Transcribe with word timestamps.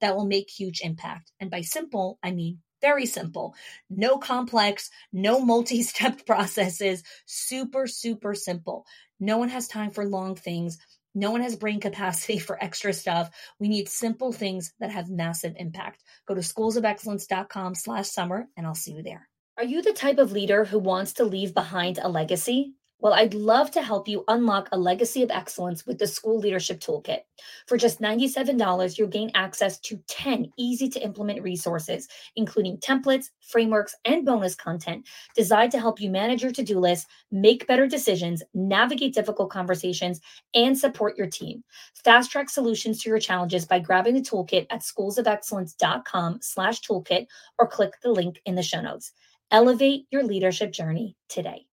that 0.00 0.16
will 0.16 0.26
make 0.26 0.50
huge 0.50 0.80
impact. 0.82 1.32
And 1.40 1.50
by 1.50 1.62
simple, 1.62 2.18
I 2.22 2.32
mean 2.32 2.58
very 2.80 3.06
simple. 3.06 3.54
No 3.88 4.18
complex, 4.18 4.90
no 5.12 5.40
multi 5.44 5.82
step 5.82 6.26
processes, 6.26 7.02
super, 7.26 7.86
super 7.86 8.34
simple. 8.34 8.84
No 9.20 9.38
one 9.38 9.48
has 9.48 9.68
time 9.68 9.90
for 9.90 10.04
long 10.04 10.34
things. 10.34 10.78
No 11.14 11.30
one 11.30 11.42
has 11.42 11.56
brain 11.56 11.80
capacity 11.80 12.38
for 12.46 12.62
extra 12.62 12.92
stuff. 12.92 13.30
We 13.58 13.68
need 13.68 13.88
simple 13.88 14.32
things 14.32 14.72
that 14.80 14.90
have 14.90 15.08
massive 15.08 15.54
impact. 15.56 16.02
Go 16.26 16.34
to 16.34 16.40
schoolsofexcellence.com 16.40 17.74
slash 17.74 18.08
summer 18.08 18.48
and 18.56 18.66
I'll 18.66 18.74
see 18.74 18.92
you 18.92 19.02
there. 19.02 19.28
Are 19.58 19.64
you 19.64 19.82
the 19.82 19.92
type 19.92 20.18
of 20.18 20.32
leader 20.32 20.64
who 20.64 20.78
wants 20.78 21.14
to 21.14 21.24
leave 21.24 21.54
behind 21.54 21.98
a 21.98 22.08
legacy? 22.08 22.74
Well, 23.02 23.14
I'd 23.14 23.34
love 23.34 23.72
to 23.72 23.82
help 23.82 24.06
you 24.06 24.22
unlock 24.28 24.68
a 24.70 24.78
legacy 24.78 25.24
of 25.24 25.32
excellence 25.32 25.84
with 25.84 25.98
the 25.98 26.06
School 26.06 26.38
Leadership 26.38 26.78
Toolkit. 26.78 27.22
For 27.66 27.76
just 27.76 28.00
$97, 28.00 28.96
you'll 28.96 29.08
gain 29.08 29.32
access 29.34 29.80
to 29.80 30.00
10 30.06 30.52
easy 30.56 30.88
to 30.88 31.02
implement 31.02 31.42
resources, 31.42 32.06
including 32.36 32.78
templates, 32.78 33.30
frameworks, 33.40 33.96
and 34.04 34.24
bonus 34.24 34.54
content 34.54 35.04
designed 35.34 35.72
to 35.72 35.80
help 35.80 36.00
you 36.00 36.10
manage 36.10 36.44
your 36.44 36.52
to 36.52 36.62
do 36.62 36.78
list, 36.78 37.08
make 37.32 37.66
better 37.66 37.88
decisions, 37.88 38.40
navigate 38.54 39.14
difficult 39.14 39.50
conversations, 39.50 40.20
and 40.54 40.78
support 40.78 41.18
your 41.18 41.26
team. 41.26 41.64
Fast 42.04 42.30
track 42.30 42.48
solutions 42.48 43.02
to 43.02 43.08
your 43.08 43.18
challenges 43.18 43.64
by 43.64 43.80
grabbing 43.80 44.14
the 44.14 44.20
toolkit 44.20 44.68
at 44.70 44.82
schoolsofexcellence.com 44.82 46.38
slash 46.40 46.80
toolkit 46.82 47.26
or 47.58 47.66
click 47.66 47.94
the 48.00 48.12
link 48.12 48.40
in 48.46 48.54
the 48.54 48.62
show 48.62 48.80
notes. 48.80 49.10
Elevate 49.50 50.06
your 50.12 50.22
leadership 50.22 50.70
journey 50.70 51.16
today. 51.28 51.66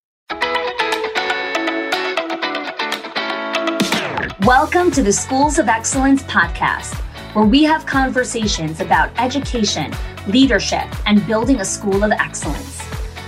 Welcome 4.46 4.92
to 4.92 5.02
the 5.02 5.12
Schools 5.12 5.58
of 5.58 5.68
Excellence 5.68 6.22
podcast, 6.22 6.94
where 7.34 7.44
we 7.44 7.64
have 7.64 7.84
conversations 7.86 8.78
about 8.78 9.10
education, 9.18 9.92
leadership, 10.28 10.86
and 11.08 11.26
building 11.26 11.58
a 11.58 11.64
school 11.64 12.04
of 12.04 12.12
excellence. 12.12 12.80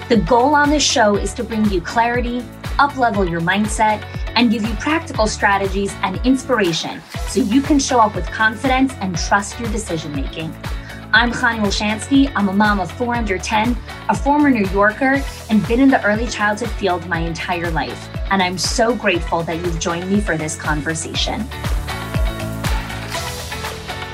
The 0.08 0.19
goal 0.19 0.55
on 0.55 0.70
this 0.70 0.84
show 0.84 1.16
is 1.16 1.34
to 1.34 1.42
bring 1.42 1.69
you 1.69 1.81
clarity, 1.81 2.42
uplevel 2.78 3.28
your 3.28 3.41
mindset, 3.41 4.05
and 4.36 4.53
give 4.53 4.62
you 4.62 4.72
practical 4.75 5.27
strategies 5.27 5.92
and 6.03 6.25
inspiration 6.25 7.03
so 7.27 7.41
you 7.41 7.61
can 7.61 7.81
show 7.81 7.98
up 7.98 8.14
with 8.14 8.27
confidence 8.31 8.92
and 9.00 9.19
trust 9.19 9.58
your 9.58 9.69
decision 9.72 10.14
making. 10.14 10.55
I'm 11.12 11.33
Chani 11.33 11.58
Olshansky. 11.58 12.30
I'm 12.36 12.48
a 12.48 12.53
mom 12.53 12.78
of 12.78 12.89
four 12.92 13.16
under 13.16 13.36
10, 13.36 13.77
a 14.08 14.14
former 14.14 14.48
New 14.48 14.64
Yorker, 14.66 15.20
and 15.48 15.66
been 15.66 15.80
in 15.80 15.89
the 15.89 16.00
early 16.05 16.28
childhood 16.28 16.70
field 16.70 17.05
my 17.08 17.19
entire 17.19 17.69
life. 17.72 18.08
And 18.30 18.41
I'm 18.41 18.56
so 18.56 18.94
grateful 18.94 19.42
that 19.42 19.56
you've 19.56 19.81
joined 19.81 20.09
me 20.09 20.21
for 20.21 20.37
this 20.37 20.54
conversation. 20.54 21.44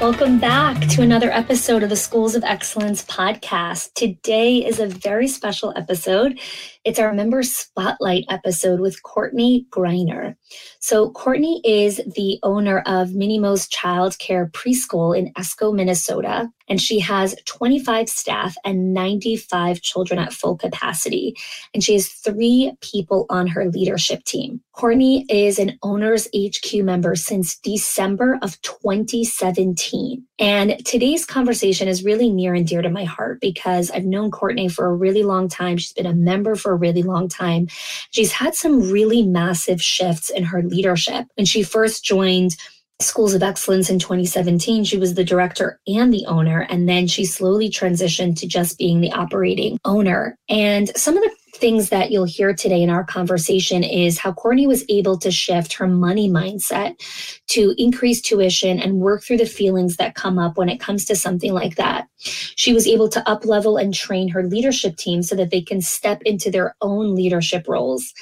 Welcome 0.01 0.39
back 0.39 0.89
to 0.89 1.03
another 1.03 1.31
episode 1.31 1.83
of 1.83 1.91
the 1.91 1.97
Schools 1.97 2.35
of 2.35 2.45
Excellence 2.45 3.05
podcast. 3.05 3.93
Today 3.93 4.65
is 4.65 4.81
a 4.81 4.87
very 4.87 5.29
special 5.29 5.75
episode. 5.77 6.39
It's 6.87 7.01
our 7.01 7.13
member 7.13 7.43
spotlight 7.43 8.27
episode 8.31 8.79
with 8.79 9.03
Courtney 9.03 9.67
Greiner. 9.71 10.37
So, 10.79 11.11
Courtney 11.11 11.61
is 11.65 11.97
the 12.15 12.39
owner 12.45 12.79
of 12.87 13.09
Minimo's 13.09 13.67
Child 13.67 14.17
Care 14.21 14.47
Preschool 14.55 15.19
in 15.19 15.33
Esko, 15.33 15.75
Minnesota 15.75 16.49
and 16.69 16.81
she 16.81 16.99
has 17.01 17.37
25 17.45 18.09
staff 18.09 18.57
and 18.65 18.93
95 18.93 19.81
children 19.83 20.19
at 20.19 20.33
full 20.33 20.57
capacity. 20.57 21.35
And 21.73 21.83
she 21.83 21.95
has 21.95 22.09
three 22.09 22.73
people 22.81 23.27
on 23.31 23.47
her 23.49 23.67
leadership 23.67 24.25
team. 24.25 24.61
Courtney 24.73 25.25
is 25.29 25.59
an 25.59 25.79
Owners 25.83 26.29
HQ 26.37 26.83
member 26.83 27.15
since 27.15 27.57
December 27.59 28.39
of 28.43 28.61
2017. 28.63 30.26
And 30.39 30.85
today's 30.85 31.25
conversation 31.25 31.89
is 31.89 32.05
really 32.05 32.29
near 32.29 32.55
and 32.55 32.67
dear 32.67 32.83
to 32.83 32.91
my 32.91 33.05
heart 33.05 33.41
because 33.41 33.91
I've 33.91 34.05
known 34.05 34.31
Courtney 34.31 34.69
for 34.69 34.87
a 34.87 34.95
really 34.95 35.23
long 35.23 35.49
time. 35.49 35.79
She's 35.79 35.93
been 35.95 36.07
a 36.07 36.15
member 36.15 36.57
for 36.57 36.73
a 36.73 36.77
really 36.77 37.03
long 37.03 37.29
time. 37.29 37.69
She's 38.11 38.33
had 38.33 38.55
some 38.55 38.91
really 38.91 39.23
massive 39.23 39.83
shifts 39.83 40.29
in 40.29 40.45
her 40.45 40.63
leadership. 40.63 41.27
When 41.37 41.47
she 41.47 41.63
first 41.63 42.05
joined, 42.05 42.57
Schools 42.99 43.35
of 43.35 43.43
Excellence 43.43 43.91
in 43.91 43.99
2017. 43.99 44.85
She 44.85 44.97
was 44.97 45.15
the 45.15 45.25
director 45.25 45.79
and 45.87 46.13
the 46.13 46.25
owner, 46.27 46.67
and 46.71 46.89
then 46.89 47.07
she 47.07 47.27
slowly 47.27 47.69
transitioned 47.69 48.39
to 48.39 48.47
just 48.47 48.79
being 48.79 49.01
the 49.01 49.13
operating 49.13 49.79
owner. 49.85 50.39
And 50.49 50.89
some 50.97 51.17
of 51.17 51.23
the 51.23 51.36
things 51.57 51.89
that 51.89 52.11
you'll 52.11 52.25
hear 52.25 52.55
today 52.55 52.83
in 52.83 52.91
our 52.91 53.05
conversation 53.05 53.83
is 53.83 54.19
how 54.19 54.33
Courtney 54.33 54.67
was 54.67 54.85
able 54.89 55.19
to 55.19 55.31
shift 55.31 55.73
her 55.75 55.87
money 55.87 56.29
mindset 56.29 57.01
to 57.49 57.75
increase 57.79 58.21
tuition 58.21 58.79
and 58.79 59.01
work 59.01 59.23
through 59.23 59.39
the 59.39 59.47
feelings 59.47 59.97
that 59.97 60.15
come 60.15 60.39
up 60.39 60.57
when 60.57 60.69
it 60.69 60.81
comes 60.81 61.05
to 61.07 61.17
something 61.17 61.53
like 61.53 61.77
that. 61.77 62.09
She 62.19 62.73
was 62.73 62.87
able 62.87 63.09
to 63.11 63.29
up 63.29 63.45
level 63.45 63.77
and 63.77 63.93
train 63.95 64.29
her 64.29 64.43
leadership 64.43 64.97
team 64.97 65.23
so 65.23 65.37
that 65.37 65.51
they 65.51 65.61
can 65.61 65.81
step 65.81 66.23
into 66.23 66.51
their 66.51 66.75
own 66.81 67.15
leadership 67.15 67.67
roles. 67.69 68.13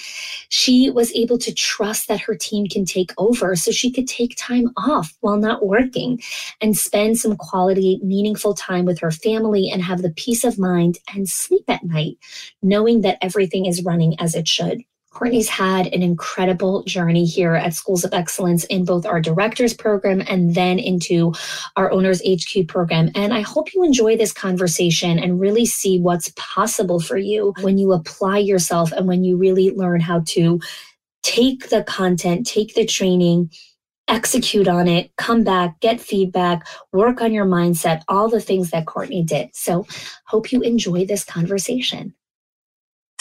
She 0.48 0.90
was 0.90 1.12
able 1.12 1.38
to 1.38 1.54
trust 1.54 2.08
that 2.08 2.20
her 2.20 2.34
team 2.34 2.66
can 2.66 2.84
take 2.84 3.12
over 3.18 3.56
so 3.56 3.70
she 3.70 3.90
could 3.90 4.08
take 4.08 4.34
time 4.36 4.70
off 4.76 5.12
while 5.20 5.36
not 5.36 5.64
working 5.64 6.20
and 6.60 6.76
spend 6.76 7.18
some 7.18 7.36
quality, 7.36 8.00
meaningful 8.02 8.54
time 8.54 8.84
with 8.84 8.98
her 8.98 9.10
family 9.10 9.70
and 9.70 9.82
have 9.82 10.02
the 10.02 10.10
peace 10.10 10.44
of 10.44 10.58
mind 10.58 10.98
and 11.14 11.28
sleep 11.28 11.64
at 11.68 11.84
night, 11.84 12.18
knowing 12.62 13.00
that 13.02 13.18
everything 13.24 13.66
is 13.66 13.82
running 13.82 14.14
as 14.20 14.34
it 14.34 14.46
should. 14.46 14.82
Courtney's 15.10 15.48
had 15.48 15.86
an 15.86 16.02
incredible 16.02 16.82
journey 16.82 17.24
here 17.24 17.54
at 17.54 17.72
Schools 17.72 18.04
of 18.04 18.12
Excellence 18.12 18.64
in 18.64 18.84
both 18.84 19.06
our 19.06 19.20
directors 19.20 19.72
program 19.72 20.22
and 20.26 20.56
then 20.56 20.80
into 20.80 21.32
our 21.76 21.90
owners 21.92 22.20
HQ 22.28 22.66
program. 22.66 23.10
And 23.14 23.32
I 23.32 23.40
hope 23.40 23.72
you 23.72 23.84
enjoy 23.84 24.16
this 24.16 24.32
conversation 24.32 25.20
and 25.20 25.40
really 25.40 25.66
see 25.66 26.00
what's 26.00 26.32
possible 26.36 26.98
for 26.98 27.16
you 27.16 27.54
when 27.60 27.78
you 27.78 27.92
apply 27.92 28.38
yourself 28.38 28.90
and 28.90 29.06
when 29.06 29.22
you 29.22 29.36
really 29.36 29.70
learn 29.70 30.00
how 30.00 30.22
to 30.26 30.60
take 31.22 31.68
the 31.68 31.84
content, 31.84 32.44
take 32.44 32.74
the 32.74 32.84
training, 32.84 33.50
execute 34.08 34.66
on 34.66 34.88
it, 34.88 35.12
come 35.16 35.44
back, 35.44 35.80
get 35.80 36.00
feedback, 36.00 36.66
work 36.92 37.22
on 37.22 37.32
your 37.32 37.46
mindset, 37.46 38.02
all 38.08 38.28
the 38.28 38.40
things 38.40 38.70
that 38.70 38.86
Courtney 38.86 39.22
did. 39.22 39.48
So 39.54 39.86
hope 40.26 40.50
you 40.50 40.60
enjoy 40.60 41.06
this 41.06 41.24
conversation. 41.24 42.14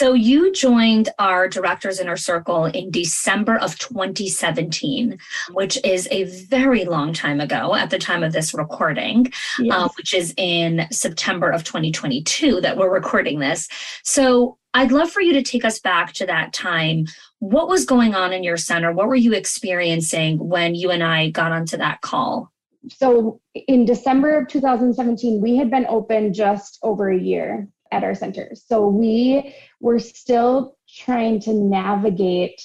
So 0.00 0.12
you 0.12 0.52
joined 0.52 1.10
our 1.20 1.48
directors 1.48 2.00
inner 2.00 2.16
circle 2.16 2.64
in 2.64 2.90
December 2.90 3.56
of 3.56 3.78
2017, 3.78 5.18
which 5.52 5.78
is 5.84 6.08
a 6.10 6.24
very 6.24 6.84
long 6.84 7.12
time 7.12 7.40
ago 7.40 7.76
at 7.76 7.90
the 7.90 7.98
time 7.98 8.24
of 8.24 8.32
this 8.32 8.54
recording, 8.54 9.32
yes. 9.60 9.72
uh, 9.72 9.88
which 9.96 10.12
is 10.12 10.34
in 10.36 10.86
September 10.90 11.48
of 11.48 11.62
2022 11.62 12.60
that 12.60 12.76
we're 12.76 12.92
recording 12.92 13.38
this. 13.38 13.68
So 14.02 14.58
I'd 14.74 14.90
love 14.90 15.12
for 15.12 15.20
you 15.20 15.32
to 15.34 15.42
take 15.42 15.64
us 15.64 15.78
back 15.78 16.12
to 16.14 16.26
that 16.26 16.52
time. 16.52 17.06
What 17.38 17.68
was 17.68 17.84
going 17.84 18.16
on 18.16 18.32
in 18.32 18.42
your 18.42 18.56
center? 18.56 18.92
What 18.92 19.06
were 19.06 19.14
you 19.14 19.32
experiencing 19.32 20.38
when 20.38 20.74
you 20.74 20.90
and 20.90 21.04
I 21.04 21.30
got 21.30 21.52
onto 21.52 21.76
that 21.76 22.00
call? 22.00 22.50
So 22.88 23.40
in 23.54 23.84
December 23.84 24.36
of 24.36 24.48
2017, 24.48 25.40
we 25.40 25.56
had 25.56 25.70
been 25.70 25.86
open 25.88 26.34
just 26.34 26.80
over 26.82 27.10
a 27.10 27.18
year 27.18 27.68
at 27.94 28.04
our 28.04 28.14
centers. 28.14 28.64
So 28.66 28.88
we 28.88 29.54
were 29.80 30.00
still 30.00 30.76
trying 30.88 31.40
to 31.40 31.54
navigate 31.54 32.60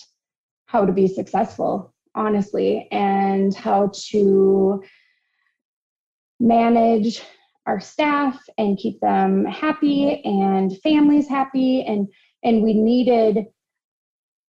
how 0.65 0.85
to 0.85 0.91
be 0.91 1.07
successful, 1.07 1.93
honestly, 2.15 2.87
and 2.91 3.55
how 3.55 3.91
to 4.09 4.83
manage 6.39 7.21
our 7.65 7.79
staff 7.79 8.39
and 8.57 8.77
keep 8.77 8.99
them 9.01 9.45
happy 9.45 10.21
and 10.23 10.79
families 10.81 11.27
happy 11.27 11.83
and 11.83 12.07
and 12.43 12.63
we 12.63 12.73
needed 12.73 13.45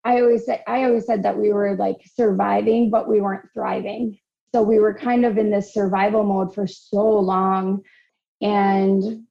I 0.04 0.20
always 0.20 0.46
said 0.46 0.62
I 0.66 0.84
always 0.84 1.06
said 1.06 1.24
that 1.24 1.36
we 1.36 1.52
were 1.52 1.76
like 1.76 1.98
surviving 2.14 2.90
but 2.90 3.08
we 3.08 3.20
weren't 3.20 3.50
thriving. 3.52 4.18
So 4.54 4.62
we 4.62 4.78
were 4.78 4.94
kind 4.94 5.24
of 5.24 5.38
in 5.38 5.50
this 5.50 5.74
survival 5.74 6.24
mode 6.24 6.54
for 6.54 6.66
so 6.66 7.06
long 7.18 7.82
And 8.40 9.26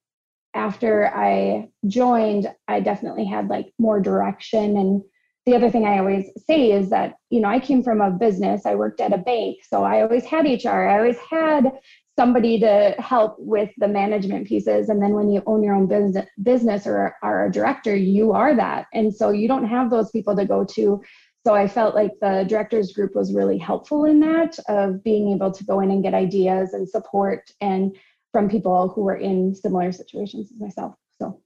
after 0.53 1.07
I 1.07 1.69
joined, 1.87 2.53
I 2.67 2.79
definitely 2.79 3.25
had 3.25 3.47
like 3.47 3.73
more 3.77 3.99
direction. 3.99 4.77
And 4.77 5.01
the 5.45 5.55
other 5.55 5.69
thing 5.71 5.85
I 5.85 5.99
always 5.99 6.29
say 6.47 6.71
is 6.71 6.89
that, 6.89 7.15
you 7.29 7.39
know, 7.39 7.49
I 7.49 7.59
came 7.59 7.83
from 7.83 8.01
a 8.01 8.11
business, 8.11 8.65
I 8.65 8.75
worked 8.75 9.01
at 9.01 9.13
a 9.13 9.17
bank. 9.17 9.57
So 9.67 9.83
I 9.83 10.01
always 10.01 10.25
had 10.25 10.45
HR, 10.45 10.87
I 10.87 10.97
always 10.97 11.17
had 11.29 11.71
somebody 12.17 12.59
to 12.59 12.95
help 12.99 13.37
with 13.39 13.69
the 13.77 13.87
management 13.87 14.45
pieces. 14.45 14.89
And 14.89 15.01
then 15.01 15.13
when 15.13 15.29
you 15.29 15.41
own 15.45 15.63
your 15.63 15.73
own 15.73 15.87
business, 15.87 16.85
or 16.85 17.15
are 17.23 17.45
a 17.45 17.51
director, 17.51 17.95
you 17.95 18.33
are 18.33 18.53
that. 18.55 18.87
And 18.93 19.15
so 19.15 19.29
you 19.29 19.47
don't 19.47 19.65
have 19.65 19.89
those 19.89 20.11
people 20.11 20.35
to 20.35 20.45
go 20.45 20.65
to. 20.65 21.01
So 21.47 21.55
I 21.55 21.69
felt 21.69 21.95
like 21.95 22.11
the 22.19 22.45
directors 22.47 22.91
group 22.91 23.15
was 23.15 23.33
really 23.33 23.57
helpful 23.57 24.03
in 24.03 24.19
that 24.19 24.59
of 24.67 25.01
being 25.01 25.31
able 25.31 25.51
to 25.51 25.63
go 25.63 25.79
in 25.79 25.89
and 25.89 26.03
get 26.03 26.13
ideas 26.13 26.73
and 26.73 26.87
support 26.87 27.49
and 27.61 27.95
from 28.31 28.49
people 28.49 28.89
who 28.89 29.01
were 29.03 29.15
in 29.15 29.55
similar 29.55 29.91
situations 29.91 30.51
as 30.51 30.59
myself. 30.59 30.95
So 31.19 31.41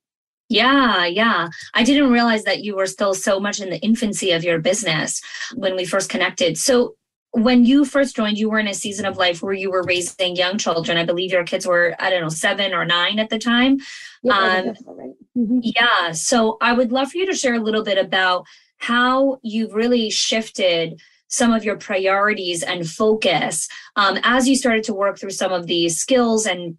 yeah, 0.49 1.05
yeah. 1.05 1.49
I 1.73 1.83
didn't 1.83 2.11
realize 2.11 2.43
that 2.43 2.63
you 2.63 2.75
were 2.75 2.85
still 2.85 3.13
so 3.13 3.39
much 3.39 3.59
in 3.59 3.69
the 3.69 3.79
infancy 3.79 4.31
of 4.31 4.43
your 4.43 4.59
business 4.59 5.21
when 5.55 5.75
we 5.75 5.85
first 5.85 6.09
connected. 6.09 6.57
So 6.57 6.95
when 7.31 7.65
you 7.65 7.83
first 7.83 8.15
joined, 8.15 8.37
you 8.37 8.49
were 8.49 8.59
in 8.59 8.67
a 8.67 8.73
season 8.75 9.05
of 9.05 9.17
life 9.17 9.41
where 9.41 9.53
you 9.53 9.71
were 9.71 9.81
raising 9.83 10.35
young 10.35 10.59
children. 10.59 10.97
I 10.97 11.05
believe 11.05 11.31
your 11.31 11.43
kids 11.43 11.65
were, 11.65 11.95
I 11.97 12.11
don't 12.11 12.21
know, 12.21 12.29
seven 12.29 12.73
or 12.73 12.85
nine 12.85 13.17
at 13.17 13.31
the 13.31 13.39
time. 13.39 13.79
Yeah, 14.21 14.33
um, 14.33 14.65
right. 14.85 15.13
mm-hmm. 15.35 15.59
yeah. 15.63 16.11
So 16.11 16.57
I 16.61 16.73
would 16.73 16.91
love 16.91 17.11
for 17.11 17.17
you 17.17 17.25
to 17.25 17.33
share 17.33 17.55
a 17.55 17.59
little 17.59 17.83
bit 17.83 17.97
about 17.97 18.45
how 18.77 19.39
you've 19.41 19.73
really 19.73 20.11
shifted 20.11 21.01
some 21.33 21.51
of 21.51 21.63
your 21.63 21.77
priorities 21.77 22.63
and 22.63 22.89
focus 22.89 23.67
um, 23.95 24.19
as 24.23 24.47
you 24.47 24.55
started 24.55 24.83
to 24.83 24.93
work 24.93 25.17
through 25.17 25.31
some 25.31 25.51
of 25.51 25.67
these 25.67 25.97
skills 25.97 26.45
and 26.45 26.77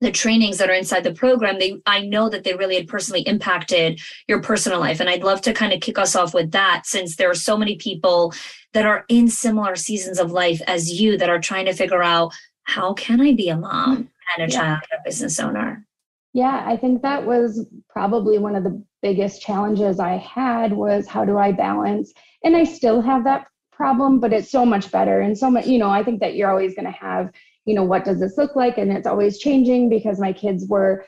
the 0.00 0.12
trainings 0.12 0.58
that 0.58 0.70
are 0.70 0.74
inside 0.74 1.02
the 1.02 1.12
program 1.12 1.58
they 1.58 1.80
i 1.86 2.00
know 2.00 2.28
that 2.28 2.44
they 2.44 2.54
really 2.54 2.76
had 2.76 2.86
personally 2.86 3.22
impacted 3.22 4.00
your 4.28 4.40
personal 4.40 4.78
life 4.78 5.00
and 5.00 5.10
i'd 5.10 5.24
love 5.24 5.40
to 5.40 5.52
kind 5.52 5.72
of 5.72 5.80
kick 5.80 5.98
us 5.98 6.14
off 6.14 6.32
with 6.32 6.52
that 6.52 6.82
since 6.84 7.16
there 7.16 7.30
are 7.30 7.34
so 7.34 7.56
many 7.56 7.76
people 7.76 8.32
that 8.72 8.86
are 8.86 9.04
in 9.08 9.28
similar 9.28 9.74
seasons 9.74 10.18
of 10.18 10.30
life 10.30 10.60
as 10.66 11.00
you 11.00 11.18
that 11.18 11.30
are 11.30 11.40
trying 11.40 11.66
to 11.66 11.72
figure 11.72 12.02
out 12.02 12.32
how 12.68 12.92
can 12.92 13.20
I 13.20 13.32
be 13.32 13.48
a 13.48 13.56
mom 13.56 14.10
and 14.36 14.48
a 14.48 14.52
yeah. 14.52 14.60
child 14.60 14.80
a 14.92 15.02
business 15.04 15.40
owner? 15.40 15.86
Yeah, 16.34 16.62
I 16.66 16.76
think 16.76 17.02
that 17.02 17.24
was 17.24 17.66
probably 17.88 18.38
one 18.38 18.54
of 18.54 18.62
the 18.62 18.82
biggest 19.00 19.40
challenges 19.40 19.98
I 19.98 20.18
had 20.18 20.72
was 20.72 21.08
how 21.08 21.24
do 21.24 21.38
I 21.38 21.50
balance? 21.52 22.12
And 22.44 22.54
I 22.54 22.64
still 22.64 23.00
have 23.00 23.24
that 23.24 23.46
problem, 23.78 24.18
but 24.18 24.34
it's 24.34 24.50
so 24.50 24.66
much 24.66 24.90
better. 24.90 25.20
And 25.20 25.38
so 25.38 25.50
much, 25.50 25.66
you 25.66 25.78
know, 25.78 25.88
I 25.88 26.02
think 26.02 26.20
that 26.20 26.34
you're 26.34 26.50
always 26.50 26.74
going 26.74 26.84
to 26.84 26.90
have, 26.90 27.30
you 27.64 27.74
know, 27.74 27.84
what 27.84 28.04
does 28.04 28.20
this 28.20 28.36
look 28.36 28.56
like? 28.56 28.76
And 28.76 28.92
it's 28.92 29.06
always 29.06 29.38
changing 29.38 29.88
because 29.88 30.20
my 30.20 30.32
kids 30.32 30.66
were 30.68 31.06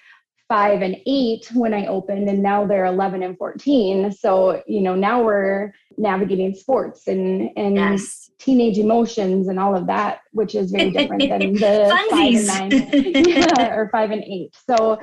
five 0.48 0.80
and 0.80 0.96
eight 1.06 1.48
when 1.54 1.74
I 1.74 1.86
opened, 1.86 2.28
and 2.28 2.42
now 2.42 2.66
they're 2.66 2.86
11 2.86 3.22
and 3.22 3.36
14. 3.36 4.12
So, 4.12 4.62
you 4.66 4.80
know, 4.80 4.94
now 4.94 5.22
we're 5.22 5.72
navigating 5.98 6.54
sports 6.54 7.06
and, 7.06 7.50
and 7.56 7.76
yes. 7.76 8.30
teenage 8.38 8.78
emotions 8.78 9.48
and 9.48 9.60
all 9.60 9.76
of 9.76 9.86
that, 9.88 10.20
which 10.32 10.54
is 10.54 10.70
very 10.70 10.90
different 10.90 11.28
than 11.28 11.52
the 11.52 12.06
five 12.10 12.34
and 12.34 12.46
nine 12.46 13.24
yeah, 13.28 13.74
or 13.74 13.88
five 13.90 14.10
and 14.10 14.24
eight. 14.24 14.56
So, 14.68 14.98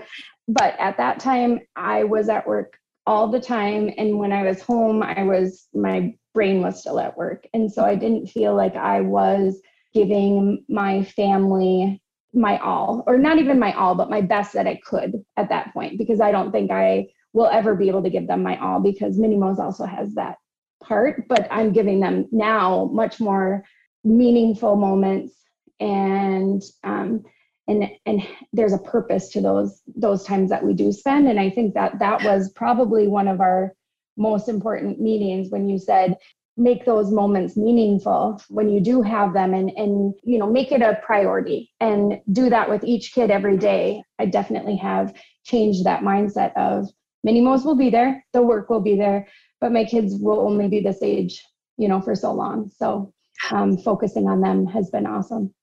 but 0.47 0.73
at 0.79 0.97
that 0.97 1.19
time, 1.19 1.59
I 1.75 2.05
was 2.05 2.29
at 2.29 2.47
work 2.47 2.77
all 3.07 3.27
the 3.29 3.39
time. 3.39 3.89
And 3.97 4.19
when 4.19 4.31
I 4.31 4.43
was 4.43 4.61
home, 4.61 5.01
I 5.01 5.23
was, 5.23 5.67
my 5.73 6.13
brain 6.33 6.61
was 6.61 6.81
still 6.81 6.99
at 6.99 7.17
work. 7.17 7.47
And 7.53 7.71
so 7.71 7.83
I 7.83 7.95
didn't 7.95 8.27
feel 8.27 8.53
like 8.55 8.75
I 8.75 9.01
was 9.01 9.59
giving 9.93 10.65
my 10.69 11.03
family 11.03 12.01
my 12.33 12.59
all, 12.59 13.03
or 13.07 13.17
not 13.17 13.39
even 13.39 13.57
my 13.57 13.71
all, 13.73 13.95
but 13.95 14.09
my 14.09 14.21
best 14.21 14.53
that 14.53 14.67
I 14.67 14.79
could 14.85 15.23
at 15.37 15.49
that 15.49 15.73
point, 15.73 15.97
because 15.97 16.21
I 16.21 16.31
don't 16.31 16.51
think 16.51 16.69
I 16.69 17.07
will 17.33 17.47
ever 17.47 17.73
be 17.75 17.87
able 17.87 18.03
to 18.03 18.09
give 18.09 18.27
them 18.27 18.43
my 18.43 18.59
all 18.59 18.81
because 18.81 19.17
Minnie 19.17 19.37
Mo's 19.37 19.59
also 19.59 19.85
has 19.85 20.13
that 20.15 20.35
part, 20.83 21.27
but 21.27 21.47
I'm 21.49 21.71
giving 21.71 22.01
them 22.01 22.27
now 22.31 22.89
much 22.91 23.19
more 23.19 23.63
meaningful 24.03 24.75
moments 24.75 25.33
and 25.79 26.61
um, 26.83 27.23
and 27.67 27.89
and 28.05 28.21
there's 28.53 28.73
a 28.73 28.79
purpose 28.79 29.29
to 29.29 29.41
those 29.41 29.81
those 29.95 30.23
times 30.23 30.49
that 30.49 30.63
we 30.63 30.73
do 30.73 30.91
spend. 30.91 31.27
And 31.27 31.39
i 31.39 31.49
think 31.49 31.73
that 31.73 31.99
that 31.99 32.23
was 32.23 32.51
probably 32.51 33.07
one 33.07 33.27
of 33.27 33.41
our 33.41 33.73
most 34.17 34.49
important 34.49 34.99
meetings 34.99 35.49
when 35.49 35.69
you 35.69 35.77
said 35.77 36.17
make 36.59 36.85
those 36.85 37.11
moments 37.11 37.55
meaningful 37.55 38.41
when 38.49 38.67
you 38.67 38.79
do 38.79 39.03
have 39.03 39.31
them 39.33 39.53
and 39.53 39.69
and 39.77 40.15
you 40.23 40.39
know 40.39 40.49
make 40.49 40.71
it 40.71 40.81
a 40.81 40.99
priority 41.03 41.71
and 41.79 42.19
do 42.31 42.49
that 42.49 42.69
with 42.69 42.83
each 42.83 43.13
kid 43.13 43.29
every 43.29 43.57
day. 43.57 44.01
I 44.19 44.25
definitely 44.25 44.77
have 44.77 45.13
changed 45.43 45.83
that 45.83 46.01
mindset 46.01 46.53
of 46.55 46.87
mini 47.23 47.41
mo's 47.41 47.63
will 47.63 47.75
be 47.75 47.89
there 47.89 48.23
the 48.33 48.41
work 48.41 48.69
will 48.69 48.81
be 48.81 48.95
there 48.95 49.27
but 49.59 49.71
my 49.71 49.83
kids 49.83 50.15
will 50.15 50.39
only 50.39 50.67
be 50.67 50.79
this 50.79 51.01
age 51.01 51.43
you 51.77 51.87
know 51.87 52.01
for 52.01 52.15
so 52.15 52.33
long. 52.33 52.71
So 52.75 53.13
um, 53.51 53.77
focusing 53.77 54.27
on 54.27 54.41
them 54.41 54.65
has 54.65 54.89
been 54.89 55.05
awesome 55.05 55.53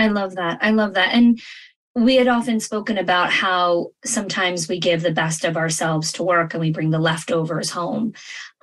i 0.00 0.08
love 0.08 0.34
that 0.34 0.58
i 0.62 0.70
love 0.70 0.94
that 0.94 1.14
and 1.14 1.40
we 1.96 2.14
had 2.14 2.28
often 2.28 2.60
spoken 2.60 2.98
about 2.98 3.32
how 3.32 3.88
sometimes 4.04 4.68
we 4.68 4.78
give 4.78 5.02
the 5.02 5.10
best 5.10 5.44
of 5.44 5.56
ourselves 5.56 6.12
to 6.12 6.22
work 6.22 6.54
and 6.54 6.60
we 6.60 6.70
bring 6.70 6.90
the 6.90 7.00
leftovers 7.00 7.70
home 7.70 8.12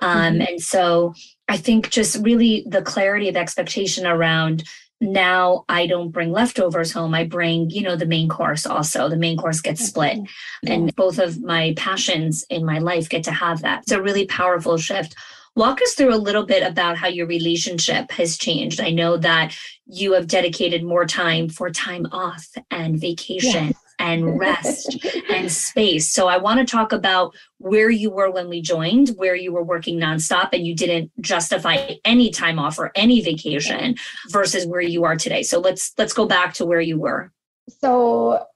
um, 0.00 0.34
mm-hmm. 0.34 0.42
and 0.42 0.60
so 0.62 1.12
I 1.48 1.56
think 1.56 1.90
just 1.90 2.22
really 2.22 2.64
the 2.66 2.82
clarity 2.82 3.28
of 3.28 3.36
expectation 3.36 4.06
around 4.06 4.64
now 5.00 5.64
I 5.68 5.86
don't 5.86 6.10
bring 6.10 6.32
leftovers 6.32 6.92
home. 6.92 7.14
I 7.14 7.24
bring, 7.24 7.70
you 7.70 7.82
know, 7.82 7.96
the 7.96 8.04
main 8.04 8.28
course 8.28 8.66
also. 8.66 9.08
The 9.08 9.16
main 9.16 9.36
course 9.36 9.60
gets 9.60 9.84
split. 9.84 10.18
Yeah. 10.62 10.72
And 10.72 10.96
both 10.96 11.18
of 11.18 11.40
my 11.40 11.72
passions 11.76 12.44
in 12.50 12.66
my 12.66 12.80
life 12.80 13.08
get 13.08 13.22
to 13.24 13.30
have 13.30 13.62
that. 13.62 13.82
It's 13.82 13.92
a 13.92 14.02
really 14.02 14.26
powerful 14.26 14.76
shift. 14.76 15.14
Walk 15.58 15.82
us 15.82 15.94
through 15.94 16.14
a 16.14 16.16
little 16.16 16.46
bit 16.46 16.62
about 16.62 16.96
how 16.96 17.08
your 17.08 17.26
relationship 17.26 18.12
has 18.12 18.38
changed. 18.38 18.80
I 18.80 18.90
know 18.90 19.16
that 19.16 19.58
you 19.86 20.12
have 20.12 20.28
dedicated 20.28 20.84
more 20.84 21.04
time 21.04 21.48
for 21.48 21.68
time 21.68 22.06
off 22.12 22.46
and 22.70 23.00
vacation 23.00 23.74
and 23.98 24.38
rest 24.38 25.04
and 25.28 25.50
space. 25.50 26.12
So 26.12 26.28
I 26.28 26.36
want 26.36 26.60
to 26.60 26.64
talk 26.64 26.92
about 26.92 27.34
where 27.56 27.90
you 27.90 28.08
were 28.08 28.30
when 28.30 28.48
we 28.48 28.62
joined, 28.62 29.08
where 29.16 29.34
you 29.34 29.52
were 29.52 29.64
working 29.64 29.98
nonstop 29.98 30.50
and 30.52 30.64
you 30.64 30.76
didn't 30.76 31.10
justify 31.20 31.94
any 32.04 32.30
time 32.30 32.60
off 32.60 32.78
or 32.78 32.92
any 32.94 33.20
vacation 33.20 33.96
versus 34.28 34.64
where 34.64 34.80
you 34.80 35.02
are 35.02 35.16
today. 35.16 35.42
So 35.42 35.58
let's 35.58 35.92
let's 35.98 36.12
go 36.12 36.24
back 36.24 36.54
to 36.54 36.66
where 36.66 36.80
you 36.80 37.00
were. 37.00 37.32
So 37.80 38.46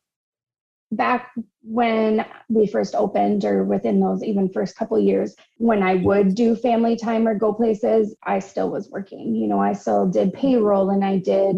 back 0.92 1.32
when 1.62 2.24
we 2.48 2.66
first 2.66 2.94
opened 2.94 3.44
or 3.44 3.64
within 3.64 4.00
those 4.00 4.22
even 4.22 4.48
first 4.48 4.76
couple 4.76 4.98
years 4.98 5.34
when 5.56 5.82
i 5.82 5.94
would 5.94 6.34
do 6.34 6.55
family 6.55 6.96
time 6.96 7.26
or 7.26 7.34
go 7.34 7.52
places 7.52 8.14
i 8.24 8.38
still 8.38 8.70
was 8.70 8.90
working 8.90 9.34
you 9.34 9.46
know 9.46 9.58
i 9.58 9.72
still 9.72 10.06
did 10.06 10.32
payroll 10.32 10.90
and 10.90 11.05
i 11.05 11.17
did 11.19 11.56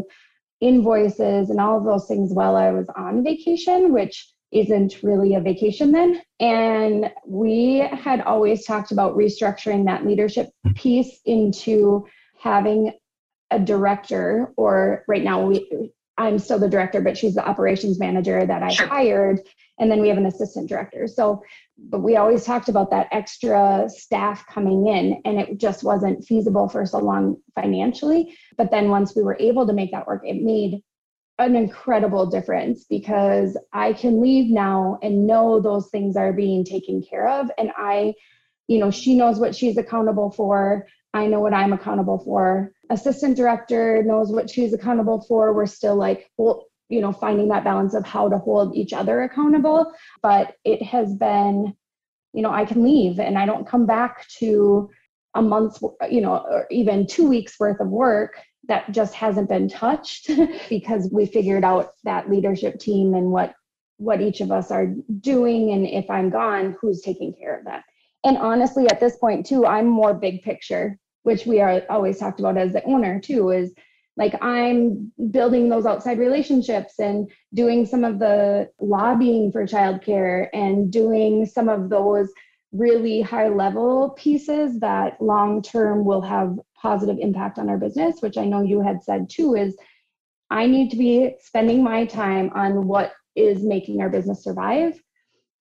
invoices 0.65 1.51
and 1.51 1.61
all 1.61 1.79
of 1.79 1.85
those 1.85 2.07
things 2.09 2.33
while 2.33 2.57
I 2.57 2.71
was 2.71 2.89
on 2.97 3.23
vacation, 3.23 3.93
which 3.93 4.33
isn't 4.51 5.03
really 5.03 5.35
a 5.35 5.41
vacation 5.41 5.93
then. 5.93 6.23
And 6.41 7.11
we 7.27 7.79
had 7.79 8.21
always 8.23 8.65
talked 8.65 8.93
about 8.93 9.17
restructuring 9.17 9.85
that 9.87 10.07
leadership 10.07 10.51
piece 10.75 11.21
into 11.27 12.07
having 12.39 12.93
a 13.51 13.59
director, 13.59 14.53
or 14.57 15.05
right 15.07 15.23
now 15.23 15.47
we 15.47 15.93
I'm 16.17 16.39
still 16.39 16.59
the 16.59 16.69
director, 16.69 17.01
but 17.01 17.19
she's 17.19 17.35
the 17.35 17.47
operations 17.47 17.99
manager 17.99 18.47
that 18.47 18.63
I 18.63 18.71
sure. 18.71 18.87
hired. 18.87 19.41
And 19.79 19.91
then 19.91 20.01
we 20.01 20.09
have 20.09 20.19
an 20.19 20.27
assistant 20.27 20.69
director. 20.69 21.09
So, 21.09 21.43
but 21.77 22.01
we 22.01 22.17
always 22.17 22.45
talked 22.45 22.69
about 22.69 22.91
that 22.91 23.09
extra 23.11 23.89
staff 23.89 24.47
coming 24.47 24.87
in, 24.87 25.21
and 25.25 25.41
it 25.41 25.59
just 25.59 25.83
wasn't 25.83 26.25
feasible 26.25 26.69
for 26.69 26.87
so 26.87 26.99
long 26.99 27.39
financially. 27.57 28.37
But 28.57 28.71
then 28.71 28.91
once 28.91 29.17
we 29.17 29.23
were 29.23 29.37
able 29.41 29.67
to 29.67 29.73
make 29.73 29.91
that 29.91 30.07
work, 30.07 30.23
it 30.25 30.43
made 30.43 30.83
an 31.39 31.57
incredible 31.57 32.27
difference 32.27 32.85
because 32.85 33.57
I 33.73 33.93
can 33.93 34.23
leave 34.23 34.53
now 34.53 35.01
and 35.03 35.27
know 35.27 35.61
those 35.61 35.89
things 35.89 36.17
are 36.17 36.33
being 36.33 36.65
taken 36.65 37.03
care 37.03 37.29
of. 37.29 37.51
And 37.59 37.73
I, 37.77 38.15
you 38.69 38.79
know, 38.79 38.93
she 38.93 39.17
knows 39.17 39.41
what 39.41 39.57
she's 39.57 39.77
accountable 39.77 40.31
for. 40.31 40.87
I 41.13 41.27
know 41.27 41.41
what 41.41 41.53
I'm 41.53 41.73
accountable 41.73 42.19
for. 42.19 42.73
Assistant 42.91 43.37
director 43.37 44.03
knows 44.03 44.31
what 44.31 44.51
she's 44.51 44.73
accountable 44.73 45.25
for. 45.27 45.53
We're 45.53 45.67
still 45.67 45.97
like, 45.97 46.31
well, 46.37 46.67
you 46.89 47.01
know, 47.01 47.13
finding 47.13 47.49
that 47.49 47.65
balance 47.65 47.95
of 47.95 48.05
how 48.05 48.29
to 48.29 48.39
hold 48.39 48.77
each 48.77 48.93
other 48.93 49.23
accountable. 49.23 49.93
But 50.23 50.57
it 50.65 50.83
has 50.83 51.15
been, 51.15 51.75
you 52.33 52.43
know, 52.43 52.53
I 52.53 52.65
can 52.65 52.83
leave 52.83 53.19
and 53.19 53.39
I 53.39 53.47
don't 53.47 53.67
come 53.67 53.87
back 53.87 54.29
to 54.39 54.91
a 55.35 55.43
month's, 55.43 55.83
you 56.11 56.21
know, 56.21 56.37
or 56.37 56.67
even 56.71 57.07
two 57.07 57.29
weeks 57.29 57.59
worth 57.59 57.81
of 57.81 57.89
work 57.89 58.41
that 58.69 58.91
just 58.93 59.15
hasn't 59.15 59.49
been 59.49 59.69
touched 59.69 60.31
because 60.69 61.09
we 61.13 61.27
figured 61.27 61.65
out 61.65 61.91
that 62.05 62.31
leadership 62.31 62.79
team 62.79 63.15
and 63.15 63.31
what 63.31 63.55
what 63.99 64.21
each 64.21 64.41
of 64.41 64.51
us 64.51 64.71
are 64.71 64.93
doing 65.21 65.71
and 65.71 65.87
if 65.87 66.09
i'm 66.11 66.31
gone 66.31 66.77
who's 66.81 67.01
taking 67.01 67.33
care 67.33 67.57
of 67.57 67.65
that 67.65 67.85
and 68.25 68.37
honestly 68.37 68.89
at 68.89 68.99
this 68.99 69.17
point 69.17 69.47
too 69.47 69.65
i'm 69.67 69.87
more 69.87 70.13
big 70.13 70.43
picture 70.43 70.99
which 71.25 71.47
we 71.47 71.61
are 71.61 71.83
always 71.91 72.19
talked 72.19 72.39
about 72.39 72.57
as 72.57 72.73
the 72.73 72.85
owner 72.85 73.19
too, 73.19 73.51
is 73.51 73.75
like 74.17 74.35
i'm 74.43 75.13
building 75.31 75.69
those 75.69 75.87
outside 75.87 76.19
relationships 76.19 76.95
and 76.99 77.31
doing 77.53 77.85
some 77.85 78.05
of 78.05 78.19
the 78.19 78.69
lobbying 78.81 79.51
for 79.51 79.67
childcare 79.67 80.49
and 80.53 80.93
doing 80.93 81.45
some 81.47 81.69
of 81.69 81.89
those 81.91 82.31
really 82.73 83.21
high 83.21 83.49
level 83.49 84.11
pieces 84.11 84.81
that 84.81 85.21
long 85.21 85.63
term 85.63 86.05
will 86.05 86.21
have 86.21 86.59
positive 86.81 87.19
impact 87.21 87.59
on 87.59 87.69
our 87.69 87.79
business 87.79 88.21
which 88.21 88.37
i 88.37 88.45
know 88.45 88.63
you 88.63 88.81
had 88.81 89.03
said 89.03 89.29
too 89.29 89.55
is 89.55 89.77
i 90.51 90.67
need 90.67 90.91
to 90.91 90.97
be 90.97 91.35
spending 91.41 91.83
my 91.83 92.05
time 92.05 92.51
on 92.55 92.87
what 92.87 93.13
is 93.37 93.65
making 93.65 94.01
our 94.01 94.09
business 94.09 94.45
survive 94.45 95.01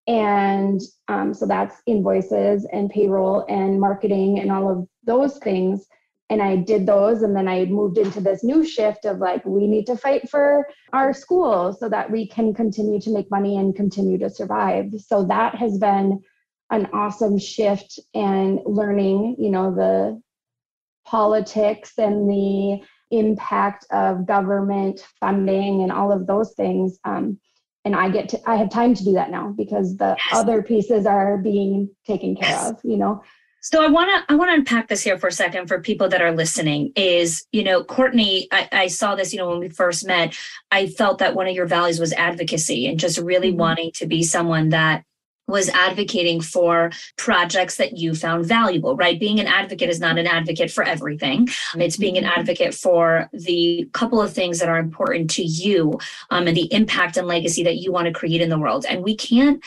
and 0.08 0.82
um, 1.08 1.34
so 1.34 1.46
that's 1.46 1.82
invoices 1.86 2.68
and 2.72 2.90
payroll 2.90 3.46
and 3.48 3.80
marketing 3.80 4.40
and 4.40 4.52
all 4.52 4.70
of 4.70 4.88
those 5.06 5.38
things 5.40 5.88
and 6.30 6.42
I 6.42 6.56
did 6.56 6.86
those 6.86 7.22
and 7.22 7.36
then 7.36 7.48
I 7.48 7.66
moved 7.66 7.98
into 7.98 8.20
this 8.20 8.44
new 8.44 8.66
shift 8.66 9.06
of 9.06 9.20
like 9.20 9.46
we 9.46 9.68
need 9.68 9.86
to 9.86 9.98
fight 9.98 10.30
for 10.30 10.68
our 10.92 11.14
school 11.14 11.78
so 11.80 11.90
that 11.90 12.10
we 12.10 12.28
can 12.28 12.54
continue 12.54 13.00
to 13.02 13.12
make 13.12 13.30
money 13.30 13.58
and 13.58 13.76
continue 13.76 14.18
to 14.18 14.30
survive. 14.30 14.92
So 15.06 15.24
that 15.26 15.56
has 15.56 15.78
been 15.78 16.22
an 16.72 16.88
awesome 16.94 17.38
shift 17.38 18.00
and 18.16 18.60
learning, 18.66 19.36
you 19.38 19.52
know, 19.52 19.76
the 19.76 20.20
politics 21.06 21.94
and 22.00 22.28
the 22.28 22.82
impact 23.12 23.86
of 23.92 24.26
government 24.26 25.06
funding 25.20 25.84
and 25.84 25.92
all 25.92 26.12
of 26.12 26.26
those 26.26 26.54
things. 26.56 26.98
Um, 27.06 27.40
and 27.86 27.96
I 27.96 28.10
get 28.10 28.30
to 28.30 28.50
I 28.50 28.56
have 28.56 28.70
time 28.70 28.94
to 28.96 29.04
do 29.04 29.14
that 29.14 29.32
now 29.32 29.54
because 29.58 29.98
the 29.98 30.16
yes. 30.18 30.40
other 30.40 30.62
pieces 30.62 31.06
are 31.06 31.38
being 31.38 31.90
taken 32.06 32.36
care 32.36 32.50
yes. 32.50 32.70
of, 32.70 32.80
you 32.84 32.98
know. 32.98 33.24
So 33.62 33.82
I 33.82 33.88
want 33.88 34.10
to 34.10 34.34
I 34.34 34.36
want 34.36 34.50
to 34.50 34.56
unpack 34.56 34.90
this 34.90 35.02
here 35.02 35.18
for 35.18 35.28
a 35.28 35.32
second 35.32 35.68
for 35.68 35.80
people 35.80 36.10
that 36.10 36.22
are 36.22 36.34
listening. 36.34 36.92
Is 36.96 37.46
you 37.52 37.64
know 37.64 37.84
Courtney, 37.84 38.48
I, 38.52 38.68
I, 38.72 38.88
saw 38.88 39.16
this 39.16 39.34
you 39.34 39.40
know 39.40 39.50
when 39.50 39.60
we 39.60 39.70
first 39.70 40.06
met. 40.06 40.38
I 40.72 40.88
felt 40.88 41.20
that 41.20 41.36
one 41.36 41.48
of 41.48 41.56
your 41.56 41.66
values 41.66 42.00
was 42.00 42.14
advocacy 42.14 42.88
and 42.88 43.00
just 43.00 43.18
really 43.18 43.50
mm-hmm. 43.50 43.60
wanting 43.60 43.92
to 43.96 44.06
be 44.06 44.24
someone 44.24 44.70
that 44.70 45.06
was 45.48 45.70
advocating 45.70 46.42
for 46.42 46.92
projects 47.18 47.76
that 47.76 47.98
you 47.98 48.16
found 48.16 48.46
valuable, 48.46 48.96
right? 48.96 49.20
Being 49.20 49.40
an 49.40 49.48
advocate 49.48 49.90
is 49.90 50.00
not 50.00 50.18
an 50.18 50.28
advocate 50.28 50.72
for 50.72 50.84
everything. 50.84 51.50
It's 51.76 51.98
being 51.98 52.18
an 52.18 52.24
mm-hmm. 52.24 52.40
advocate 52.40 52.74
for 52.74 53.30
the 53.34 53.90
couple 53.94 54.22
of 54.22 54.34
things 54.34 54.60
that 54.60 54.70
are 54.70 54.78
important 54.78 55.30
to 55.32 55.44
you 55.44 56.00
um, 56.30 56.48
and 56.48 56.56
the 56.56 56.72
impact 56.74 57.18
and 57.18 57.28
legacy 57.28 57.64
that 57.64 57.78
you 57.78 57.92
want 57.92 58.08
to 58.08 58.14
create 58.14 58.42
in 58.42 58.50
the 58.50 58.60
world. 58.60 58.86
And 58.88 59.04
we 59.04 59.16
can't 59.16 59.64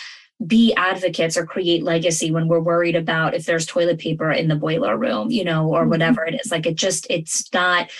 be 0.46 0.74
advocates 0.74 1.36
or 1.36 1.46
create 1.46 1.82
legacy 1.82 2.30
when 2.30 2.48
we're 2.48 2.60
worried 2.60 2.96
about 2.96 3.34
if 3.34 3.46
there's 3.46 3.64
toilet 3.66 3.98
paper 3.98 4.30
in 4.30 4.48
the 4.48 4.56
boiler 4.56 4.96
room, 4.96 5.30
you 5.30 5.44
know, 5.44 5.68
or 5.68 5.80
mm-hmm. 5.80 5.90
whatever 5.90 6.24
it 6.24 6.40
is. 6.40 6.50
Like 6.50 6.66
it 6.66 6.76
just, 6.76 7.06
it's 7.10 7.52
not, 7.52 7.90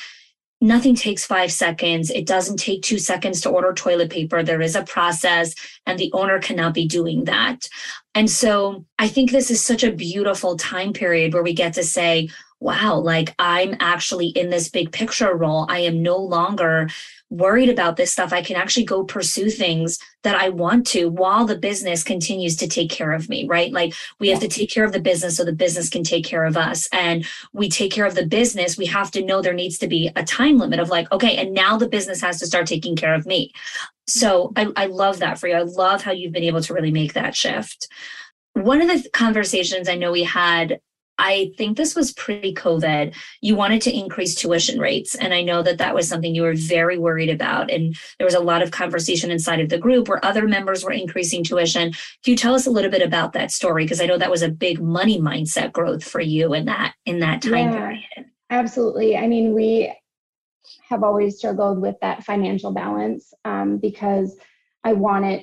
nothing 0.61 0.95
takes 0.95 1.27
five 1.27 1.53
seconds. 1.53 2.11
It 2.11 2.27
doesn't 2.27 2.59
take 2.59 2.83
two 2.83 2.99
seconds 2.99 3.41
to 3.43 3.51
order 3.51 3.73
toilet 3.73 4.11
paper. 4.11 4.43
There 4.43 4.63
is 4.63 4.75
a 4.75 4.85
process, 4.85 5.55
and 5.87 5.99
the 5.99 6.11
owner 6.13 6.39
cannot 6.39 6.75
be 6.75 6.87
doing 6.87 7.25
that. 7.25 7.69
And 8.15 8.31
so 8.31 8.85
I 8.99 9.09
think 9.09 9.31
this 9.31 9.51
is 9.51 9.63
such 9.63 9.85
a 9.85 9.93
beautiful 9.93 10.57
time 10.57 10.93
period 10.93 11.35
where 11.35 11.43
we 11.43 11.53
get 11.53 11.75
to 11.75 11.85
say, 11.85 12.31
wow, 12.61 12.99
like 12.99 13.35
I'm 13.39 13.77
actually 13.81 14.29
in 14.29 14.49
this 14.49 14.71
big 14.71 14.91
picture 14.93 15.37
role. 15.37 15.67
I 15.69 15.81
am 15.81 16.03
no 16.03 16.17
longer 16.17 16.89
worried 17.31 17.69
about 17.69 17.97
this 17.97 18.13
stuff. 18.13 18.33
I 18.33 18.43
can 18.43 18.57
actually 18.57 18.85
go 18.85 19.05
pursue 19.05 19.51
things 19.51 19.99
that 20.23 20.37
I 20.37 20.49
want 20.49 20.87
to 20.89 21.07
while 21.07 21.45
the 21.45 21.59
business 21.59 22.03
continues 22.03 22.57
to 22.57 22.69
take 22.69 22.91
care 22.91 23.13
of 23.13 23.29
me, 23.29 23.47
right? 23.49 23.73
Like 23.73 23.95
we 24.21 24.29
have 24.29 24.41
to 24.41 24.49
take 24.49 24.71
care 24.71 24.85
of 24.85 24.93
the 24.93 25.01
business 25.01 25.37
so 25.37 25.45
the 25.45 25.53
business 25.53 25.89
can 25.89 26.05
take 26.05 26.25
care 26.25 26.45
of 26.45 26.57
us. 26.57 26.89
And 26.93 27.27
we 27.53 27.69
take 27.69 27.93
care 27.93 28.07
of 28.07 28.15
the 28.15 28.27
business. 28.27 28.79
We 28.79 28.87
have 28.87 29.11
to 29.13 29.25
know 29.25 29.43
there 29.43 29.53
needs 29.53 29.79
to 29.79 29.89
be 29.89 30.11
a 30.15 30.25
time 30.25 30.59
limit 30.59 30.79
of 30.79 30.89
like, 30.89 31.11
okay, 31.11 31.37
and 31.37 31.53
now 31.53 31.77
the 31.77 31.89
business 31.89 32.21
has 32.21 32.39
to 32.39 32.47
start 32.47 32.67
taking 32.67 32.97
care 32.97 33.15
of 33.15 33.27
me. 33.27 33.53
So 34.07 34.53
I, 34.55 34.69
I 34.77 34.87
love 34.87 35.19
that 35.19 35.39
for 35.39 35.49
you. 35.49 35.57
I 35.57 35.63
love 35.63 36.03
how 36.03 36.13
you've 36.13 36.33
been 36.33 36.45
able 36.45 36.61
to 36.63 36.75
really 36.75 36.93
make 36.93 37.15
that 37.15 37.35
shift. 37.35 37.89
One 38.53 38.81
of 38.81 38.89
the 38.89 39.09
conversations 39.11 39.89
I 39.89 39.97
know 39.97 40.13
we 40.13 40.23
had 40.23 40.81
I 41.19 41.53
think 41.57 41.77
this 41.77 41.95
was 41.95 42.13
pre 42.13 42.55
COVID. 42.55 43.15
You 43.41 43.57
wanted 43.57 43.83
to 43.83 43.97
increase 43.97 44.35
tuition 44.35 44.79
rates. 44.79 45.15
And 45.15 45.33
I 45.33 45.43
know 45.43 45.63
that 45.63 45.79
that 45.79 45.95
was 45.95 46.09
something 46.09 46.35
you 46.35 46.43
were 46.43 46.55
very 46.55 46.99
worried 46.99 47.31
about. 47.31 47.71
And 47.71 47.97
there 48.19 48.27
was 48.27 48.35
a 48.35 48.41
lot 48.41 48.63
of 48.63 48.71
conversation 48.71 49.31
inside 49.31 49.61
of 49.61 49.69
the 49.69 49.79
group 49.79 50.09
where 50.09 50.25
other 50.25 50.47
members 50.47 50.85
were 50.85 50.93
increasing 50.93 51.43
tuition. 51.43 51.93
Can 51.93 52.33
you 52.33 52.37
tell 52.37 52.55
us 52.55 52.67
a 52.67 52.71
little 52.71 52.91
bit 52.91 53.03
about 53.03 53.33
that 53.33 53.51
story? 53.51 53.85
Because 53.85 54.01
I 54.01 54.07
know 54.07 54.19
that 54.19 54.31
was 54.31 54.43
a 54.43 54.51
big 54.51 54.81
money 54.81 55.21
mindset 55.21 55.73
growth 55.73 56.05
for 56.05 56.21
you 56.21 56.53
in 56.55 56.67
that 56.67 56.95
in 57.07 57.21
that 57.21 57.43
time 57.43 57.53
yeah, 57.53 57.79
period. 57.79 58.31
Absolutely. 58.51 59.17
I 59.17 59.27
mean, 59.27 59.55
we 59.55 59.93
have 60.89 61.03
always 61.03 61.39
struggled 61.39 61.81
with 61.81 61.97
that 62.01 62.25
financial 62.25 62.73
balance 62.73 63.33
um, 63.45 63.79
because 63.79 64.37
I 64.85 64.93
wanted 64.93 65.43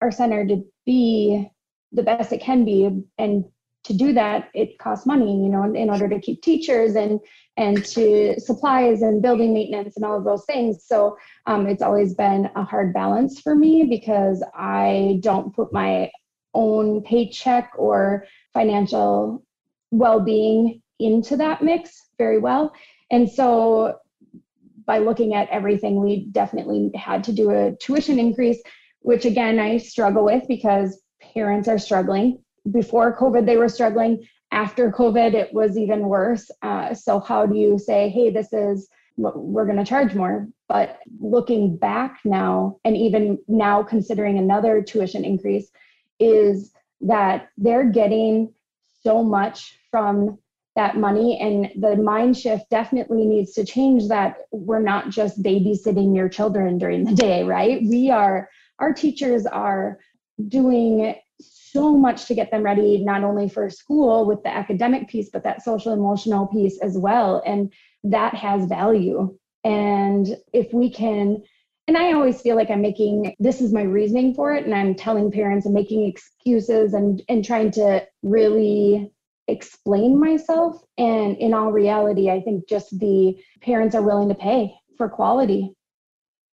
our 0.00 0.10
center 0.10 0.46
to 0.46 0.64
be 0.84 1.48
the 1.92 2.02
best 2.02 2.32
it 2.32 2.40
can 2.40 2.64
be 2.64 3.04
and 3.18 3.44
to 3.84 3.92
do 3.92 4.12
that 4.12 4.48
it 4.54 4.78
costs 4.78 5.06
money 5.06 5.42
you 5.42 5.48
know 5.48 5.62
in, 5.64 5.74
in 5.74 5.90
order 5.90 6.08
to 6.08 6.20
keep 6.20 6.42
teachers 6.42 6.94
and 6.94 7.20
and 7.56 7.84
to 7.84 8.38
supplies 8.40 9.02
and 9.02 9.20
building 9.20 9.52
maintenance 9.52 9.96
and 9.96 10.04
all 10.04 10.16
of 10.16 10.24
those 10.24 10.44
things. 10.46 10.84
So 10.86 11.18
um, 11.46 11.66
it's 11.66 11.82
always 11.82 12.14
been 12.14 12.50
a 12.56 12.64
hard 12.64 12.94
balance 12.94 13.40
for 13.40 13.54
me 13.54 13.84
because 13.84 14.42
i 14.54 15.18
don't 15.20 15.54
put 15.54 15.72
my 15.72 16.10
own 16.54 17.02
paycheck 17.02 17.72
or 17.76 18.26
financial 18.52 19.44
well-being 19.90 20.82
into 20.98 21.36
that 21.36 21.62
mix 21.62 22.08
very 22.18 22.38
well. 22.38 22.72
And 23.10 23.30
so 23.30 23.98
by 24.86 24.98
looking 24.98 25.34
at 25.34 25.48
everything 25.48 26.00
we 26.02 26.26
definitely 26.32 26.90
had 26.94 27.24
to 27.24 27.32
do 27.32 27.50
a 27.50 27.76
tuition 27.76 28.18
increase 28.18 28.60
which 29.00 29.24
again 29.24 29.60
i 29.60 29.76
struggle 29.76 30.24
with 30.24 30.42
because 30.48 31.00
parents 31.34 31.68
are 31.68 31.78
struggling 31.78 32.41
before 32.70 33.16
COVID, 33.16 33.46
they 33.46 33.56
were 33.56 33.68
struggling. 33.68 34.26
After 34.50 34.90
COVID, 34.90 35.34
it 35.34 35.52
was 35.52 35.78
even 35.78 36.00
worse. 36.00 36.50
Uh, 36.60 36.94
so, 36.94 37.20
how 37.20 37.46
do 37.46 37.56
you 37.56 37.78
say, 37.78 38.08
hey, 38.08 38.30
this 38.30 38.52
is 38.52 38.88
we're 39.16 39.66
going 39.66 39.78
to 39.78 39.84
charge 39.84 40.14
more? 40.14 40.48
But 40.68 41.00
looking 41.20 41.76
back 41.76 42.20
now, 42.24 42.78
and 42.84 42.96
even 42.96 43.38
now 43.48 43.82
considering 43.82 44.38
another 44.38 44.82
tuition 44.82 45.24
increase, 45.24 45.70
is 46.18 46.72
that 47.00 47.48
they're 47.58 47.90
getting 47.90 48.52
so 49.02 49.22
much 49.22 49.78
from 49.90 50.38
that 50.74 50.96
money 50.96 51.38
and 51.38 51.70
the 51.82 51.96
mind 51.96 52.36
shift 52.36 52.70
definitely 52.70 53.26
needs 53.26 53.52
to 53.52 53.64
change 53.64 54.08
that 54.08 54.38
we're 54.52 54.80
not 54.80 55.10
just 55.10 55.42
babysitting 55.42 56.16
your 56.16 56.28
children 56.28 56.78
during 56.78 57.04
the 57.04 57.14
day 57.14 57.42
right 57.42 57.82
we 57.82 58.10
are 58.10 58.48
our 58.78 58.92
teachers 58.92 59.44
are 59.44 59.98
doing 60.48 61.14
so 61.72 61.96
much 61.96 62.26
to 62.26 62.34
get 62.34 62.50
them 62.50 62.62
ready, 62.62 63.02
not 63.04 63.24
only 63.24 63.48
for 63.48 63.70
school 63.70 64.26
with 64.26 64.42
the 64.42 64.54
academic 64.54 65.08
piece, 65.08 65.30
but 65.30 65.42
that 65.44 65.62
social 65.62 65.92
emotional 65.92 66.46
piece 66.46 66.78
as 66.80 66.96
well. 66.98 67.42
And 67.46 67.72
that 68.04 68.34
has 68.34 68.66
value. 68.66 69.36
And 69.64 70.36
if 70.52 70.72
we 70.72 70.90
can, 70.90 71.42
and 71.88 71.96
I 71.96 72.12
always 72.12 72.40
feel 72.40 72.56
like 72.56 72.70
I'm 72.70 72.82
making 72.82 73.34
this 73.38 73.60
is 73.60 73.72
my 73.72 73.82
reasoning 73.82 74.34
for 74.34 74.54
it, 74.54 74.64
and 74.64 74.74
I'm 74.74 74.94
telling 74.94 75.30
parents 75.30 75.66
and 75.66 75.74
making 75.74 76.06
excuses 76.06 76.94
and, 76.94 77.22
and 77.28 77.44
trying 77.44 77.70
to 77.72 78.06
really 78.22 79.10
explain 79.48 80.18
myself. 80.18 80.80
And 80.98 81.36
in 81.38 81.54
all 81.54 81.72
reality, 81.72 82.30
I 82.30 82.40
think 82.40 82.68
just 82.68 82.98
the 82.98 83.36
parents 83.60 83.94
are 83.94 84.02
willing 84.02 84.28
to 84.28 84.34
pay 84.34 84.74
for 84.96 85.08
quality 85.08 85.74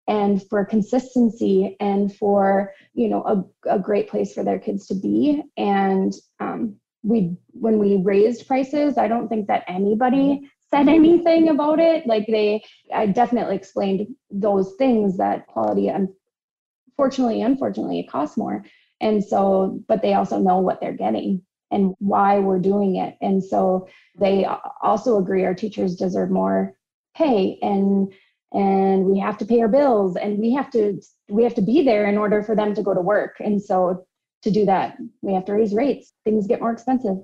and 0.08 0.42
for 0.48 0.64
consistency 0.64 1.76
and 1.78 2.14
for 2.16 2.72
you 2.94 3.08
know 3.08 3.22
a, 3.66 3.74
a 3.76 3.78
great 3.78 4.08
place 4.08 4.34
for 4.34 4.42
their 4.42 4.58
kids 4.58 4.86
to 4.88 4.94
be. 4.94 5.42
And 5.56 6.12
um, 6.40 6.76
we 7.04 7.36
when 7.52 7.78
we 7.78 8.02
raised 8.02 8.48
prices 8.48 8.98
i 8.98 9.06
don't 9.06 9.28
think 9.28 9.46
that 9.46 9.62
anybody 9.68 10.50
said 10.70 10.88
anything 10.88 11.48
about 11.48 11.80
it. 11.80 12.06
Like 12.06 12.26
they 12.26 12.62
i 12.94 13.06
definitely 13.06 13.56
explained 13.56 14.06
those 14.30 14.74
things 14.78 15.16
that 15.18 15.46
quality 15.46 15.88
unfortunately 15.88 17.42
unfortunately 17.42 18.00
it 18.00 18.10
costs 18.10 18.36
more. 18.36 18.64
And 19.00 19.24
so 19.24 19.80
but 19.88 20.02
they 20.02 20.14
also 20.14 20.38
know 20.38 20.58
what 20.58 20.80
they're 20.80 20.92
getting 20.92 21.42
and 21.70 21.94
why 21.98 22.38
we're 22.38 22.58
doing 22.58 22.96
it. 22.96 23.16
And 23.20 23.42
so 23.42 23.88
they 24.18 24.46
also 24.82 25.18
agree 25.18 25.44
our 25.44 25.54
teachers 25.54 25.96
deserve 25.96 26.30
more 26.30 26.74
pay 27.14 27.58
and 27.62 28.12
and 28.52 29.04
we 29.04 29.18
have 29.18 29.38
to 29.38 29.44
pay 29.44 29.60
our 29.60 29.68
bills 29.68 30.16
and 30.16 30.38
we 30.38 30.52
have 30.54 30.70
to 30.70 31.00
we 31.28 31.42
have 31.42 31.54
to 31.54 31.62
be 31.62 31.82
there 31.82 32.06
in 32.06 32.16
order 32.16 32.42
for 32.42 32.56
them 32.56 32.74
to 32.74 32.82
go 32.82 32.94
to 32.94 33.00
work. 33.00 33.36
And 33.40 33.62
so 33.62 34.06
to 34.42 34.50
do 34.50 34.64
that 34.66 34.96
we 35.22 35.34
have 35.34 35.44
to 35.46 35.52
raise 35.52 35.74
rates. 35.74 36.12
Things 36.24 36.46
get 36.46 36.60
more 36.60 36.72
expensive 36.72 37.16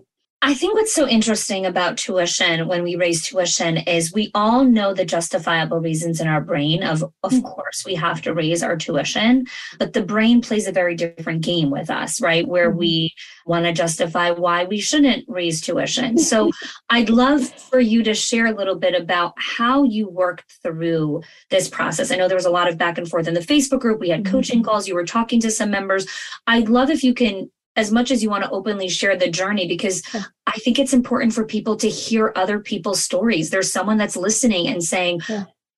I 0.46 0.52
think 0.52 0.74
what's 0.74 0.92
so 0.92 1.08
interesting 1.08 1.64
about 1.64 1.96
tuition 1.96 2.68
when 2.68 2.82
we 2.82 2.96
raise 2.96 3.26
tuition 3.26 3.78
is 3.78 4.12
we 4.12 4.30
all 4.34 4.62
know 4.62 4.92
the 4.92 5.06
justifiable 5.06 5.80
reasons 5.80 6.20
in 6.20 6.28
our 6.28 6.42
brain 6.42 6.82
of 6.82 7.02
of 7.22 7.32
mm-hmm. 7.32 7.40
course 7.40 7.82
we 7.86 7.94
have 7.94 8.20
to 8.22 8.34
raise 8.34 8.62
our 8.62 8.76
tuition, 8.76 9.46
but 9.78 9.94
the 9.94 10.02
brain 10.02 10.42
plays 10.42 10.66
a 10.66 10.72
very 10.72 10.96
different 10.96 11.40
game 11.40 11.70
with 11.70 11.88
us, 11.88 12.20
right? 12.20 12.46
Where 12.46 12.68
mm-hmm. 12.68 12.78
we 12.78 13.14
want 13.46 13.64
to 13.64 13.72
justify 13.72 14.32
why 14.32 14.64
we 14.64 14.80
shouldn't 14.80 15.24
raise 15.28 15.62
tuition. 15.62 16.18
So 16.18 16.50
I'd 16.90 17.08
love 17.08 17.48
for 17.48 17.80
you 17.80 18.02
to 18.02 18.12
share 18.12 18.44
a 18.44 18.54
little 18.54 18.78
bit 18.78 18.94
about 18.94 19.32
how 19.38 19.84
you 19.84 20.10
worked 20.10 20.58
through 20.62 21.22
this 21.48 21.70
process. 21.70 22.10
I 22.10 22.16
know 22.16 22.28
there 22.28 22.36
was 22.36 22.44
a 22.44 22.50
lot 22.50 22.68
of 22.68 22.76
back 22.76 22.98
and 22.98 23.08
forth 23.08 23.28
in 23.28 23.32
the 23.32 23.40
Facebook 23.40 23.80
group. 23.80 23.98
We 23.98 24.10
had 24.10 24.24
mm-hmm. 24.24 24.34
coaching 24.34 24.62
calls, 24.62 24.86
you 24.86 24.94
were 24.94 25.06
talking 25.06 25.40
to 25.40 25.50
some 25.50 25.70
members. 25.70 26.06
I'd 26.46 26.68
love 26.68 26.90
if 26.90 27.02
you 27.02 27.14
can 27.14 27.50
as 27.76 27.90
much 27.90 28.11
as 28.11 28.23
you 28.23 28.31
want 28.31 28.45
to 28.45 28.50
openly 28.50 28.88
share 28.88 29.16
the 29.16 29.31
journey 29.31 29.66
because 29.66 30.02
I 30.47 30.59
think 30.59 30.78
it's 30.78 30.93
important 30.93 31.33
for 31.33 31.45
people 31.45 31.76
to 31.76 31.88
hear 31.88 32.33
other 32.37 32.59
people's 32.61 33.02
stories. 33.02 33.50
There's 33.50 33.73
someone 33.73 33.97
that's 33.97 34.16
listening 34.16 34.69
and 34.69 34.83
saying, 34.83 35.21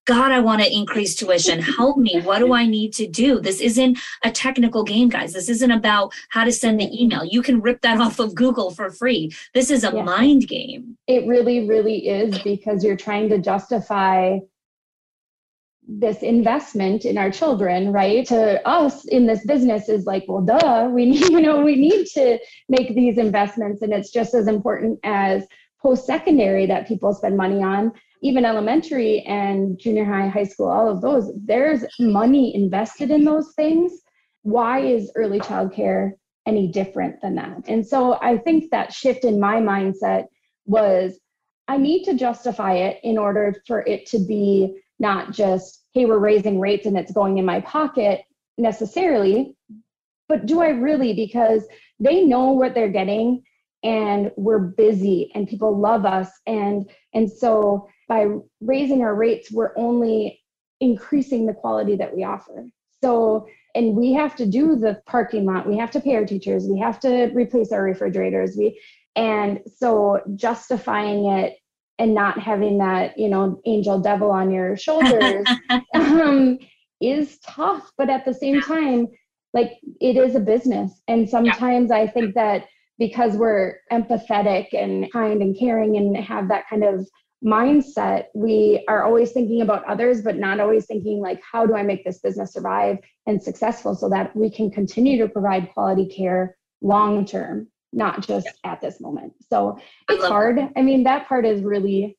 God, 0.06 0.30
I 0.30 0.38
want 0.38 0.62
to 0.62 0.72
increase 0.72 1.16
tuition. 1.16 1.60
Help 1.76 1.98
me. 1.98 2.20
What 2.22 2.38
do 2.38 2.52
I 2.52 2.64
need 2.66 2.92
to 2.94 3.08
do? 3.08 3.40
This 3.40 3.60
isn't 3.60 3.98
a 4.22 4.30
technical 4.30 4.84
game, 4.84 5.08
guys. 5.08 5.32
This 5.32 5.48
isn't 5.48 5.70
about 5.70 6.12
how 6.30 6.44
to 6.44 6.52
send 6.52 6.80
the 6.80 6.88
email. 7.02 7.24
You 7.24 7.42
can 7.42 7.60
rip 7.60 7.82
that 7.82 8.00
off 8.00 8.20
of 8.20 8.34
Google 8.34 8.70
for 8.70 8.90
free. 8.90 9.32
This 9.52 9.70
is 9.70 9.84
a 9.84 9.92
yeah. 9.92 10.02
mind 10.02 10.46
game. 10.48 10.96
It 11.08 11.26
really, 11.26 11.66
really 11.68 12.08
is 12.08 12.38
because 12.38 12.84
you're 12.84 12.96
trying 12.96 13.28
to 13.30 13.38
justify 13.38 14.38
this 15.88 16.22
investment 16.22 17.04
in 17.04 17.16
our 17.16 17.30
children 17.30 17.92
right? 17.92 18.26
To 18.26 18.66
us 18.66 19.04
in 19.06 19.26
this 19.26 19.44
business 19.46 19.88
is 19.88 20.04
like 20.04 20.24
well 20.28 20.42
duh 20.42 20.90
we 20.92 21.06
need 21.10 21.28
you 21.30 21.40
know 21.40 21.60
we 21.60 21.76
need 21.76 22.06
to 22.14 22.38
make 22.68 22.94
these 22.94 23.18
investments. 23.18 23.82
And 23.82 23.92
it's 23.92 24.10
just 24.10 24.34
as 24.34 24.48
important 24.48 24.98
as 25.04 25.46
post 25.80 26.06
secondary 26.06 26.66
that 26.66 26.88
people 26.88 27.14
spend 27.14 27.36
money 27.36 27.62
on 27.62 27.92
even 28.22 28.44
elementary 28.44 29.20
and 29.22 29.78
junior 29.78 30.04
high 30.04 30.28
high 30.28 30.44
school 30.44 30.68
all 30.68 30.88
of 30.88 31.00
those. 31.02 31.30
There's 31.44 31.84
money 32.00 32.54
invested 32.54 33.10
in 33.10 33.24
those 33.24 33.52
things. 33.54 33.92
Why 34.42 34.80
is 34.80 35.12
early 35.14 35.38
childcare 35.40 36.12
any 36.46 36.68
different 36.68 37.20
than 37.20 37.34
that? 37.36 37.68
And 37.68 37.86
so 37.86 38.18
i 38.20 38.38
think 38.38 38.70
that 38.70 38.92
shift 38.92 39.24
in 39.24 39.38
my 39.38 39.56
mindset 39.56 40.24
was 40.64 41.20
i 41.68 41.76
need 41.76 42.04
to 42.04 42.14
justify 42.14 42.74
it 42.74 42.98
in 43.04 43.18
order 43.18 43.54
for 43.66 43.80
it 43.86 44.06
to 44.06 44.18
be 44.18 44.76
not 44.98 45.32
just, 45.32 45.84
hey, 45.92 46.06
we're 46.06 46.18
raising 46.18 46.60
rates 46.60 46.86
and 46.86 46.96
it's 46.96 47.12
going 47.12 47.38
in 47.38 47.44
my 47.44 47.60
pocket 47.60 48.22
necessarily, 48.58 49.54
but 50.28 50.46
do 50.46 50.60
I 50.60 50.68
really? 50.68 51.12
Because 51.12 51.64
they 52.00 52.24
know 52.24 52.52
what 52.52 52.74
they're 52.74 52.88
getting 52.88 53.42
and 53.82 54.32
we're 54.36 54.58
busy 54.58 55.30
and 55.34 55.48
people 55.48 55.78
love 55.78 56.04
us. 56.04 56.28
And, 56.46 56.90
and 57.14 57.30
so 57.30 57.88
by 58.08 58.26
raising 58.60 59.02
our 59.02 59.14
rates, 59.14 59.50
we're 59.52 59.76
only 59.76 60.42
increasing 60.80 61.46
the 61.46 61.54
quality 61.54 61.96
that 61.96 62.14
we 62.14 62.24
offer. 62.24 62.66
So, 63.02 63.46
and 63.74 63.94
we 63.94 64.12
have 64.14 64.34
to 64.36 64.46
do 64.46 64.76
the 64.76 65.00
parking 65.06 65.44
lot, 65.44 65.68
we 65.68 65.76
have 65.76 65.90
to 65.92 66.00
pay 66.00 66.16
our 66.16 66.24
teachers, 66.24 66.66
we 66.66 66.78
have 66.78 66.98
to 67.00 67.30
replace 67.34 67.72
our 67.72 67.82
refrigerators. 67.82 68.56
We, 68.56 68.80
and 69.14 69.60
so 69.76 70.20
justifying 70.34 71.26
it 71.26 71.56
and 71.98 72.14
not 72.14 72.38
having 72.38 72.78
that 72.78 73.18
you 73.18 73.28
know 73.28 73.60
angel 73.66 73.98
devil 73.98 74.30
on 74.30 74.50
your 74.50 74.76
shoulders 74.76 75.46
um, 75.94 76.58
is 77.00 77.38
tough 77.38 77.90
but 77.96 78.10
at 78.10 78.24
the 78.24 78.34
same 78.34 78.60
time 78.60 79.06
like 79.56 79.78
it 80.02 80.18
is 80.18 80.34
a 80.34 80.40
business. 80.40 81.00
And 81.08 81.28
sometimes 81.28 81.88
yeah. 81.90 81.96
i 81.96 82.06
think 82.06 82.34
that 82.34 82.66
because 82.98 83.36
we're 83.36 83.78
empathetic 83.90 84.68
and 84.72 85.10
kind 85.12 85.42
and 85.42 85.58
caring 85.58 85.96
and 85.96 86.16
have 86.16 86.48
that 86.48 86.64
kind 86.68 86.84
of 86.84 87.08
mindset 87.44 88.24
we 88.34 88.82
are 88.88 89.04
always 89.04 89.32
thinking 89.32 89.60
about 89.60 89.84
others 89.84 90.22
but 90.22 90.36
not 90.36 90.58
always 90.58 90.86
thinking 90.86 91.20
like 91.20 91.40
how 91.52 91.66
do 91.66 91.74
i 91.76 91.82
make 91.82 92.02
this 92.02 92.18
business 92.18 92.50
survive 92.50 92.96
and 93.26 93.42
successful 93.42 93.94
so 93.94 94.08
that 94.08 94.34
we 94.34 94.48
can 94.50 94.70
continue 94.70 95.18
to 95.18 95.28
provide 95.28 95.70
quality 95.74 96.06
care 96.08 96.56
long 96.80 97.26
term 97.26 97.68
not 97.92 98.26
just 98.26 98.46
yeah. 98.46 98.72
at 98.72 98.80
this 98.80 99.00
moment. 99.00 99.32
So 99.50 99.78
it's 100.08 100.24
hard. 100.24 100.58
That. 100.58 100.72
I 100.76 100.82
mean, 100.82 101.04
that 101.04 101.28
part 101.28 101.44
has 101.44 101.62
really 101.62 102.16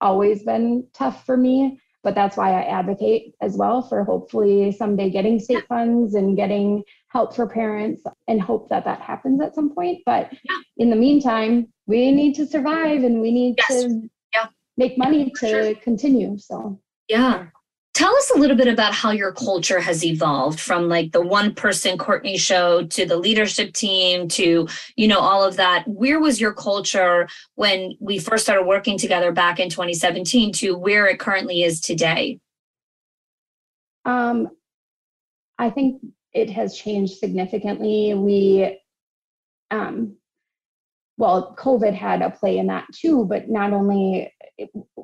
always 0.00 0.42
been 0.42 0.86
tough 0.92 1.24
for 1.24 1.36
me, 1.36 1.80
but 2.02 2.14
that's 2.14 2.36
why 2.36 2.52
I 2.52 2.64
advocate 2.64 3.34
as 3.40 3.56
well 3.56 3.82
for 3.82 4.04
hopefully 4.04 4.72
someday 4.72 5.10
getting 5.10 5.38
state 5.38 5.54
yeah. 5.54 5.68
funds 5.68 6.14
and 6.14 6.36
getting 6.36 6.82
help 7.08 7.34
for 7.34 7.48
parents 7.48 8.02
and 8.28 8.40
hope 8.40 8.68
that 8.68 8.84
that 8.84 9.00
happens 9.00 9.40
at 9.40 9.54
some 9.54 9.74
point. 9.74 10.02
But 10.04 10.32
yeah. 10.32 10.56
in 10.76 10.90
the 10.90 10.96
meantime, 10.96 11.68
we 11.86 12.12
need 12.12 12.34
to 12.34 12.46
survive 12.46 13.04
and 13.04 13.20
we 13.20 13.32
need 13.32 13.56
yes. 13.70 13.84
to 13.84 14.08
make 14.76 14.98
money 14.98 15.32
to 15.40 15.48
sure. 15.48 15.74
continue. 15.76 16.36
So, 16.36 16.80
yeah. 17.08 17.46
Tell 17.96 18.14
us 18.14 18.30
a 18.36 18.38
little 18.38 18.58
bit 18.58 18.68
about 18.68 18.92
how 18.92 19.10
your 19.10 19.32
culture 19.32 19.80
has 19.80 20.04
evolved 20.04 20.60
from 20.60 20.86
like 20.86 21.12
the 21.12 21.22
one 21.22 21.54
person 21.54 21.96
Courtney 21.96 22.36
show 22.36 22.84
to 22.88 23.06
the 23.06 23.16
leadership 23.16 23.72
team 23.72 24.28
to, 24.28 24.68
you 24.96 25.08
know, 25.08 25.18
all 25.18 25.42
of 25.42 25.56
that. 25.56 25.88
Where 25.88 26.20
was 26.20 26.38
your 26.38 26.52
culture 26.52 27.26
when 27.54 27.96
we 27.98 28.18
first 28.18 28.44
started 28.44 28.66
working 28.66 28.98
together 28.98 29.32
back 29.32 29.58
in 29.58 29.70
2017 29.70 30.52
to 30.56 30.76
where 30.76 31.06
it 31.06 31.18
currently 31.18 31.62
is 31.62 31.80
today? 31.80 32.38
Um, 34.04 34.50
I 35.56 35.70
think 35.70 36.02
it 36.34 36.50
has 36.50 36.76
changed 36.76 37.16
significantly. 37.16 38.12
We, 38.12 38.78
um, 39.70 40.16
well, 41.16 41.56
COVID 41.58 41.94
had 41.94 42.20
a 42.20 42.28
play 42.28 42.58
in 42.58 42.66
that 42.66 42.84
too, 42.92 43.24
but 43.24 43.48
not 43.48 43.72
only 43.72 44.34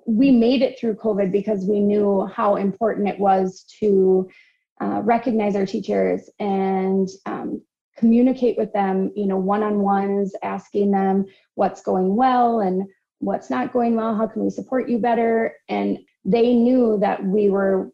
we 0.06 0.30
made 0.30 0.62
it 0.62 0.78
through 0.78 0.94
COVID 0.94 1.30
because 1.30 1.64
we 1.64 1.80
knew 1.80 2.26
how 2.26 2.56
important 2.56 3.08
it 3.08 3.18
was 3.18 3.64
to 3.80 4.28
uh, 4.80 5.00
recognize 5.02 5.56
our 5.56 5.66
teachers 5.66 6.28
and 6.38 7.08
um, 7.26 7.62
communicate 7.96 8.56
with 8.56 8.72
them, 8.72 9.12
you 9.14 9.26
know, 9.26 9.36
one-on-ones, 9.36 10.34
asking 10.42 10.90
them 10.90 11.26
what's 11.54 11.82
going 11.82 12.16
well 12.16 12.60
and 12.60 12.88
what's 13.18 13.50
not 13.50 13.72
going 13.72 13.94
well, 13.94 14.16
how 14.16 14.26
can 14.26 14.42
we 14.42 14.50
support 14.50 14.88
you 14.88 14.98
better? 14.98 15.54
And 15.68 15.98
they 16.24 16.54
knew 16.54 16.98
that 17.00 17.24
we 17.24 17.50
were, 17.50 17.92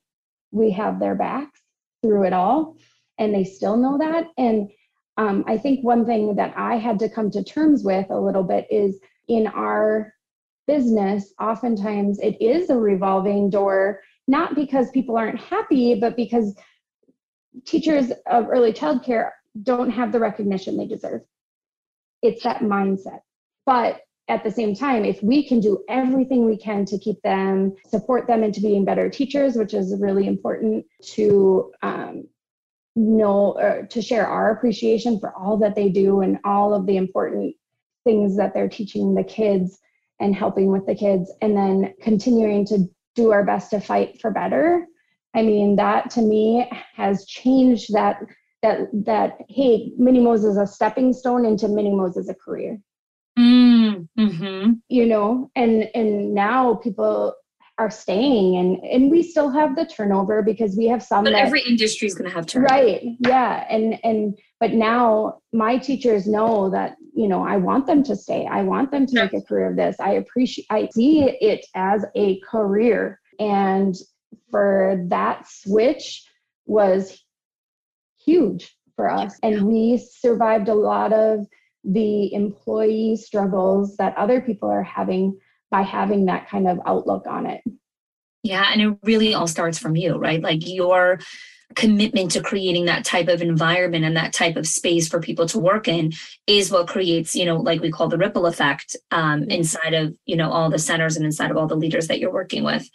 we 0.51 0.71
have 0.71 0.99
their 0.99 1.15
backs 1.15 1.61
through 2.03 2.25
it 2.25 2.33
all, 2.33 2.77
and 3.19 3.35
they 3.35 3.45
still 3.45 3.77
know 3.77 3.99
that. 3.99 4.29
And 4.39 4.71
um, 5.19 5.45
I 5.47 5.59
think 5.59 5.85
one 5.85 6.07
thing 6.07 6.37
that 6.37 6.55
I 6.57 6.77
had 6.77 6.99
to 7.01 7.11
come 7.11 7.31
to 7.33 7.43
terms 7.45 7.83
with 7.85 8.07
a 8.09 8.19
little 8.19 8.45
bit 8.45 8.67
is 8.71 8.99
in 9.27 9.49
our 9.49 10.15
business, 10.69 11.35
oftentimes 11.41 12.21
it 12.21 12.41
is 12.41 12.71
a 12.71 12.79
revolving 12.79 13.51
door, 13.51 14.01
not 14.29 14.55
because 14.55 14.91
people 14.91 15.17
aren't 15.17 15.41
happy, 15.41 15.97
but 15.97 16.15
because 16.15 16.55
teachers 17.65 18.13
of 18.27 18.49
early 18.49 18.73
childcare 18.73 19.31
don't 19.63 19.91
have 19.91 20.13
the 20.13 20.21
recognition 20.21 20.77
they 20.77 20.87
deserve. 20.87 21.23
It's 22.23 22.45
that 22.45 22.61
mindset. 22.61 23.21
But 23.67 24.03
at 24.29 24.45
the 24.45 24.51
same 24.51 24.77
time, 24.77 25.05
if 25.05 25.21
we 25.23 25.49
can 25.49 25.59
do 25.59 25.83
everything 25.89 26.45
we 26.45 26.59
can 26.59 26.85
to 26.85 26.99
keep 26.99 27.21
them, 27.23 27.75
support 27.87 28.27
them 28.27 28.45
into 28.45 28.61
being 28.61 28.85
better 28.85 29.09
teachers, 29.09 29.57
which 29.57 29.73
is 29.75 29.97
really 29.99 30.27
important 30.27 30.85
to 31.15 31.73
um, 31.83 32.29
know, 32.95 33.53
uh, 33.53 33.87
to 33.87 34.03
share 34.03 34.27
our 34.27 34.51
appreciation 34.51 35.19
for 35.19 35.35
all 35.35 35.57
that 35.59 35.75
they 35.75 35.89
do 35.89 36.21
and 36.21 36.39
all 36.45 36.75
of 36.75 36.87
the 36.87 36.97
important 36.97 37.55
things 38.05 38.37
that 38.37 38.53
they're 38.53 38.69
teaching 38.69 39.15
the 39.15 39.25
kids 39.25 39.79
and 40.21 40.35
helping 40.35 40.71
with 40.71 40.87
the 40.87 40.95
kids 40.95 41.33
and 41.41 41.57
then 41.57 41.95
continuing 42.03 42.67
to 42.67 42.85
do 43.15 43.33
our 43.33 43.45
best 43.45 43.71
to 43.71 43.81
fight 43.81 44.21
for 44.21 44.31
better. 44.31 44.87
I 45.35 45.43
mean 45.43 45.77
that 45.77 46.11
to 46.11 46.23
me 46.23 46.71
has 46.95 47.27
changed 47.27 47.93
that 47.93 48.21
that 48.63 48.89
that 48.93 49.39
hey 49.49 49.93
mini 49.99 50.21
Mo's 50.21 50.45
is 50.45 50.57
a 50.57 50.67
stepping 50.67 51.13
stone 51.13 51.45
into 51.45 51.69
mini 51.69 51.95
Mo's 51.95 52.17
as 52.17 52.29
a 52.29 52.35
career. 52.35 52.79
Mm, 53.39 54.09
mm-hmm. 54.19 54.73
you 54.89 55.07
know 55.07 55.51
and 55.55 55.89
and 55.95 56.35
now 56.35 56.75
people 56.75 57.35
are 57.79 57.91
staying 57.91 58.57
and 58.57 58.83
and 58.85 59.11
we 59.11 59.23
still 59.23 59.51
have 59.51 59.77
the 59.77 59.87
turnover 59.87 60.43
because 60.43 60.77
we 60.77 60.87
have 60.87 61.03
some 61.03 61.23
but 61.23 61.31
that, 61.31 61.47
every 61.47 61.63
industry 61.63 62.09
is 62.09 62.15
going 62.15 62.29
to 62.29 62.35
have 62.35 62.47
turnover. 62.47 62.75
Right 62.75 63.03
yeah 63.21 63.65
and 63.71 64.01
and 64.03 64.37
but 64.61 64.73
now 64.73 65.41
my 65.53 65.79
teachers 65.79 66.27
know 66.27 66.71
that 66.71 66.97
you 67.15 67.29
know 67.29 67.45
i 67.45 67.57
want 67.57 67.87
them 67.87 68.03
to 68.05 68.17
stay. 68.17 68.47
I 68.47 68.63
want 68.63 68.91
them 68.91 69.07
to 69.07 69.15
make 69.15 69.33
a 69.33 69.43
career 69.43 69.71
of 69.71 69.77
this. 69.77 69.97
I 70.01 70.13
appreciate 70.13 70.67
i 70.71 70.89
see 70.93 71.23
it 71.23 71.67
as 71.75 72.05
a 72.15 72.41
career. 72.41 73.21
And 73.41 73.95
for 74.51 75.05
that 75.09 75.47
switch 75.49 76.25
was 76.67 77.23
huge 78.25 78.77
for 78.97 79.11
us. 79.11 79.39
And 79.43 79.67
we 79.67 79.97
survived 79.99 80.69
a 80.69 80.75
lot 80.75 81.13
of 81.13 81.47
the 81.85 82.33
employee 82.35 83.17
struggles 83.17 83.97
that 83.97 84.17
other 84.17 84.41
people 84.41 84.69
are 84.69 84.83
having 84.83 85.39
by 85.71 85.83
having 85.83 86.27
that 86.27 86.49
kind 86.49 86.69
of 86.69 86.79
outlook 86.87 87.27
on 87.27 87.47
it. 87.47 87.63
Yeah, 88.43 88.69
and 88.73 88.81
it 88.81 88.99
really 89.03 89.35
all 89.35 89.47
starts 89.47 89.79
from 89.79 89.97
you, 89.97 90.17
right? 90.17 90.43
Like 90.43 90.67
your 90.67 91.21
commitment 91.75 92.31
to 92.33 92.41
creating 92.41 92.87
that 92.87 93.05
type 93.05 93.29
of 93.29 93.43
environment 93.43 94.05
and 94.05 94.17
that 94.17 94.33
type 94.33 94.57
of 94.57 94.67
space 94.67 95.07
for 95.09 95.21
people 95.21 95.47
to 95.47 95.59
work 95.59 95.87
in 95.87 96.13
is 96.47 96.71
what 96.71 96.89
creates 96.89 97.35
you 97.35 97.45
know 97.45 97.57
like 97.57 97.81
we 97.81 97.91
call 97.91 98.09
the 98.09 98.19
ripple 98.19 98.47
effect 98.47 98.97
um, 99.11 99.43
mm-hmm. 99.43 99.51
inside 99.51 99.95
of 99.95 100.15
you 100.25 100.37
know 100.37 100.51
all 100.51 100.71
the 100.71 100.79
centers 100.79 101.17
and 101.17 101.25
inside 101.25 101.51
of 101.51 101.57
all 101.57 101.67
the 101.67 101.77
leaders 101.77 102.09
that 102.09 102.19
you're 102.19 102.33
working 102.33 102.65
with. 102.65 102.89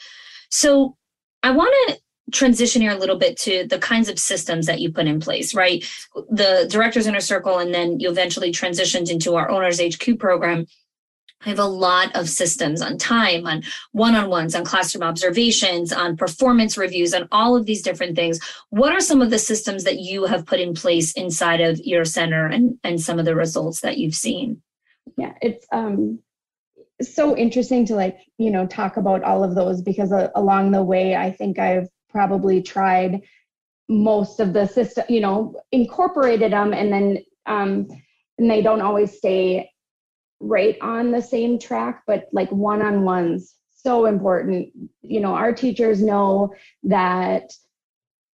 So 0.49 0.97
i 1.43 1.51
want 1.51 1.73
to 1.88 1.99
transition 2.31 2.81
here 2.81 2.91
a 2.91 2.97
little 2.97 3.17
bit 3.17 3.38
to 3.38 3.67
the 3.67 3.77
kinds 3.77 4.09
of 4.09 4.17
systems 4.17 4.65
that 4.65 4.79
you 4.79 4.91
put 4.91 5.07
in 5.07 5.19
place 5.19 5.53
right? 5.53 5.83
The 6.29 6.67
directors 6.69 7.05
inner 7.05 7.19
circle 7.19 7.59
and 7.59 7.73
then 7.73 7.99
you 7.99 8.09
eventually 8.09 8.51
transitioned 8.51 9.12
into 9.12 9.36
our 9.36 9.49
owners 9.49 9.79
hq 9.79 10.17
program 10.19 10.65
I 11.45 11.49
have 11.49 11.60
a 11.60 11.65
lot 11.65 12.15
of 12.15 12.29
systems 12.29 12.82
on 12.82 12.97
time, 12.97 13.45
on 13.45 13.63
one 13.91 14.15
on 14.15 14.29
ones, 14.29 14.56
on 14.56 14.63
classroom 14.63 15.03
observations, 15.03 15.91
on 15.91 16.15
performance 16.15 16.77
reviews, 16.77 17.13
on 17.13 17.27
all 17.32 17.56
of 17.56 17.65
these 17.65 17.82
different 17.82 18.15
things. 18.15 18.39
What 18.69 18.93
are 18.93 19.01
some 19.01 19.21
of 19.21 19.29
the 19.29 19.39
systems 19.39 19.84
that 19.84 19.99
you 19.99 20.25
have 20.25 20.45
put 20.45 20.60
in 20.60 20.73
place 20.73 21.12
inside 21.13 21.62
of 21.62 21.79
your 21.79 22.06
center 22.06 22.47
and, 22.47 22.77
and 22.84 23.01
some 23.01 23.19
of 23.19 23.25
the 23.25 23.36
results 23.36 23.82
that 23.82 23.97
you've 23.97 24.15
seen? 24.15 24.62
Yeah, 25.17 25.34
it's 25.41 25.65
um, 25.71 26.19
so 27.01 27.36
interesting 27.36 27.86
to 27.88 27.95
like, 27.95 28.19
you 28.38 28.51
know, 28.51 28.65
talk 28.65 28.97
about 28.97 29.23
all 29.23 29.43
of 29.43 29.56
those 29.56 29.82
because 29.82 30.12
uh, 30.12 30.29
along 30.36 30.71
the 30.71 30.84
way, 30.84 31.15
I 31.15 31.32
think 31.32 31.60
I've 31.60 31.89
probably 32.10 32.62
tried 32.62 33.21
most 33.89 34.39
of 34.39 34.53
the 34.53 34.65
system, 34.65 35.03
you 35.10 35.19
know, 35.19 35.60
incorporated 35.71 36.53
them 36.53 36.73
and 36.73 36.91
then 36.91 37.17
um, 37.45 37.88
and 38.38 38.49
they 38.49 38.62
don't 38.62 38.82
always 38.82 39.17
stay 39.17 39.69
right 40.43 40.77
on 40.82 41.12
the 41.12 41.21
same 41.21 41.58
track, 41.58 42.03
but 42.06 42.27
like 42.32 42.51
one 42.51 42.82
on 42.82 43.03
ones, 43.03 43.56
so 43.75 44.06
important. 44.06 44.69
You 45.01 45.19
know, 45.21 45.34
our 45.34 45.53
teachers 45.53 46.01
know 46.01 46.53
that 46.84 47.51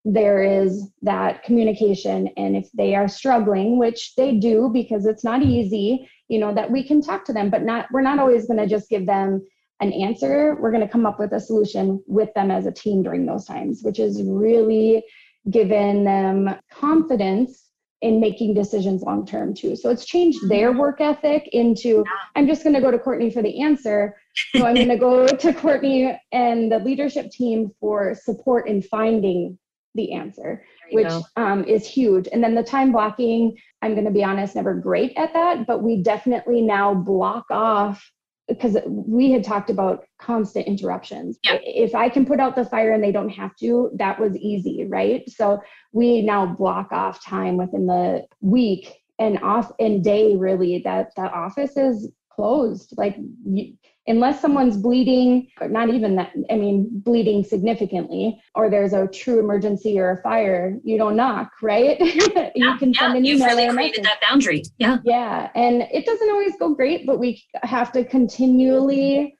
there 0.04 0.42
is 0.42 0.88
that 1.02 1.42
communication, 1.44 2.28
and 2.36 2.56
if 2.56 2.70
they 2.72 2.94
are 2.94 3.08
struggling, 3.08 3.78
which 3.78 4.14
they 4.16 4.36
do 4.36 4.70
because 4.72 5.06
it's 5.06 5.24
not 5.24 5.42
easy, 5.42 6.08
you 6.28 6.38
know, 6.38 6.54
that 6.54 6.70
we 6.70 6.82
can 6.82 7.02
talk 7.02 7.24
to 7.26 7.32
them, 7.32 7.50
but 7.50 7.62
not, 7.62 7.86
we're 7.92 8.00
not 8.00 8.18
always 8.18 8.46
going 8.46 8.58
to 8.58 8.66
just 8.66 8.88
give 8.88 9.06
them 9.06 9.46
an 9.80 9.92
answer. 9.92 10.56
We're 10.60 10.70
going 10.70 10.86
to 10.86 10.92
come 10.92 11.06
up 11.06 11.18
with 11.18 11.32
a 11.32 11.40
solution 11.40 12.02
with 12.06 12.32
them 12.34 12.50
as 12.50 12.66
a 12.66 12.72
team 12.72 13.02
during 13.02 13.26
those 13.26 13.44
times, 13.44 13.80
which 13.82 13.98
is 13.98 14.22
really 14.22 15.04
given 15.50 16.04
them 16.04 16.54
confidence 16.72 17.69
in 18.02 18.20
making 18.20 18.54
decisions 18.54 19.02
long 19.02 19.26
term 19.26 19.54
too. 19.54 19.76
So 19.76 19.90
it's 19.90 20.04
changed 20.04 20.48
their 20.48 20.70
mm-hmm. 20.70 20.80
work 20.80 21.00
ethic 21.00 21.48
into 21.52 22.04
I'm 22.34 22.46
just 22.46 22.62
going 22.62 22.74
to 22.74 22.80
go 22.80 22.90
to 22.90 22.98
Courtney 22.98 23.30
for 23.30 23.42
the 23.42 23.60
answer. 23.60 24.16
So 24.54 24.66
I'm 24.66 24.74
going 24.74 24.88
to 24.88 24.96
go 24.96 25.26
to 25.26 25.52
Courtney 25.60 26.18
and 26.32 26.72
the 26.72 26.78
leadership 26.78 27.30
team 27.30 27.70
for 27.80 28.14
support 28.14 28.68
in 28.68 28.82
finding 28.82 29.58
the 29.94 30.12
answer, 30.12 30.64
which 30.92 31.12
um, 31.36 31.64
is 31.64 31.86
huge. 31.86 32.28
And 32.32 32.42
then 32.42 32.54
the 32.54 32.62
time 32.62 32.92
blocking, 32.92 33.56
I'm 33.82 33.94
going 33.94 34.04
to 34.04 34.10
be 34.10 34.22
honest, 34.22 34.54
never 34.54 34.74
great 34.74 35.12
at 35.16 35.32
that, 35.32 35.66
but 35.66 35.82
we 35.82 36.02
definitely 36.02 36.62
now 36.62 36.94
block 36.94 37.46
off 37.50 38.10
because 38.50 38.76
we 38.86 39.30
had 39.30 39.44
talked 39.44 39.70
about 39.70 40.04
constant 40.18 40.66
interruptions. 40.66 41.38
Yeah. 41.44 41.58
If 41.62 41.94
I 41.94 42.08
can 42.08 42.26
put 42.26 42.40
out 42.40 42.56
the 42.56 42.64
fire 42.64 42.92
and 42.92 43.02
they 43.02 43.12
don't 43.12 43.30
have 43.30 43.54
to, 43.56 43.90
that 43.94 44.18
was 44.18 44.36
easy, 44.36 44.86
right? 44.88 45.22
So 45.30 45.62
we 45.92 46.22
now 46.22 46.46
block 46.46 46.92
off 46.92 47.24
time 47.24 47.56
within 47.56 47.86
the 47.86 48.26
week 48.40 49.02
and 49.18 49.38
off 49.42 49.70
and 49.78 50.02
day 50.02 50.36
really 50.36 50.80
that 50.80 51.12
that 51.16 51.32
office 51.32 51.76
is 51.76 52.10
closed. 52.30 52.94
Like 52.96 53.16
you, 53.44 53.74
unless 54.10 54.40
someone's 54.40 54.76
bleeding, 54.76 55.48
or 55.60 55.68
not 55.68 55.88
even 55.88 56.16
that, 56.16 56.32
I 56.50 56.56
mean, 56.56 56.88
bleeding 56.92 57.44
significantly, 57.44 58.40
or 58.54 58.68
there's 58.68 58.92
a 58.92 59.06
true 59.06 59.38
emergency 59.38 59.98
or 59.98 60.10
a 60.10 60.22
fire, 60.22 60.76
you 60.84 60.98
don't 60.98 61.16
knock, 61.16 61.52
right? 61.62 61.98
you 62.00 62.20
yeah, 62.54 62.76
can 62.78 62.92
send 62.92 63.12
yeah, 63.12 63.16
an 63.16 63.24
You've 63.24 63.40
really 63.40 63.68
created 63.68 64.04
that 64.04 64.20
boundary. 64.20 64.62
Yeah. 64.78 64.98
Yeah. 65.04 65.50
And 65.54 65.82
it 65.92 66.04
doesn't 66.04 66.30
always 66.30 66.56
go 66.58 66.74
great, 66.74 67.06
but 67.06 67.18
we 67.18 67.42
have 67.62 67.92
to 67.92 68.04
continually 68.04 69.36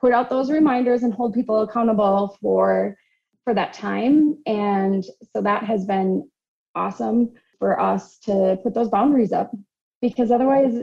put 0.00 0.12
out 0.12 0.30
those 0.30 0.50
reminders 0.50 1.02
and 1.02 1.12
hold 1.12 1.34
people 1.34 1.60
accountable 1.62 2.36
for 2.40 2.96
for 3.44 3.54
that 3.54 3.72
time. 3.72 4.38
And 4.46 5.04
so 5.32 5.40
that 5.42 5.62
has 5.62 5.84
been 5.84 6.28
awesome 6.74 7.32
for 7.58 7.80
us 7.80 8.18
to 8.24 8.58
put 8.62 8.74
those 8.74 8.88
boundaries 8.88 9.32
up 9.32 9.50
because 10.02 10.30
otherwise 10.30 10.74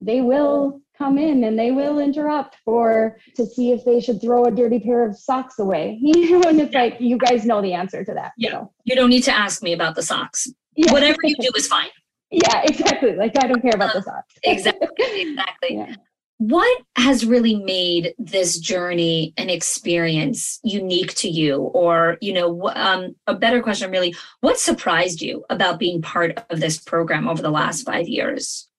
they 0.00 0.20
will 0.20 0.80
come 1.00 1.16
in 1.16 1.44
and 1.44 1.58
they 1.58 1.70
will 1.70 1.98
interrupt 1.98 2.56
for 2.64 3.16
to 3.34 3.46
see 3.46 3.72
if 3.72 3.84
they 3.84 4.00
should 4.00 4.20
throw 4.20 4.44
a 4.44 4.50
dirty 4.50 4.78
pair 4.78 5.04
of 5.04 5.16
socks 5.16 5.58
away. 5.58 5.98
You 6.10 6.38
know, 6.38 6.48
and 6.48 6.60
it's 6.60 6.72
yeah. 6.72 6.82
like 6.82 7.00
you 7.00 7.16
guys 7.16 7.46
know 7.46 7.62
the 7.62 7.72
answer 7.72 8.04
to 8.04 8.12
that. 8.14 8.32
Yeah. 8.36 8.50
So. 8.50 8.72
You 8.84 8.96
don't 8.96 9.10
need 9.10 9.22
to 9.22 9.32
ask 9.32 9.62
me 9.62 9.72
about 9.72 9.94
the 9.94 10.02
socks. 10.02 10.48
Yeah. 10.76 10.92
Whatever 10.92 11.18
you 11.24 11.36
do 11.40 11.50
is 11.56 11.66
fine. 11.66 11.88
Yeah, 12.30 12.62
exactly. 12.64 13.16
Like 13.16 13.32
I 13.42 13.46
don't 13.46 13.62
care 13.62 13.72
about 13.74 13.94
the 13.94 14.02
socks. 14.02 14.34
exactly. 14.42 14.88
Exactly. 14.98 15.76
Yeah. 15.76 15.94
What 16.38 16.82
has 16.96 17.24
really 17.24 17.56
made 17.56 18.14
this 18.18 18.58
journey 18.58 19.34
and 19.36 19.50
experience 19.50 20.58
unique 20.64 21.14
to 21.16 21.28
you? 21.28 21.58
Or, 21.58 22.16
you 22.20 22.32
know, 22.32 22.70
um, 22.74 23.14
a 23.26 23.34
better 23.34 23.62
question 23.62 23.90
really, 23.90 24.14
what 24.40 24.58
surprised 24.58 25.22
you 25.22 25.44
about 25.50 25.78
being 25.78 26.02
part 26.02 26.44
of 26.50 26.60
this 26.60 26.78
program 26.78 27.28
over 27.28 27.42
the 27.42 27.50
last 27.50 27.84
five 27.84 28.08
years? 28.08 28.69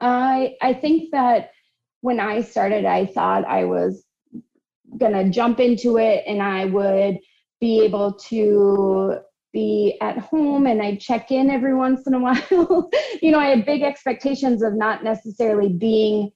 I 0.00 0.56
I 0.62 0.74
think 0.74 1.10
that 1.12 1.50
when 2.00 2.20
I 2.20 2.42
started, 2.42 2.84
I 2.84 3.06
thought 3.06 3.44
I 3.44 3.64
was 3.64 4.04
gonna 4.98 5.28
jump 5.30 5.60
into 5.60 5.98
it 5.98 6.24
and 6.26 6.42
I 6.42 6.64
would 6.64 7.18
be 7.60 7.82
able 7.84 8.14
to 8.14 9.18
be 9.52 9.96
at 10.00 10.18
home 10.18 10.66
and 10.66 10.80
I'd 10.80 11.00
check 11.00 11.30
in 11.30 11.50
every 11.50 11.74
once 11.74 12.06
in 12.06 12.14
a 12.14 12.18
while. 12.20 12.90
you 13.20 13.30
know, 13.30 13.38
I 13.38 13.46
had 13.46 13.66
big 13.66 13.82
expectations 13.82 14.62
of 14.62 14.74
not 14.74 15.04
necessarily 15.04 15.68
being 15.68 16.30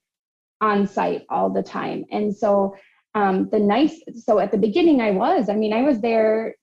on 0.61 0.87
site 0.87 1.24
all 1.29 1.50
the 1.50 1.62
time. 1.62 2.05
And 2.11 2.35
so 2.35 2.77
um, 3.14 3.48
the 3.50 3.59
nice, 3.59 4.00
so 4.14 4.38
at 4.40 4.50
the 4.50 4.59
beginning 4.59 5.00
I 5.00 5.12
was, 5.12 5.48
I 5.48 5.55
mean, 5.55 5.72
I 5.72 5.83
was 5.83 6.00
there 6.00 6.57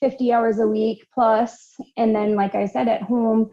50 0.00 0.32
hours 0.32 0.58
a 0.58 0.66
week 0.66 1.06
plus, 1.12 1.74
And 1.96 2.14
then, 2.14 2.34
like 2.34 2.54
I 2.54 2.66
said, 2.66 2.88
at 2.88 3.02
home, 3.02 3.50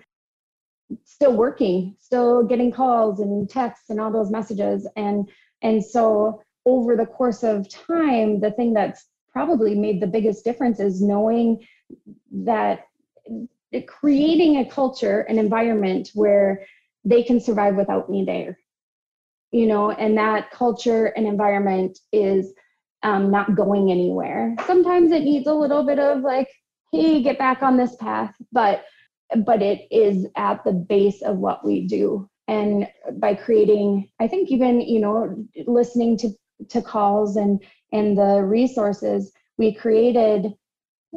still 1.03 1.33
working, 1.33 1.95
still 1.99 2.43
getting 2.43 2.71
calls 2.71 3.19
and 3.19 3.49
texts 3.49 3.89
and 3.89 3.99
all 3.99 4.11
those 4.11 4.31
messages. 4.31 4.87
And 4.95 5.29
and 5.61 5.83
so 5.83 6.41
over 6.65 6.95
the 6.95 7.05
course 7.05 7.43
of 7.43 7.69
time, 7.69 8.39
the 8.39 8.51
thing 8.51 8.73
that's 8.73 9.07
probably 9.31 9.75
made 9.75 10.01
the 10.01 10.07
biggest 10.07 10.43
difference 10.43 10.79
is 10.79 11.01
knowing 11.01 11.65
that 12.31 12.85
creating 13.87 14.57
a 14.57 14.69
culture, 14.69 15.21
an 15.21 15.37
environment 15.37 16.09
where 16.13 16.65
they 17.03 17.23
can 17.23 17.39
survive 17.39 17.75
without 17.75 18.09
me 18.09 18.23
there. 18.23 18.57
You 19.51 19.65
know, 19.65 19.91
and 19.91 20.17
that 20.17 20.51
culture 20.51 21.07
and 21.07 21.25
environment 21.25 21.99
is 22.11 22.53
um, 23.03 23.31
not 23.31 23.55
going 23.55 23.91
anywhere. 23.91 24.55
Sometimes 24.65 25.11
it 25.11 25.23
needs 25.23 25.47
a 25.47 25.53
little 25.53 25.83
bit 25.83 25.99
of 25.99 26.21
like, 26.21 26.49
hey, 26.91 27.21
get 27.21 27.37
back 27.37 27.61
on 27.63 27.77
this 27.77 27.95
path. 27.95 28.35
But 28.51 28.83
but 29.45 29.61
it 29.61 29.87
is 29.91 30.25
at 30.35 30.63
the 30.63 30.73
base 30.73 31.21
of 31.21 31.37
what 31.37 31.65
we 31.65 31.87
do. 31.87 32.29
And 32.47 32.87
by 33.19 33.33
creating 33.33 34.09
i 34.19 34.27
think 34.27 34.49
even 34.49 34.81
you 34.81 34.99
know 34.99 35.45
listening 35.65 36.17
to 36.17 36.29
to 36.69 36.81
calls 36.81 37.35
and 37.35 37.63
and 37.91 38.17
the 38.17 38.43
resources 38.43 39.31
we 39.57 39.73
created 39.73 40.53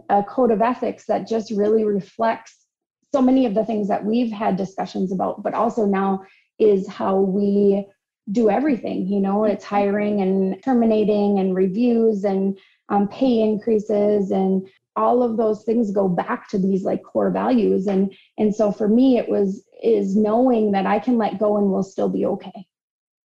a 0.09 0.23
code 0.23 0.51
of 0.51 0.63
ethics 0.63 1.07
that 1.07 1.27
just 1.27 1.51
really 1.51 1.85
reflects 1.85 2.67
so 3.13 3.21
many 3.21 3.45
of 3.45 3.55
the 3.55 3.65
things 3.65 3.89
that 3.89 4.05
we've 4.05 4.31
had 4.31 4.57
discussions 4.57 5.13
about 5.13 5.43
but 5.43 5.55
also 5.55 5.85
now 5.85 6.23
is 6.59 6.87
how 6.87 7.17
we 7.17 7.87
do 8.31 8.49
everything 8.49 9.07
you 9.09 9.19
know? 9.21 9.45
It's 9.45 9.65
hiring 9.65 10.21
and 10.21 10.63
terminating 10.63 11.39
and 11.39 11.55
reviews 11.55 12.25
and 12.25 12.57
um, 12.89 13.09
pay 13.09 13.41
increases 13.41 14.31
and 14.31 14.69
all 15.01 15.23
of 15.23 15.37
those 15.37 15.65
things 15.65 15.91
go 15.91 16.09
back 16.09 16.49
to 16.51 16.59
these 16.59 16.85
like 16.85 17.03
core 17.03 17.31
values. 17.31 17.87
And 17.87 18.15
and 18.39 18.55
so 18.55 18.71
for 18.71 18.89
me 18.89 19.19
it 19.19 19.29
was 19.29 19.65
is 19.83 20.15
knowing 20.15 20.73
that 20.73 20.85
i 20.85 20.99
can 20.99 21.17
let 21.17 21.39
go 21.39 21.57
and 21.57 21.71
we'll 21.71 21.83
still 21.83 22.11
be 22.11 22.27
okay. 22.27 22.67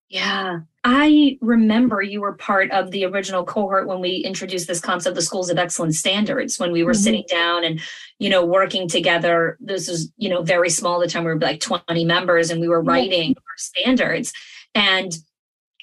Yeah. 0.09 0.59
I 0.83 1.39
remember 1.41 2.03
you 2.03 2.21
were 2.21 2.33
part 2.33 2.69
of 2.69 2.91
the 2.91 3.05
original 3.05 3.43
cohort 3.43 3.87
when 3.87 3.99
we 3.99 4.17
introduced 4.17 4.67
this 4.67 4.79
concept 4.79 5.17
of 5.17 5.23
schools 5.23 5.49
of 5.49 5.57
excellence 5.57 5.97
standards 5.97 6.59
when 6.59 6.71
we 6.71 6.83
were 6.83 6.91
mm-hmm. 6.91 7.01
sitting 7.01 7.25
down 7.27 7.63
and 7.63 7.81
you 8.19 8.29
know 8.29 8.45
working 8.45 8.87
together. 8.87 9.57
This 9.59 9.87
was 9.87 10.11
you 10.17 10.29
know 10.29 10.43
very 10.43 10.69
small 10.69 11.01
at 11.01 11.07
the 11.07 11.11
time 11.11 11.23
we 11.23 11.31
were 11.31 11.39
like 11.39 11.61
20 11.61 12.05
members 12.05 12.51
and 12.51 12.61
we 12.61 12.67
were 12.67 12.83
writing 12.83 13.29
yeah. 13.29 13.35
our 13.37 13.57
standards. 13.57 14.33
And 14.75 15.17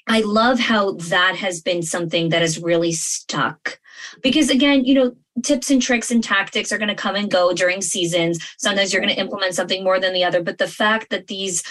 I 0.07 0.21
love 0.21 0.59
how 0.59 0.93
that 0.93 1.35
has 1.37 1.61
been 1.61 1.83
something 1.83 2.29
that 2.29 2.41
has 2.41 2.59
really 2.59 2.91
stuck. 2.91 3.79
Because 4.21 4.49
again, 4.49 4.85
you 4.85 4.95
know, 4.95 5.15
tips 5.43 5.69
and 5.69 5.81
tricks 5.81 6.11
and 6.11 6.23
tactics 6.23 6.71
are 6.71 6.77
going 6.77 6.89
to 6.89 6.95
come 6.95 7.15
and 7.15 7.29
go 7.29 7.53
during 7.53 7.81
seasons. 7.81 8.39
Sometimes 8.57 8.91
you're 8.91 9.01
going 9.01 9.13
to 9.13 9.21
implement 9.21 9.55
something 9.55 9.83
more 9.83 9.99
than 9.99 10.13
the 10.13 10.23
other. 10.23 10.41
But 10.41 10.57
the 10.57 10.67
fact 10.67 11.09
that 11.11 11.27
these 11.27 11.63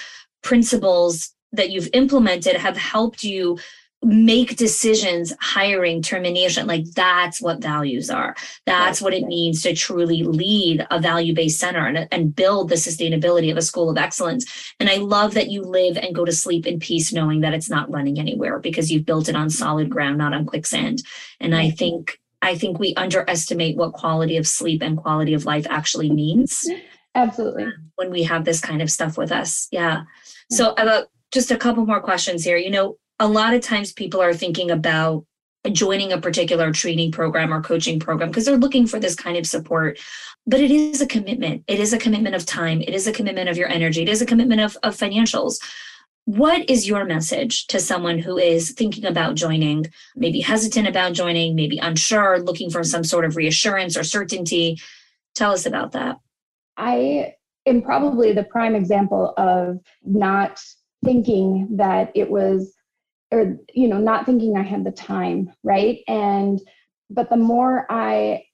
principles 0.43 1.35
that 1.53 1.71
you've 1.71 1.91
implemented 1.93 2.57
have 2.57 2.77
helped 2.77 3.25
you 3.25 3.59
make 4.03 4.57
decisions 4.57 5.33
hiring 5.41 6.01
termination 6.01 6.67
like 6.67 6.87
that's 6.93 7.41
what 7.41 7.61
values 7.61 8.09
are. 8.09 8.35
That's 8.65 9.03
what 9.03 9.13
it 9.13 9.27
means 9.27 9.63
to 9.63 9.75
truly 9.75 10.23
lead 10.23 10.87
a 10.91 10.99
value-based 10.99 11.59
center 11.59 11.87
and, 11.87 12.09
and 12.11 12.35
build 12.35 12.71
the 12.71 12.77
sustainability 12.77 13.51
of 13.51 13.59
a 13.59 13.63
school 13.63 13.91
of 13.91 13.99
excellence. 13.99 14.73
And 14.81 14.89
i 14.89 14.97
love 14.97 15.35
that 15.35 15.51
you 15.51 15.63
live 15.63 15.99
and 15.99 16.15
go 16.15 16.25
to 16.25 16.33
sleep 16.33 16.67
in 16.67 16.81
peace 16.81 17.13
knowing 17.13 17.41
that 17.41 17.53
it's 17.53 17.69
not 17.69 17.91
running 17.91 18.19
anywhere 18.19 18.59
because 18.59 18.91
you've 18.91 19.05
built 19.05 19.29
it 19.29 19.37
on 19.37 19.51
solid 19.51 19.91
ground 19.91 20.17
not 20.17 20.33
on 20.33 20.47
quicksand. 20.47 21.03
And 21.39 21.55
i 21.55 21.71
think 21.71 22.19
i 22.41 22.57
think 22.57 22.79
we 22.79 22.95
underestimate 22.95 23.77
what 23.77 23.93
quality 23.93 24.39
of 24.39 24.47
sleep 24.47 24.81
and 24.83 24.97
quality 24.97 25.35
of 25.35 25.45
life 25.45 25.67
actually 25.69 26.11
means. 26.11 26.61
Mm-hmm. 26.67 26.81
Absolutely. 27.15 27.67
When 27.97 28.11
we 28.11 28.23
have 28.23 28.45
this 28.45 28.61
kind 28.61 28.81
of 28.81 28.91
stuff 28.91 29.19
with 29.19 29.33
us. 29.33 29.69
Yeah. 29.73 30.05
So 30.51 30.73
about 30.75 31.09
just 31.33 31.51
a 31.51 31.57
couple 31.57 31.85
more 31.85 32.01
questions 32.01 32.45
here. 32.45 32.57
You 32.57 32.71
know 32.71 32.97
a 33.21 33.29
lot 33.29 33.55
of 33.55 33.61
times 33.61 33.93
people 33.93 34.21
are 34.21 34.35
thinking 34.35 34.71
about 34.71 35.25
joining 35.73 36.11
a 36.11 36.21
particular 36.21 36.73
training 36.73 37.13
program 37.13 37.53
or 37.53 37.61
coaching 37.61 38.01
program 38.01 38.31
because 38.31 38.47
they're 38.47 38.57
looking 38.57 38.87
for 38.87 38.99
this 38.99 39.15
kind 39.15 39.37
of 39.37 39.47
support. 39.47 39.99
But 40.47 40.61
it 40.61 40.71
is 40.71 41.03
a 41.03 41.07
commitment. 41.07 41.65
It 41.69 41.79
is 41.79 41.93
a 41.93 41.99
commitment 41.99 42.35
of 42.35 42.47
time. 42.47 42.81
It 42.81 42.95
is 42.95 43.07
a 43.07 43.13
commitment 43.13 43.51
of 43.51 43.59
your 43.59 43.69
energy. 43.69 44.01
It 44.01 44.09
is 44.09 44.23
a 44.23 44.27
commitment 44.27 44.63
of, 44.63 44.77
of 44.83 44.97
financials. 44.97 45.61
What 46.25 46.69
is 46.71 46.89
your 46.89 47.05
message 47.05 47.67
to 47.69 47.79
someone 47.79 48.19
who 48.19 48.39
is 48.39 48.71
thinking 48.71 49.05
about 49.05 49.35
joining, 49.35 49.87
maybe 50.17 50.41
hesitant 50.41 50.89
about 50.89 51.13
joining, 51.13 51.55
maybe 51.55 51.79
unsure, 51.79 52.41
looking 52.41 52.71
for 52.71 52.83
some 52.83 53.05
sort 53.05 53.27
of 53.27 53.37
reassurance 53.37 53.99
or 53.99 54.05
certainty? 54.05 54.81
Tell 55.35 55.53
us 55.53 55.67
about 55.67 55.93
that. 55.93 56.17
I 56.79 57.35
am 57.67 57.83
probably 57.83 58.33
the 58.33 58.45
prime 58.45 58.75
example 58.75 59.35
of 59.37 59.79
not 60.05 60.59
thinking 61.05 61.77
that 61.77 62.13
it 62.15 62.31
was 62.31 62.73
or 63.31 63.57
you 63.75 63.89
know 63.89 63.99
not 63.99 64.27
thinking 64.27 64.57
i 64.57 64.63
had 64.63 64.85
the 64.85 64.91
time 64.91 65.51
right? 65.63 66.01
And 66.09 66.61
but 67.11 67.31
the 67.31 67.37
more 67.37 67.87
i 67.91 68.45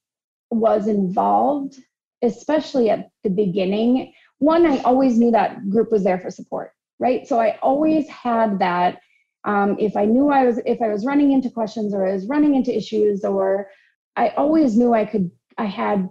was 0.51 0.87
involved 0.87 1.77
especially 2.23 2.89
at 2.89 3.11
the 3.25 3.31
beginning 3.31 4.13
one 4.39 4.67
i 4.67 4.79
always 4.83 5.19
knew 5.19 5.31
that 5.31 5.69
group 5.69 5.91
was 5.91 6.05
there 6.05 6.19
for 6.19 6.31
support 6.31 6.73
right? 6.99 7.27
So 7.27 7.39
i 7.41 7.59
always 7.63 8.09
had 8.09 8.59
that 8.61 9.01
um, 9.45 9.77
if 9.79 9.97
i 9.97 10.05
knew 10.05 10.31
i 10.31 10.45
was 10.45 10.61
if 10.65 10.81
i 10.81 10.89
was 10.89 11.05
running 11.05 11.33
into 11.33 11.51
questions 11.51 11.95
or 11.95 12.07
i 12.07 12.13
was 12.13 12.27
running 12.27 12.55
into 12.55 12.77
issues 12.77 13.25
or 13.25 13.69
i 14.17 14.29
always 14.31 14.77
knew 14.77 14.95
i 14.95 15.05
could 15.05 15.31
i 15.59 15.65
had 15.65 16.09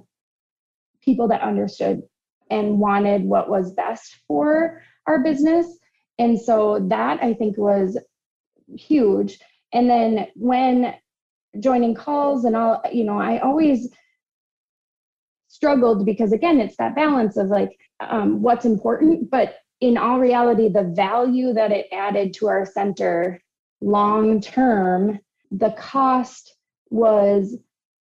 people 1.02 1.28
that 1.28 1.42
understood 1.42 2.02
and 2.50 2.80
wanted 2.80 3.24
what 3.24 3.50
was 3.50 3.74
best 3.74 4.18
for 4.28 4.82
our 5.08 5.24
business. 5.24 5.78
And 6.18 6.40
so 6.40 6.80
that 6.90 7.22
i 7.22 7.34
think 7.34 7.58
was 7.58 7.98
huge. 8.78 9.40
And 9.74 9.90
then 9.90 10.28
when 10.36 10.94
joining 11.60 11.96
calls 11.96 12.46
and 12.46 12.56
all, 12.56 12.82
you 12.92 13.04
know, 13.04 13.20
I 13.20 13.40
always 13.40 13.90
struggled 15.48 16.06
because 16.06 16.32
again, 16.32 16.60
it's 16.60 16.76
that 16.78 16.96
balance 16.96 17.38
of 17.38 17.48
like 17.48 17.70
um, 18.00 18.42
what's 18.42 18.66
important, 18.66 19.30
but 19.30 19.56
in 19.82 19.98
all 19.98 20.20
reality, 20.20 20.70
the 20.70 20.92
value 20.96 21.54
that 21.54 21.72
it 21.72 21.88
added 21.92 22.34
to 22.34 22.48
our 22.48 22.66
center 22.66 23.40
long 23.82 24.42
term, 24.42 25.20
the 25.52 25.72
cost 25.72 26.56
was 26.90 27.58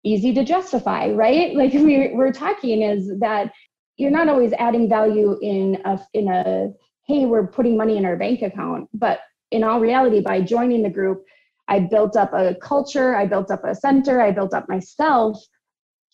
easy 0.04 0.32
to 0.34 0.44
justify, 0.44 1.10
right? 1.10 1.54
Like 1.54 1.72
we, 1.72 2.10
we're 2.14 2.32
talking 2.32 2.82
is 2.82 3.12
that 3.20 3.52
you're 3.96 4.10
not 4.10 4.28
always 4.28 4.52
adding 4.54 4.88
value 4.88 5.38
in 5.42 5.80
a 5.84 6.00
in 6.14 6.28
a 6.28 6.68
hey, 7.06 7.24
we're 7.24 7.46
putting 7.46 7.76
money 7.76 7.96
in 7.96 8.04
our 8.04 8.16
bank 8.16 8.42
account, 8.42 8.88
but 8.92 9.20
in 9.50 9.64
all 9.64 9.80
reality, 9.80 10.20
by 10.20 10.40
joining 10.40 10.82
the 10.82 10.90
group, 10.90 11.24
I 11.68 11.80
built 11.80 12.16
up 12.16 12.32
a 12.32 12.54
culture, 12.54 13.14
I 13.14 13.26
built 13.26 13.50
up 13.50 13.64
a 13.64 13.74
center, 13.74 14.20
I 14.20 14.30
built 14.30 14.54
up 14.54 14.68
myself 14.68 15.42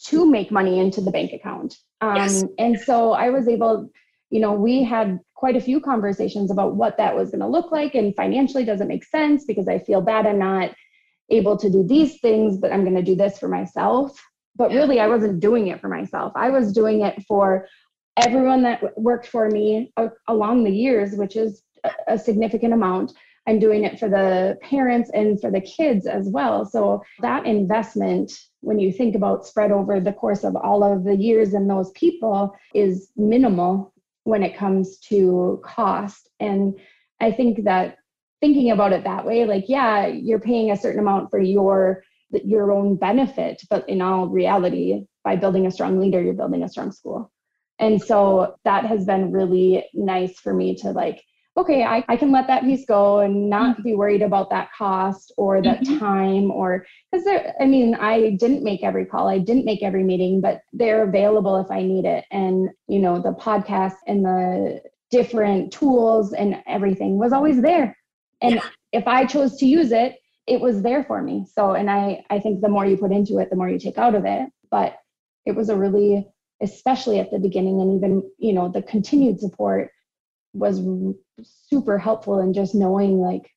to 0.07 0.29
make 0.29 0.51
money 0.51 0.81
into 0.81 1.01
the 1.01 1.11
bank 1.11 1.33
account. 1.33 1.77
Um, 2.01 2.17
yes. 2.17 2.45
And 2.59 2.79
so 2.79 3.13
I 3.13 3.31
was 3.31 3.49
able, 3.49 3.89
you 4.31 4.41
know, 4.41 4.53
we 4.53 4.83
had 4.83 5.21
quite 5.35 5.57
a 5.57 5.61
few 5.61 5.81
conversations 5.81 6.51
about 6.51 6.75
what 6.75 6.97
that 6.97 7.15
was 7.15 7.31
going 7.31 7.41
to 7.41 7.47
look 7.47 7.71
like. 7.71 7.95
And 7.95 8.15
financially, 8.17 8.65
doesn't 8.65 8.89
make 8.89 9.05
sense 9.05 9.45
because 9.45 9.69
I 9.69 9.79
feel 9.79 10.01
bad 10.01 10.27
I'm 10.27 10.39
not 10.39 10.73
able 11.31 11.57
to 11.57 11.71
do 11.71 11.87
these 11.87 12.21
things, 12.21 12.59
but 12.59 12.73
I'm 12.73 12.83
going 12.83 12.97
to 12.97 13.03
do 13.03 13.15
this 13.15 13.39
for 13.39 13.49
myself. 13.49 14.21
But 14.57 14.71
really, 14.71 15.01
I 15.01 15.07
wasn't 15.07 15.41
doing 15.41 15.69
it 15.69 15.81
for 15.81 15.89
myself. 15.89 16.33
I 16.37 16.51
was 16.51 16.73
doing 16.73 17.03
it 17.03 17.23
for 17.27 17.67
everyone 18.17 18.63
that 18.63 18.99
worked 18.99 19.27
for 19.27 19.49
me 19.51 19.93
along 20.29 20.65
the 20.65 20.71
years, 20.71 21.15
which 21.15 21.37
is 21.37 21.63
a 22.07 22.19
significant 22.19 22.73
amount. 22.73 23.13
I'm 23.47 23.59
doing 23.59 23.85
it 23.85 23.99
for 23.99 24.09
the 24.09 24.57
parents 24.63 25.11
and 25.13 25.39
for 25.41 25.51
the 25.51 25.61
kids 25.61 26.07
as 26.07 26.29
well. 26.29 26.65
So 26.65 27.03
that 27.21 27.45
investment, 27.45 28.33
when 28.61 28.79
you 28.79 28.91
think 28.91 29.15
about 29.15 29.47
spread 29.47 29.71
over 29.71 30.01
the 30.01 30.13
course 30.13 30.45
of 30.45 30.57
all 30.57 30.83
of 30.83 31.05
the 31.05 31.17
years 31.17 31.53
and 31.53 31.69
those 31.69 31.91
people, 31.91 32.57
is 32.75 33.11
minimal 33.17 33.93
when 34.23 34.43
it 34.43 34.57
comes 34.57 34.99
to 35.09 35.61
cost. 35.63 36.31
And 36.41 36.79
I 37.21 37.31
think 37.31 37.65
that 37.65 37.99
thinking 38.41 38.71
about 38.71 38.93
it 38.93 39.05
that 39.05 39.27
way, 39.27 39.45
like, 39.45 39.65
yeah, 39.69 40.07
you're 40.07 40.41
paying 40.41 40.71
a 40.71 40.77
certain 40.77 41.01
amount 41.01 41.31
for 41.31 41.39
your 41.39 42.03
your 42.31 42.73
own 42.73 42.97
benefit, 42.97 43.63
but 43.71 43.89
in 43.89 44.03
all 44.03 44.27
reality, 44.27 45.05
by 45.23 45.37
building 45.37 45.67
a 45.67 45.71
strong 45.71 46.01
leader, 46.01 46.21
you're 46.21 46.35
building 46.35 46.65
a 46.65 46.69
strong 46.69 46.91
school. 46.91 47.31
And 47.79 48.03
so 48.03 48.57
that 48.65 48.85
has 48.87 49.05
been 49.05 49.31
really 49.31 49.87
nice 49.95 50.39
for 50.41 50.53
me 50.53 50.75
to 50.77 50.91
like 50.91 51.23
okay, 51.57 51.85
I, 51.85 52.05
I 52.09 52.17
can 52.17 52.33
let 52.33 52.49
that 52.49 52.63
piece 52.63 52.85
go 52.85 53.21
and 53.21 53.49
not 53.49 53.75
mm-hmm. 53.75 53.83
be 53.83 53.95
worried 53.95 54.23
about 54.23 54.51
that 54.51 54.71
cost 54.77 55.33
or 55.37 55.63
that 55.63 55.81
mm-hmm. 55.81 55.99
time 55.99 56.51
or 56.51 56.85
because 57.13 57.27
I 57.61 57.65
mean, 57.65 57.95
I 57.95 58.31
didn't 58.31 58.65
make 58.65 58.83
every 58.83 59.07
call, 59.07 59.29
I 59.29 59.39
didn't 59.39 59.65
make 59.65 59.83
every 59.83 60.03
meeting, 60.03 60.41
but 60.41 60.63
they're 60.73 61.05
available 61.05 61.57
if 61.59 61.71
I 61.71 61.83
need 61.83 62.05
it. 62.05 62.25
And, 62.31 62.71
you 62.89 62.99
know, 62.99 63.23
the 63.23 63.33
podcast 63.33 63.95
and 64.07 64.25
the 64.25 64.83
different 65.11 65.73
tools 65.73 66.33
and 66.33 66.61
everything 66.67 67.19
was 67.19 67.33
always 67.33 67.63
there. 67.63 67.97
And 68.43 68.57
yeah. 68.57 68.69
if 68.93 69.07
I 69.07 69.25
chose 69.25 69.57
to 69.59 69.67
use 69.67 69.93
it, 69.93 70.17
it 70.47 70.61
was 70.61 70.83
there 70.83 71.05
for 71.05 71.23
me. 71.23 71.47
So, 71.53 71.73
and 71.73 71.89
I, 71.89 72.25
I 72.31 72.41
think 72.41 72.61
the 72.61 72.69
more 72.69 72.85
you 72.85 72.97
put 72.97 73.13
into 73.13 73.39
it, 73.39 73.49
the 73.49 73.57
more 73.57 73.69
you 73.69 73.79
take 73.79 73.97
out 73.97 74.15
of 74.15 74.25
it. 74.25 74.49
But 74.71 74.97
it 75.47 75.55
was 75.55 75.69
a 75.69 75.77
really, 75.77 76.27
especially 76.61 77.21
at 77.21 77.31
the 77.31 77.39
beginning 77.39 77.81
and 77.81 77.97
even, 77.97 78.29
you 78.39 78.53
know, 78.53 78.69
the 78.69 78.83
continued 78.83 79.39
support 79.41 79.91
was 80.53 80.81
super 81.43 81.99
helpful 81.99 82.41
in 82.41 82.53
just 82.53 82.75
knowing 82.75 83.19
like 83.19 83.51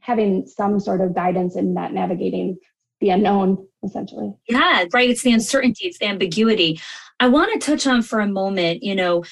having 0.00 0.46
some 0.46 0.80
sort 0.80 1.00
of 1.00 1.14
guidance 1.14 1.56
in 1.56 1.74
that 1.74 1.92
navigating 1.92 2.56
the 3.00 3.10
unknown 3.10 3.66
essentially. 3.84 4.34
Yeah 4.48 4.84
right 4.92 5.10
it's 5.10 5.22
the 5.22 5.32
uncertainty 5.32 5.86
it's 5.86 5.98
the 5.98 6.06
ambiguity. 6.06 6.80
I 7.20 7.28
want 7.28 7.52
to 7.52 7.64
touch 7.64 7.86
on 7.86 8.02
for 8.02 8.20
a 8.20 8.26
moment 8.26 8.82
you 8.82 8.94
know 8.94 9.24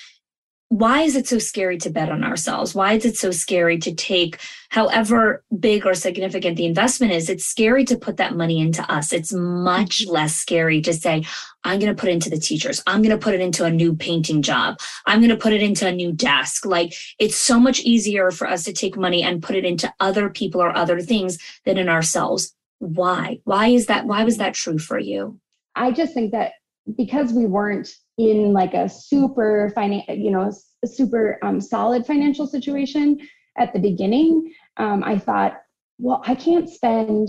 why 0.72 1.02
is 1.02 1.16
it 1.16 1.28
so 1.28 1.38
scary 1.38 1.76
to 1.76 1.90
bet 1.90 2.08
on 2.08 2.24
ourselves? 2.24 2.74
Why 2.74 2.94
is 2.94 3.04
it 3.04 3.18
so 3.18 3.30
scary 3.30 3.76
to 3.80 3.94
take, 3.94 4.38
however 4.70 5.44
big 5.60 5.84
or 5.84 5.92
significant 5.92 6.56
the 6.56 6.64
investment 6.64 7.12
is? 7.12 7.28
It's 7.28 7.44
scary 7.44 7.84
to 7.84 7.98
put 7.98 8.16
that 8.16 8.36
money 8.36 8.58
into 8.58 8.82
us. 8.90 9.12
It's 9.12 9.34
much 9.34 10.00
mm-hmm. 10.00 10.12
less 10.12 10.34
scary 10.34 10.80
to 10.80 10.94
say, 10.94 11.26
I'm 11.62 11.78
going 11.78 11.94
to 11.94 12.00
put 12.00 12.08
it 12.08 12.14
into 12.14 12.30
the 12.30 12.38
teachers. 12.38 12.82
I'm 12.86 13.02
going 13.02 13.14
to 13.14 13.22
put 13.22 13.34
it 13.34 13.42
into 13.42 13.66
a 13.66 13.70
new 13.70 13.94
painting 13.94 14.40
job. 14.40 14.78
I'm 15.04 15.20
going 15.20 15.28
to 15.28 15.36
put 15.36 15.52
it 15.52 15.60
into 15.60 15.86
a 15.86 15.92
new 15.92 16.10
desk. 16.10 16.64
Like 16.64 16.94
it's 17.18 17.36
so 17.36 17.60
much 17.60 17.80
easier 17.80 18.30
for 18.30 18.48
us 18.48 18.64
to 18.64 18.72
take 18.72 18.96
money 18.96 19.22
and 19.22 19.42
put 19.42 19.56
it 19.56 19.66
into 19.66 19.92
other 20.00 20.30
people 20.30 20.62
or 20.62 20.74
other 20.74 21.02
things 21.02 21.36
than 21.66 21.76
in 21.76 21.90
ourselves. 21.90 22.54
Why? 22.78 23.40
Why 23.44 23.66
is 23.68 23.86
that? 23.86 24.06
Why 24.06 24.24
was 24.24 24.38
that 24.38 24.54
true 24.54 24.78
for 24.78 24.98
you? 24.98 25.38
I 25.74 25.92
just 25.92 26.14
think 26.14 26.32
that 26.32 26.52
because 26.96 27.32
we 27.32 27.46
weren't 27.46 27.88
in 28.18 28.52
like 28.52 28.74
a 28.74 28.88
super 28.88 29.72
finan- 29.76 30.04
you 30.08 30.30
know 30.30 30.52
super 30.84 31.38
um, 31.42 31.60
solid 31.60 32.04
financial 32.06 32.46
situation 32.46 33.18
at 33.58 33.72
the 33.72 33.78
beginning 33.78 34.52
um, 34.78 35.02
i 35.04 35.18
thought 35.18 35.60
well 35.98 36.22
i 36.26 36.34
can't 36.34 36.68
spend 36.68 37.28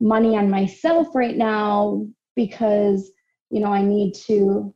money 0.00 0.36
on 0.36 0.50
myself 0.50 1.08
right 1.14 1.36
now 1.36 2.04
because 2.34 3.10
you 3.50 3.60
know 3.60 3.72
i 3.72 3.82
need 3.82 4.14
to 4.14 4.74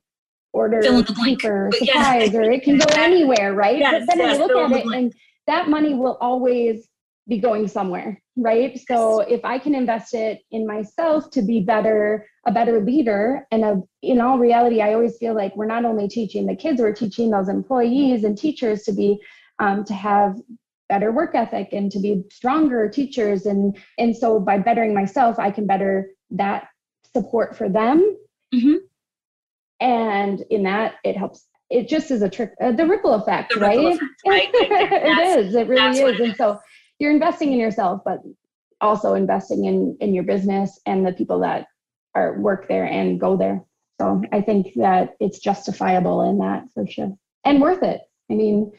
order 0.53 0.81
paper 1.23 1.71
supplies 1.75 2.33
yeah. 2.33 2.39
or 2.39 2.51
it 2.51 2.63
can 2.63 2.79
go 2.79 2.87
anywhere 2.97 3.55
right? 3.55 3.79
Yes, 3.79 4.05
but 4.07 4.17
then 4.17 4.27
yes, 4.27 4.37
i 4.37 4.41
look 4.41 4.73
at 4.73 4.79
it 4.79 4.87
and 4.95 5.13
that 5.47 5.69
money 5.69 5.95
will 5.95 6.17
always 6.21 6.89
be 7.29 7.39
going 7.39 7.69
somewhere 7.69 8.21
right? 8.41 8.79
So 8.89 9.21
if 9.21 9.45
i 9.45 9.59
can 9.59 9.75
invest 9.75 10.15
it 10.15 10.41
in 10.51 10.67
myself 10.67 11.31
to 11.33 11.43
be 11.43 11.61
better 11.61 12.27
a 12.47 12.53
better 12.53 12.81
leader 12.81 13.47
and 13.51 13.65
a, 13.65 13.83
in 14.03 14.21
all 14.21 14.39
reality 14.39 14.81
i 14.81 14.95
always 14.95 15.17
feel 15.19 15.35
like 15.35 15.55
we're 15.57 15.67
not 15.67 15.85
only 15.85 16.09
teaching 16.09 16.47
the 16.47 16.57
kids 16.57 16.81
we're 16.81 16.93
teaching 16.93 17.31
those 17.31 17.49
employees 17.49 18.25
and 18.25 18.39
teachers 18.39 18.85
to 18.85 18.93
be 18.93 19.19
um, 19.59 19.85
to 19.85 19.95
have 19.95 20.37
better 20.89 21.13
work 21.13 21.35
ethic 21.35 21.69
and 21.73 21.93
to 21.93 22.01
be 22.01 22.25
stronger 22.31 22.89
teachers. 22.89 23.47
And 23.47 23.77
and 23.99 24.17
so 24.17 24.41
by 24.41 24.59
bettering 24.59 24.95
myself 24.95 25.39
i 25.39 25.51
can 25.51 25.67
better 25.67 26.11
that 26.31 26.69
support 27.15 27.57
for 27.57 27.69
them. 27.69 28.17
Mm-hmm. 28.55 28.77
and 29.81 30.43
in 30.51 30.63
that 30.63 30.95
it 31.05 31.17
helps. 31.17 31.47
It 31.69 31.87
just 31.87 32.11
is 32.11 32.23
a 32.23 32.31
trick 32.31 32.53
uh, 32.63 32.73
the 32.73 32.87
ripple 32.87 33.13
effect 33.13 33.53
the 33.53 33.61
right, 33.61 33.77
ripple 33.77 33.93
effect, 33.93 34.11
right? 34.27 34.49
it 34.55 35.39
is. 35.39 35.55
It 35.55 35.69
really 35.69 36.01
is. 36.01 36.21
And 36.21 36.35
so 36.35 36.59
you're 36.99 37.11
investing 37.11 37.53
in 37.53 37.59
yourself 37.59 38.03
but 38.05 38.21
also 38.81 39.15
investing 39.15 39.65
in 39.65 39.97
in 40.01 40.15
your 40.15 40.25
business 40.25 40.81
and 40.87 41.07
the 41.07 41.13
people 41.13 41.41
that 41.41 41.67
are 42.15 42.39
work 42.41 42.69
there 42.69 42.85
and 42.85 43.21
go 43.21 43.37
there. 43.37 43.65
So 44.01 44.23
I 44.33 44.41
think 44.41 44.75
that 44.77 45.17
it's 45.21 45.41
justifiable 45.41 46.23
in 46.23 46.39
that 46.39 46.65
for 46.73 46.87
sure 46.87 47.13
and 47.45 47.61
worth 47.61 47.83
it. 47.83 48.01
I 48.31 48.35
mean, 48.35 48.73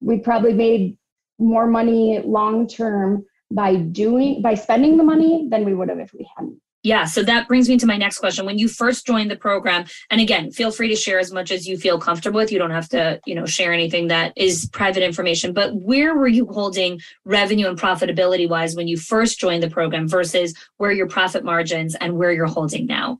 we 0.00 0.18
probably 0.18 0.52
made 0.52 0.98
more 1.38 1.66
money 1.66 2.20
long 2.24 2.66
term 2.66 3.24
by 3.50 3.76
doing 3.76 4.42
by 4.42 4.54
spending 4.54 4.96
the 4.96 5.04
money 5.04 5.48
than 5.50 5.64
we 5.64 5.74
would 5.74 5.88
have 5.88 6.00
if 6.00 6.12
we 6.12 6.28
hadn't. 6.36 6.60
Yeah, 6.86 7.04
so 7.04 7.24
that 7.24 7.48
brings 7.48 7.68
me 7.68 7.78
to 7.78 7.86
my 7.86 7.96
next 7.96 8.18
question. 8.18 8.46
When 8.46 8.60
you 8.60 8.68
first 8.68 9.08
joined 9.08 9.28
the 9.28 9.36
program, 9.36 9.86
and 10.08 10.20
again, 10.20 10.52
feel 10.52 10.70
free 10.70 10.86
to 10.86 10.94
share 10.94 11.18
as 11.18 11.32
much 11.32 11.50
as 11.50 11.66
you 11.66 11.76
feel 11.76 11.98
comfortable 11.98 12.38
with. 12.38 12.52
You 12.52 12.60
don't 12.60 12.70
have 12.70 12.88
to, 12.90 13.18
you 13.26 13.34
know, 13.34 13.44
share 13.44 13.72
anything 13.72 14.06
that 14.06 14.32
is 14.36 14.68
private 14.72 15.02
information, 15.02 15.52
but 15.52 15.74
where 15.74 16.14
were 16.14 16.28
you 16.28 16.46
holding 16.46 17.00
revenue 17.24 17.66
and 17.66 17.76
profitability 17.76 18.48
wise 18.48 18.76
when 18.76 18.86
you 18.86 18.96
first 18.96 19.40
joined 19.40 19.64
the 19.64 19.68
program 19.68 20.06
versus 20.06 20.54
where 20.76 20.92
your 20.92 21.08
profit 21.08 21.42
margins 21.42 21.96
and 21.96 22.16
where 22.16 22.30
you're 22.30 22.46
holding 22.46 22.86
now? 22.86 23.18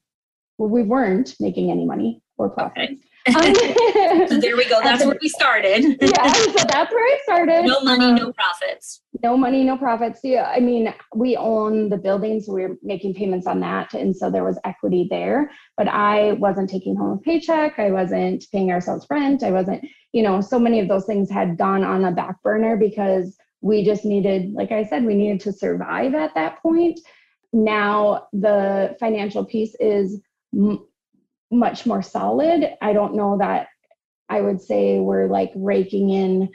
Well, 0.59 0.69
we 0.69 0.85
weren't 0.85 1.35
making 1.41 1.73
any 1.73 1.87
money 1.87 2.23
or 2.39 2.49
profit. 2.51 2.91
Okay. 2.91 2.97
Um, 3.29 4.29
so 4.29 4.39
there 4.41 4.57
we 4.57 4.69
go. 4.69 4.81
That's 4.83 5.05
where 5.05 5.17
we 5.21 5.29
started. 5.29 5.83
yeah, 6.01 6.33
so 6.33 6.65
that's 6.69 6.93
where 6.93 7.05
I 7.05 7.19
started. 7.25 7.65
No 7.65 7.81
money, 7.81 8.05
um, 8.07 8.15
no 8.15 8.33
profits. 8.33 9.03
No 9.23 9.37
money, 9.37 9.65
no 9.65 9.77
profits. 9.77 10.21
Yeah, 10.23 10.53
I 10.55 10.61
mean, 10.61 10.95
we 11.15 11.37
own 11.37 11.89
the 11.89 11.97
building, 11.97 12.41
so 12.41 12.53
we 12.53 12.63
are 12.65 12.77
making 12.83 13.15
payments 13.15 13.47
on 13.47 13.61
that, 13.61 13.95
and 13.95 14.15
so 14.15 14.31
there 14.31 14.45
was 14.45 14.59
equity 14.65 15.09
there. 15.11 15.51
But 15.77 15.89
I 15.89 16.33
wasn't 16.33 16.71
taking 16.71 16.97
home 16.97 17.19
a 17.19 17.21
paycheck. 17.21 17.79
I 17.79 17.91
wasn't 17.91 18.45
paying 18.53 18.71
ourselves 18.71 19.07
rent. 19.11 19.43
I 19.43 19.51
wasn't, 19.51 19.85
you 20.13 20.23
know, 20.23 20.41
so 20.41 20.59
many 20.59 20.81
of 20.81 20.89
those 20.89 21.07
things 21.07 21.31
had 21.31 21.59
gone 21.59 21.83
on 21.83 22.05
a 22.05 22.13
back 22.13 22.43
burner 22.43 22.77
because 22.77 23.37
we 23.61 23.85
just 23.85 24.05
needed, 24.05 24.53
like 24.53 24.71
I 24.71 24.85
said, 24.85 25.05
we 25.05 25.15
needed 25.15 25.41
to 25.41 25.53
survive 25.53 26.15
at 26.15 26.35
that 26.35 26.63
point. 26.63 27.01
Now 27.53 28.29
the 28.33 28.97
financial 29.01 29.45
piece 29.45 29.75
is 29.81 30.21
much 31.51 31.87
more 31.87 32.03
solid. 32.03 32.71
I 32.83 32.93
don't 32.93 33.15
know 33.15 33.39
that 33.39 33.69
I 34.29 34.41
would 34.41 34.61
say 34.61 34.99
we're 34.99 35.29
like 35.29 35.53
raking 35.55 36.11
in 36.11 36.49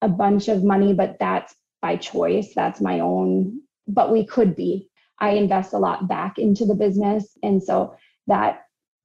a 0.00 0.08
bunch 0.08 0.48
of 0.48 0.64
money, 0.64 0.94
but 0.94 1.16
that's 1.20 1.54
by 1.82 1.96
choice. 1.96 2.52
That's 2.54 2.80
my 2.80 3.00
own, 3.00 3.60
but 3.86 4.12
we 4.12 4.26
could 4.26 4.56
be. 4.56 4.88
I 5.20 5.30
invest 5.30 5.72
a 5.72 5.78
lot 5.78 6.08
back 6.08 6.38
into 6.38 6.64
the 6.64 6.74
business. 6.74 7.36
And 7.42 7.62
so 7.62 7.96
that 8.28 8.62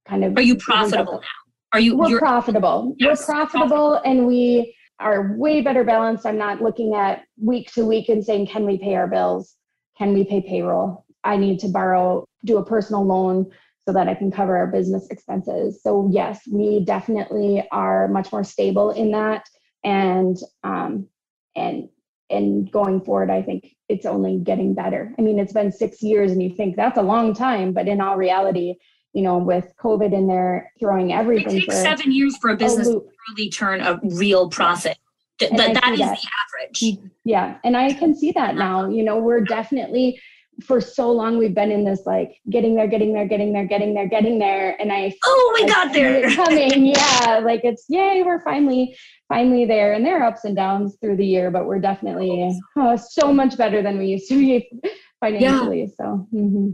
kind 0.07 0.23
of 0.23 0.37
Are 0.37 0.41
you 0.41 0.55
profitable 0.55 1.13
now? 1.13 1.27
Are 1.73 1.79
you 1.79 1.97
we're 1.97 2.19
profitable. 2.19 2.95
Yes, 2.99 3.21
we're 3.21 3.33
profitable, 3.33 3.67
profitable 3.67 3.93
and 4.05 4.27
we 4.27 4.75
are 4.99 5.35
way 5.35 5.61
better 5.61 5.83
balanced. 5.83 6.25
I'm 6.25 6.37
not 6.37 6.61
looking 6.61 6.93
at 6.93 7.23
week 7.41 7.71
to 7.73 7.85
week 7.85 8.09
and 8.09 8.23
saying, 8.23 8.47
can 8.47 8.65
we 8.65 8.77
pay 8.77 8.95
our 8.95 9.07
bills? 9.07 9.55
Can 9.97 10.13
we 10.13 10.23
pay 10.23 10.41
payroll? 10.41 11.05
I 11.23 11.35
need 11.35 11.59
to 11.59 11.67
borrow, 11.67 12.25
do 12.45 12.57
a 12.57 12.65
personal 12.65 13.05
loan 13.05 13.49
so 13.85 13.93
that 13.93 14.07
I 14.07 14.15
can 14.15 14.31
cover 14.31 14.55
our 14.57 14.67
business 14.67 15.07
expenses. 15.09 15.81
So, 15.81 16.09
yes, 16.11 16.41
we 16.49 16.83
definitely 16.85 17.67
are 17.71 18.07
much 18.07 18.31
more 18.31 18.43
stable 18.43 18.91
in 18.91 19.11
that. 19.11 19.45
And, 19.83 20.37
um, 20.63 21.07
and, 21.55 21.89
and 22.29 22.71
going 22.71 23.01
forward, 23.01 23.29
I 23.29 23.41
think 23.41 23.75
it's 23.89 24.05
only 24.05 24.39
getting 24.39 24.73
better. 24.73 25.13
I 25.19 25.21
mean, 25.21 25.37
it's 25.37 25.53
been 25.53 25.71
six 25.71 26.01
years 26.01 26.31
and 26.31 26.41
you 26.41 26.55
think 26.55 26.75
that's 26.75 26.97
a 26.97 27.01
long 27.01 27.33
time, 27.33 27.73
but 27.73 27.87
in 27.87 27.99
all 27.99 28.15
reality, 28.15 28.75
you 29.13 29.21
know, 29.21 29.37
with 29.37 29.71
COVID 29.79 30.13
in 30.13 30.27
there 30.27 30.71
throwing 30.79 31.13
everything. 31.13 31.57
It 31.57 31.61
takes 31.61 31.81
seven 31.81 32.11
years 32.11 32.35
for 32.37 32.49
a 32.49 32.57
business 32.57 32.87
to 32.87 33.05
really 33.29 33.49
turn 33.49 33.81
a 33.81 33.99
real 34.03 34.49
profit. 34.49 34.97
But 35.39 35.51
that 35.55 35.93
is 35.93 35.99
that. 35.99 36.19
the 36.19 36.27
average. 36.61 36.99
Yeah. 37.25 37.57
And 37.63 37.75
I 37.75 37.93
can 37.93 38.15
see 38.15 38.31
that 38.31 38.55
now. 38.65 38.89
You 38.89 39.03
know, 39.03 39.19
we're 39.19 39.41
definitely 39.41 40.19
for 40.61 40.79
so 40.79 41.11
long 41.11 41.37
we've 41.37 41.55
been 41.55 41.71
in 41.71 41.83
this 41.83 42.01
like 42.05 42.39
getting 42.49 42.75
there, 42.75 42.87
getting 42.87 43.13
there, 43.13 43.27
getting 43.27 43.53
there, 43.53 43.65
getting 43.65 43.93
there, 43.93 44.07
getting 44.07 44.39
there, 44.39 44.79
and 44.79 44.91
I 44.91 45.13
oh 45.25 45.51
we 45.55 45.63
I 45.63 45.67
got 45.67 45.93
there 45.93 46.35
coming, 46.35 46.85
yeah, 46.95 47.41
like 47.43 47.61
it's 47.63 47.85
yay, 47.89 48.23
we're 48.23 48.41
finally 48.41 48.95
finally 49.27 49.65
there, 49.65 49.93
and 49.93 50.05
there 50.05 50.21
are 50.21 50.25
ups 50.25 50.45
and 50.45 50.55
downs 50.55 50.97
through 51.01 51.17
the 51.17 51.25
year, 51.25 51.49
but 51.51 51.65
we're 51.65 51.79
definitely 51.79 52.51
oh, 52.77 52.95
so 52.95 53.33
much 53.33 53.57
better 53.57 53.81
than 53.81 53.97
we 53.97 54.07
used 54.07 54.29
to 54.29 54.35
be 54.35 54.69
financially. 55.19 55.81
Yeah. 55.81 55.87
So, 55.97 56.27
mm-hmm. 56.33 56.69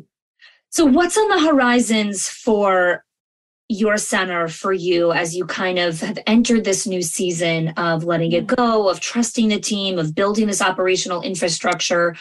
so 0.69 0.85
what's 0.85 1.17
on 1.17 1.29
the 1.29 1.49
horizons 1.49 2.27
for 2.27 3.05
your 3.71 3.97
center 3.97 4.47
for 4.47 4.73
you 4.73 5.11
as 5.11 5.35
you 5.35 5.45
kind 5.45 5.77
of 5.77 6.01
have 6.01 6.17
entered 6.25 6.65
this 6.65 6.87
new 6.87 7.03
season 7.03 7.69
of 7.77 8.03
letting 8.03 8.31
it 8.31 8.47
go, 8.47 8.89
of 8.89 8.99
trusting 8.99 9.47
the 9.49 9.59
team, 9.59 9.99
of 9.99 10.15
building 10.15 10.47
this 10.47 10.61
operational 10.61 11.21
infrastructure? 11.21 12.15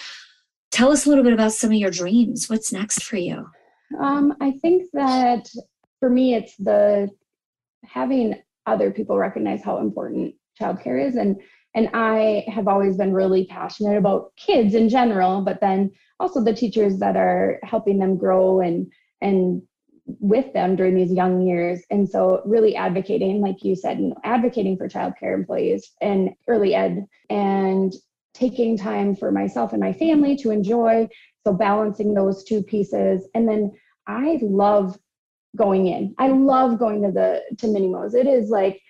Tell 0.70 0.92
us 0.92 1.06
a 1.06 1.08
little 1.08 1.24
bit 1.24 1.32
about 1.32 1.52
some 1.52 1.70
of 1.70 1.76
your 1.76 1.90
dreams. 1.90 2.48
What's 2.48 2.72
next 2.72 3.04
for 3.04 3.16
you? 3.16 3.46
Um, 4.00 4.34
I 4.40 4.52
think 4.62 4.90
that 4.92 5.48
for 6.00 6.10
me, 6.10 6.34
it's 6.34 6.56
the 6.56 7.08
having 7.84 8.34
other 8.66 8.90
people 8.90 9.16
recognize 9.16 9.62
how 9.62 9.78
important 9.78 10.34
childcare 10.60 11.06
is, 11.06 11.16
and 11.16 11.40
and 11.74 11.90
I 11.94 12.44
have 12.48 12.68
always 12.68 12.96
been 12.96 13.12
really 13.12 13.46
passionate 13.46 13.96
about 13.96 14.32
kids 14.36 14.74
in 14.74 14.88
general, 14.88 15.42
but 15.42 15.60
then 15.60 15.90
also 16.18 16.42
the 16.42 16.54
teachers 16.54 16.98
that 16.98 17.16
are 17.16 17.60
helping 17.62 17.98
them 17.98 18.16
grow 18.16 18.60
and 18.60 18.90
and 19.20 19.62
with 20.20 20.52
them 20.54 20.74
during 20.74 20.94
these 20.94 21.12
young 21.12 21.42
years. 21.42 21.82
And 21.90 22.08
so 22.08 22.40
really 22.46 22.74
advocating, 22.74 23.40
like 23.40 23.62
you 23.62 23.76
said, 23.76 24.00
you 24.00 24.08
know, 24.08 24.20
advocating 24.24 24.76
for 24.76 24.88
childcare 24.88 25.34
employees 25.34 25.92
and 26.00 26.30
early 26.48 26.74
ed 26.74 27.04
and 27.28 27.92
taking 28.38 28.76
time 28.76 29.16
for 29.16 29.32
myself 29.32 29.72
and 29.72 29.80
my 29.80 29.92
family 29.92 30.36
to 30.36 30.50
enjoy. 30.50 31.08
So 31.46 31.52
balancing 31.52 32.14
those 32.14 32.44
two 32.44 32.62
pieces. 32.62 33.26
And 33.34 33.48
then 33.48 33.72
I 34.06 34.38
love 34.42 34.98
going 35.56 35.86
in. 35.86 36.14
I 36.18 36.28
love 36.28 36.78
going 36.78 37.02
to 37.02 37.10
the 37.10 37.42
to 37.58 37.68
mini 37.68 37.88
mo's. 37.88 38.14
It 38.14 38.26
is 38.26 38.50
like 38.50 38.80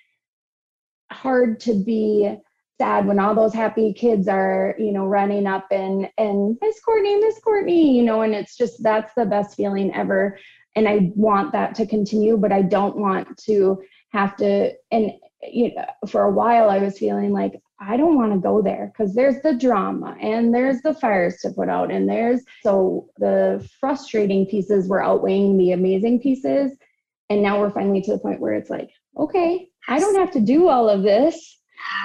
hard 1.10 1.60
to 1.60 1.74
be 1.74 2.36
sad 2.78 3.06
when 3.06 3.18
all 3.18 3.34
those 3.34 3.54
happy 3.54 3.92
kids 3.92 4.28
are, 4.28 4.74
you 4.78 4.92
know, 4.92 5.06
running 5.06 5.46
up 5.46 5.66
and 5.70 6.08
and 6.18 6.56
Miss 6.60 6.80
Courtney, 6.80 7.16
Miss 7.16 7.40
Courtney, 7.40 7.96
you 7.96 8.02
know, 8.02 8.22
and 8.22 8.34
it's 8.34 8.56
just 8.56 8.82
that's 8.82 9.14
the 9.14 9.26
best 9.26 9.56
feeling 9.56 9.94
ever. 9.94 10.38
And 10.76 10.88
I 10.88 11.10
want 11.16 11.52
that 11.52 11.74
to 11.76 11.86
continue, 11.86 12.36
but 12.36 12.52
I 12.52 12.62
don't 12.62 12.96
want 12.96 13.36
to 13.44 13.82
have 14.10 14.36
to 14.36 14.72
and 14.90 15.12
you 15.42 15.74
know, 15.74 15.84
for 16.08 16.22
a 16.22 16.30
while 16.30 16.68
I 16.68 16.78
was 16.78 16.98
feeling 16.98 17.32
like 17.32 17.60
I 17.80 17.96
don't 17.96 18.16
want 18.16 18.32
to 18.32 18.38
go 18.38 18.60
there 18.60 18.92
because 18.92 19.14
there's 19.14 19.40
the 19.42 19.54
drama 19.54 20.16
and 20.20 20.52
there's 20.52 20.82
the 20.82 20.94
fires 20.94 21.38
to 21.42 21.50
put 21.50 21.68
out 21.68 21.92
and 21.92 22.08
there's 22.08 22.42
so 22.62 23.08
the 23.18 23.66
frustrating 23.80 24.46
pieces 24.46 24.88
were 24.88 25.02
outweighing 25.02 25.56
the 25.56 25.72
amazing 25.72 26.20
pieces. 26.20 26.72
And 27.30 27.42
now 27.42 27.60
we're 27.60 27.70
finally 27.70 28.00
to 28.02 28.12
the 28.12 28.18
point 28.18 28.40
where 28.40 28.54
it's 28.54 28.70
like, 28.70 28.90
okay, 29.16 29.68
I 29.86 30.00
don't 30.00 30.16
have 30.16 30.32
to 30.32 30.40
do 30.40 30.68
all 30.68 30.88
of 30.88 31.02
this 31.02 31.58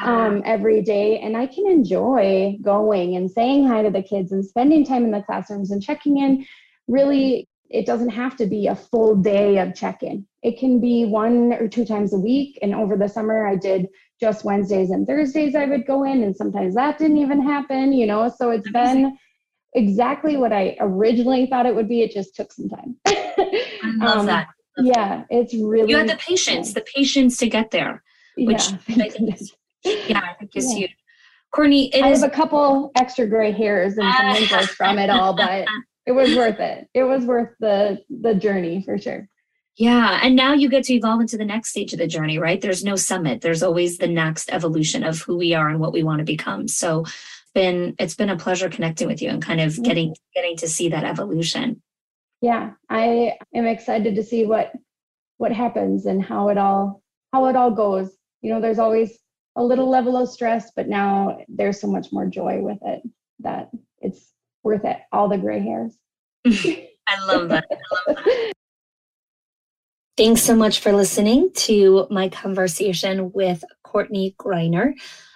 um, 0.04 0.44
every 0.46 0.82
day 0.82 1.20
and 1.20 1.36
I 1.36 1.48
can 1.48 1.68
enjoy 1.68 2.58
going 2.62 3.16
and 3.16 3.32
saying 3.32 3.68
hi 3.68 3.82
to 3.82 3.90
the 3.90 4.04
kids 4.04 4.32
and 4.32 4.46
spending 4.46 4.86
time 4.86 5.06
in 5.06 5.12
the 5.12 5.24
classrooms 5.24 5.72
and 5.72 5.82
checking 5.82 6.18
in. 6.18 6.46
Really, 6.88 7.48
it 7.70 7.88
doesn't 7.88 8.10
have 8.10 8.36
to 8.38 8.46
be 8.46 8.68
a 8.68 8.76
full 8.76 9.16
day 9.16 9.58
of 9.58 9.74
check 9.74 10.04
in. 10.04 10.28
It 10.44 10.60
can 10.60 10.80
be 10.80 11.06
one 11.06 11.54
or 11.54 11.68
two 11.68 11.86
times 11.86 12.14
a 12.14 12.20
week. 12.20 12.60
And 12.62 12.76
over 12.76 12.96
the 12.96 13.08
summer, 13.08 13.48
I 13.48 13.56
did 13.56 13.88
just 14.20 14.46
Wednesdays 14.46 14.90
and 14.90 15.06
Thursdays 15.06 15.56
I 15.56 15.66
would 15.66 15.86
go 15.86 16.04
in, 16.04 16.24
and 16.24 16.36
sometimes 16.36 16.76
that 16.76 16.98
didn't 16.98 17.18
even 17.18 17.42
happen, 17.42 17.94
you 17.94 18.06
know. 18.06 18.32
So 18.38 18.52
it's 18.52 18.70
been 18.72 19.18
exactly 19.74 20.38
what 20.38 20.54
I 20.54 20.78
originally 20.80 21.48
thought 21.48 21.66
it 21.66 21.76
would 21.76 21.90
be. 21.90 22.02
It 22.02 22.12
just 22.12 22.36
took 22.36 22.52
some 22.52 22.70
time. 22.70 22.96
I 23.06 23.94
love 23.98 24.20
um, 24.20 24.26
that. 24.28 24.48
Love 24.78 24.88
yeah, 24.96 25.24
it's 25.30 25.54
really 25.54 25.92
you 25.92 25.98
had 25.98 26.10
the 26.10 26.18
patience, 26.18 26.70
yeah. 26.70 26.74
the 26.76 26.86
patience 26.96 27.38
to 27.38 27.48
get 27.48 27.72
there, 27.72 28.04
which 28.38 28.72
yeah, 28.72 28.78
I 29.04 29.10
think 29.10 29.36
is, 29.36 29.54
yeah, 29.84 30.20
I 30.20 30.34
think 30.34 30.56
is 30.56 30.72
yeah. 30.72 30.78
huge. 30.78 30.96
Courtney, 31.52 31.94
I 31.94 32.10
is, 32.10 32.22
have 32.22 32.32
a 32.32 32.36
couple 32.36 32.92
extra 32.96 33.28
gray 33.28 33.52
hairs 33.52 33.98
and 33.98 34.12
some 34.16 34.26
wrinkles 34.34 34.70
from 34.70 34.98
it 34.98 35.12
all, 35.12 35.36
but 35.36 35.68
it 36.08 36.12
was 36.12 36.36
worth 36.36 36.60
it. 36.60 36.88
It 36.94 37.04
was 37.04 37.26
worth 37.26 37.50
the 37.60 38.00
the 38.10 38.34
journey 38.34 38.82
for 38.84 38.98
sure. 38.98 39.30
Yeah. 39.78 40.20
And 40.22 40.36
now 40.36 40.54
you 40.54 40.70
get 40.70 40.84
to 40.86 40.94
evolve 40.94 41.22
into 41.22 41.38
the 41.38 41.46
next 41.46 41.70
stage 41.70 41.94
of 41.94 42.00
the 42.00 42.08
journey, 42.08 42.38
right? 42.38 42.62
There's 42.62 42.84
no 42.84 42.96
summit. 42.96 43.42
There's 43.42 43.64
always 43.64 43.98
the 43.98 44.08
next 44.08 44.52
evolution 44.52 45.04
of 45.04 45.20
who 45.20 45.36
we 45.36 45.54
are 45.56 45.68
and 45.68 45.80
what 45.80 45.94
we 45.94 46.04
want 46.04 46.20
to 46.20 46.26
become. 46.26 46.68
So 46.68 47.06
been 47.56 47.96
it's 48.00 48.16
been 48.16 48.30
a 48.30 48.38
pleasure 48.38 48.70
connecting 48.70 49.08
with 49.08 49.22
you 49.22 49.30
and 49.30 49.42
kind 49.42 49.62
of 49.62 49.82
getting 49.84 50.16
getting 50.34 50.58
to 50.58 50.68
see 50.68 50.90
that 50.90 51.04
evolution. 51.04 51.82
Yeah. 52.42 52.72
I 52.90 53.38
am 53.54 53.66
excited 53.66 54.16
to 54.16 54.24
see 54.24 54.46
what 54.46 54.74
what 55.38 55.52
happens 55.52 56.06
and 56.06 56.24
how 56.24 56.50
it 56.50 56.58
all 56.58 57.02
how 57.32 57.48
it 57.48 57.56
all 57.56 57.72
goes. 57.72 58.16
You 58.42 58.54
know, 58.54 58.62
there's 58.62 58.80
always 58.80 59.18
a 59.56 59.64
little 59.64 59.90
level 59.90 60.18
of 60.18 60.30
stress, 60.30 60.72
but 60.76 60.88
now 60.88 61.40
there's 61.48 61.80
so 61.80 61.88
much 61.88 62.12
more 62.12 62.26
joy 62.26 62.60
with 62.60 62.80
it 62.84 63.02
that 63.40 63.70
it's 64.00 64.34
worth 64.64 64.86
it. 64.86 64.98
All 65.12 65.30
the 65.30 65.38
gray 65.38 65.60
hairs. 65.60 65.98
I 66.46 67.26
love 67.26 67.50
that. 67.50 67.66
I 67.72 68.12
love 68.12 68.18
that. 68.26 68.53
Thanks 70.16 70.44
so 70.44 70.56
much 70.56 70.80
for 70.80 70.92
listening 70.92 71.50
to 71.56 72.06
my 72.12 72.30
conversation 72.30 73.32
with 73.32 73.64
Courtney 73.84 74.36
Greiner. 74.38 74.94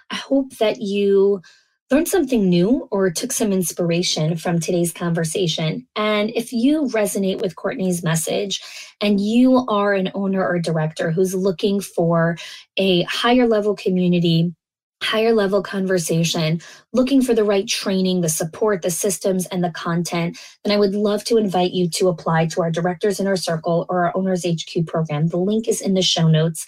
I 0.08 0.14
hope 0.14 0.56
that 0.58 0.80
you 0.80 1.42
learned 1.90 2.06
something 2.06 2.48
new 2.48 2.86
or 2.92 3.10
took 3.10 3.32
some 3.32 3.52
inspiration 3.52 4.36
from 4.36 4.60
today's 4.60 4.92
conversation. 4.92 5.84
And 5.96 6.30
if 6.30 6.52
you 6.52 6.82
resonate 6.94 7.40
with 7.40 7.56
Courtney's 7.56 8.04
message 8.04 8.62
and 9.00 9.20
you 9.20 9.66
are 9.66 9.94
an 9.94 10.12
owner 10.14 10.46
or 10.46 10.60
director 10.60 11.10
who's 11.10 11.34
looking 11.34 11.80
for 11.80 12.36
a 12.76 13.02
higher 13.02 13.48
level 13.48 13.74
community, 13.74 14.54
higher 15.02 15.32
level 15.32 15.62
conversation, 15.62 16.60
looking 16.92 17.22
for 17.22 17.34
the 17.34 17.44
right 17.44 17.68
training, 17.68 18.20
the 18.20 18.28
support, 18.28 18.82
the 18.82 18.90
systems, 18.90 19.46
and 19.46 19.62
the 19.62 19.70
content, 19.70 20.38
then 20.64 20.74
I 20.74 20.78
would 20.78 20.94
love 20.94 21.24
to 21.24 21.36
invite 21.36 21.72
you 21.72 21.88
to 21.90 22.08
apply 22.08 22.46
to 22.46 22.62
our 22.62 22.70
Directors 22.70 23.20
Inner 23.20 23.36
Circle 23.36 23.86
or 23.88 24.06
our 24.06 24.16
Owners 24.16 24.44
HQ 24.44 24.86
program. 24.86 25.28
The 25.28 25.36
link 25.36 25.68
is 25.68 25.80
in 25.80 25.94
the 25.94 26.02
show 26.02 26.28
notes 26.28 26.66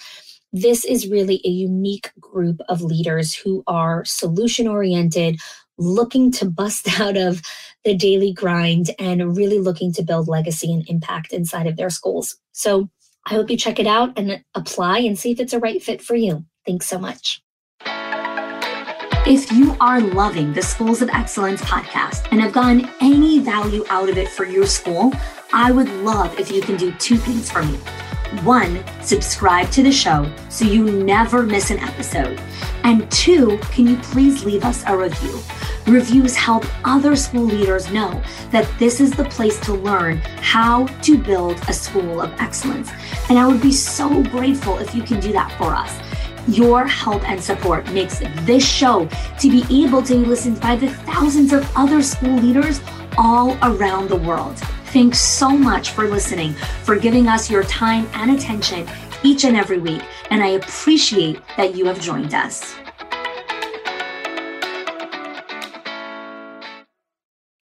this 0.53 0.85
is 0.85 1.09
really 1.09 1.41
a 1.45 1.49
unique 1.49 2.11
group 2.19 2.61
of 2.69 2.83
leaders 2.83 3.35
who 3.35 3.63
are 3.67 4.05
solution 4.05 4.67
oriented, 4.67 5.41
looking 5.79 6.33
to 6.33 6.51
bust 6.51 7.01
out 7.01 7.17
of 7.17 7.41
the 7.85 7.95
daily 7.95 8.33
grind 8.33 8.91
and 8.99 9.37
really 9.37 9.59
looking 9.59 9.93
to 9.95 10.03
build 10.03 10.29
legacy 10.29 10.73
and 10.73 10.89
impact 10.89 11.33
inside 11.33 11.67
of 11.67 11.77
their 11.77 11.91
schools. 11.91 12.37
So 12.53 12.91
I 13.27 13.35
hope 13.35 13.51
you 13.51 13.57
check 13.57 13.79
it 13.79 13.87
out 13.87 14.19
and 14.19 14.43
apply 14.55 14.99
and 15.01 15.19
see 15.19 15.31
if 15.31 15.41
it's 15.41 15.53
a 15.53 15.61
right 15.61 15.83
fit 15.83 16.03
for 16.03 16.17
you. 16.17 16.45
Thanks 16.67 16.87
so 16.87 16.99
much. 16.99 17.43
If 19.27 19.53
you 19.53 19.77
are 19.81 20.01
loving 20.01 20.55
the 20.55 20.63
Schools 20.63 21.03
of 21.03 21.11
Excellence 21.11 21.61
podcast 21.61 22.27
and 22.33 22.41
have 22.41 22.53
gotten 22.53 22.89
any 23.03 23.39
value 23.39 23.85
out 23.91 24.09
of 24.09 24.17
it 24.17 24.29
for 24.29 24.47
your 24.47 24.67
school, 24.67 25.13
I 25.53 25.71
would 25.71 25.91
love 26.03 26.41
if 26.41 26.51
you 26.51 26.63
can 26.63 26.77
do 26.79 26.91
two 26.93 27.19
things 27.19 27.51
for 27.51 27.63
me. 27.63 27.77
One, 28.43 28.83
subscribe 29.03 29.71
to 29.73 29.83
the 29.83 29.93
show 29.93 30.33
so 30.49 30.65
you 30.65 31.05
never 31.05 31.43
miss 31.43 31.71
an 31.71 31.81
episode. 31.81 32.41
And 32.83 33.11
two, 33.13 33.59
can 33.71 33.87
you 33.87 33.99
please 33.99 34.43
leave 34.43 34.65
us 34.65 34.83
a 34.87 34.97
review? 34.97 35.39
Reviews 35.87 36.35
help 36.35 36.65
other 36.87 37.15
school 37.15 37.45
leaders 37.45 37.93
know 37.93 38.23
that 38.51 38.71
this 38.79 39.01
is 39.01 39.11
the 39.11 39.25
place 39.25 39.61
to 39.61 39.75
learn 39.75 40.17
how 40.41 40.87
to 41.03 41.19
build 41.19 41.59
a 41.69 41.75
school 41.75 42.23
of 42.23 42.33
excellence. 42.41 42.91
And 43.29 43.39
I 43.39 43.47
would 43.47 43.61
be 43.61 43.73
so 43.73 44.23
grateful 44.25 44.79
if 44.79 44.95
you 44.95 45.03
can 45.03 45.21
do 45.21 45.31
that 45.33 45.53
for 45.59 45.75
us. 45.75 45.99
Your 46.51 46.85
help 46.85 47.23
and 47.31 47.41
support 47.41 47.89
makes 47.93 48.19
this 48.45 48.69
show 48.69 49.09
to 49.39 49.49
be 49.49 49.85
able 49.85 50.03
to 50.03 50.15
be 50.15 50.25
listened 50.25 50.61
by 50.61 50.75
the 50.75 50.89
thousands 50.89 51.53
of 51.53 51.71
other 51.77 52.03
school 52.03 52.35
leaders 52.35 52.81
all 53.17 53.57
around 53.63 54.09
the 54.09 54.17
world. 54.17 54.57
Thanks 54.87 55.21
so 55.21 55.51
much 55.51 55.91
for 55.91 56.09
listening, 56.09 56.55
for 56.83 56.97
giving 56.97 57.29
us 57.29 57.49
your 57.49 57.63
time 57.63 58.09
and 58.15 58.33
attention 58.33 58.85
each 59.23 59.45
and 59.45 59.57
every 59.57 59.79
week. 59.79 60.03
And 60.31 60.43
I 60.43 60.49
appreciate 60.49 61.41
that 61.57 61.77
you 61.77 61.85
have 61.85 62.01
joined 62.01 62.35
us. 62.35 62.75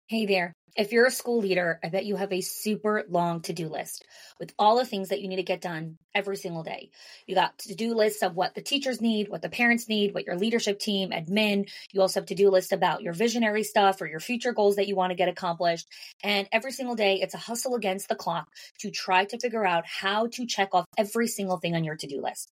Hey 0.07 0.27
there. 0.27 0.53
If 0.77 0.93
you're 0.93 1.07
a 1.07 1.11
school 1.11 1.39
leader, 1.39 1.81
I 1.83 1.89
bet 1.89 2.05
you 2.05 2.17
have 2.17 2.35
a 2.35 2.43
super 2.43 3.05
long 3.09 3.41
to 3.43 3.55
do 3.55 3.69
list 3.69 4.05
with 4.39 4.53
all 4.59 4.77
the 4.77 4.85
things 4.85 5.09
that 5.09 5.23
you 5.23 5.29
need 5.29 5.37
to 5.37 5.43
get 5.43 5.63
done 5.63 5.97
every 6.15 6.37
single 6.37 6.63
day. 6.63 6.91
You 7.27 7.35
got 7.35 7.57
to 7.61 7.75
do 7.75 7.95
lists 7.95 8.23
of 8.23 8.37
what 8.37 8.55
the 8.55 8.61
teachers 8.61 9.01
need, 9.01 9.31
what 9.31 9.41
the 9.41 9.49
parents 9.49 9.89
need, 9.89 10.13
what 10.13 10.27
your 10.27 10.37
leadership 10.37 10.79
team, 10.79 11.13
admin. 11.13 11.71
You 11.93 12.03
also 12.03 12.21
have 12.21 12.27
to 12.27 12.35
do 12.35 12.51
lists 12.51 12.73
about 12.73 13.01
your 13.01 13.15
visionary 13.15 13.63
stuff 13.63 14.03
or 14.03 14.07
your 14.07 14.21
future 14.21 14.53
goals 14.53 14.77
that 14.77 14.87
you 14.87 14.97
want 14.97 15.13
to 15.13 15.17
get 15.17 15.31
accomplished. 15.31 15.89
And 16.23 16.47
every 16.53 16.73
single 16.73 16.95
day, 16.95 17.23
it's 17.23 17.35
a 17.35 17.39
hustle 17.39 17.75
against 17.75 18.11
the 18.11 18.15
clock 18.15 18.49
to 18.81 18.91
try 18.91 19.25
to 19.25 19.39
figure 19.39 19.65
out 19.65 19.87
how 19.87 20.27
to 20.27 20.45
check 20.45 20.75
off 20.75 20.85
every 20.99 21.27
single 21.27 21.57
thing 21.57 21.75
on 21.75 21.85
your 21.85 21.97
to 21.97 22.07
do 22.07 22.21
list. 22.21 22.53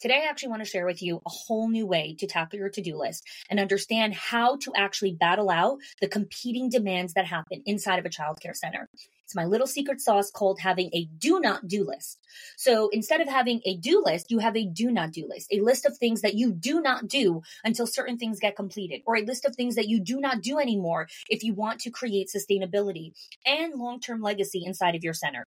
Today, 0.00 0.22
I 0.24 0.28
actually 0.28 0.50
want 0.50 0.62
to 0.62 0.68
share 0.68 0.86
with 0.86 1.02
you 1.02 1.16
a 1.24 1.30
whole 1.30 1.68
new 1.68 1.86
way 1.86 2.16
to 2.18 2.26
tackle 2.26 2.58
your 2.58 2.68
to 2.68 2.82
do 2.82 2.98
list 2.98 3.22
and 3.48 3.60
understand 3.60 4.12
how 4.12 4.56
to 4.56 4.72
actually 4.76 5.12
battle 5.12 5.48
out 5.48 5.78
the 6.00 6.08
competing 6.08 6.68
demands 6.68 7.14
that 7.14 7.26
happen 7.26 7.62
inside 7.64 7.98
of 7.98 8.04
a 8.04 8.10
childcare 8.10 8.54
center. 8.54 8.88
It's 9.24 9.34
my 9.34 9.46
little 9.46 9.66
secret 9.66 10.02
sauce 10.02 10.30
called 10.30 10.60
having 10.60 10.90
a 10.92 11.06
do 11.18 11.40
not 11.40 11.66
do 11.66 11.86
list. 11.86 12.18
So 12.58 12.90
instead 12.90 13.22
of 13.22 13.28
having 13.28 13.62
a 13.64 13.76
do 13.76 14.02
list, 14.04 14.30
you 14.30 14.40
have 14.40 14.56
a 14.56 14.66
do 14.66 14.90
not 14.90 15.12
do 15.12 15.26
list, 15.26 15.48
a 15.50 15.60
list 15.60 15.86
of 15.86 15.96
things 15.96 16.20
that 16.20 16.34
you 16.34 16.52
do 16.52 16.82
not 16.82 17.08
do 17.08 17.40
until 17.64 17.86
certain 17.86 18.18
things 18.18 18.40
get 18.40 18.56
completed, 18.56 19.00
or 19.06 19.16
a 19.16 19.24
list 19.24 19.46
of 19.46 19.56
things 19.56 19.76
that 19.76 19.88
you 19.88 20.00
do 20.00 20.20
not 20.20 20.42
do 20.42 20.58
anymore 20.58 21.08
if 21.30 21.42
you 21.42 21.54
want 21.54 21.80
to 21.80 21.90
create 21.90 22.28
sustainability 22.34 23.12
and 23.46 23.74
long 23.74 24.00
term 24.00 24.20
legacy 24.20 24.62
inside 24.66 24.94
of 24.94 25.02
your 25.02 25.14
center. 25.14 25.46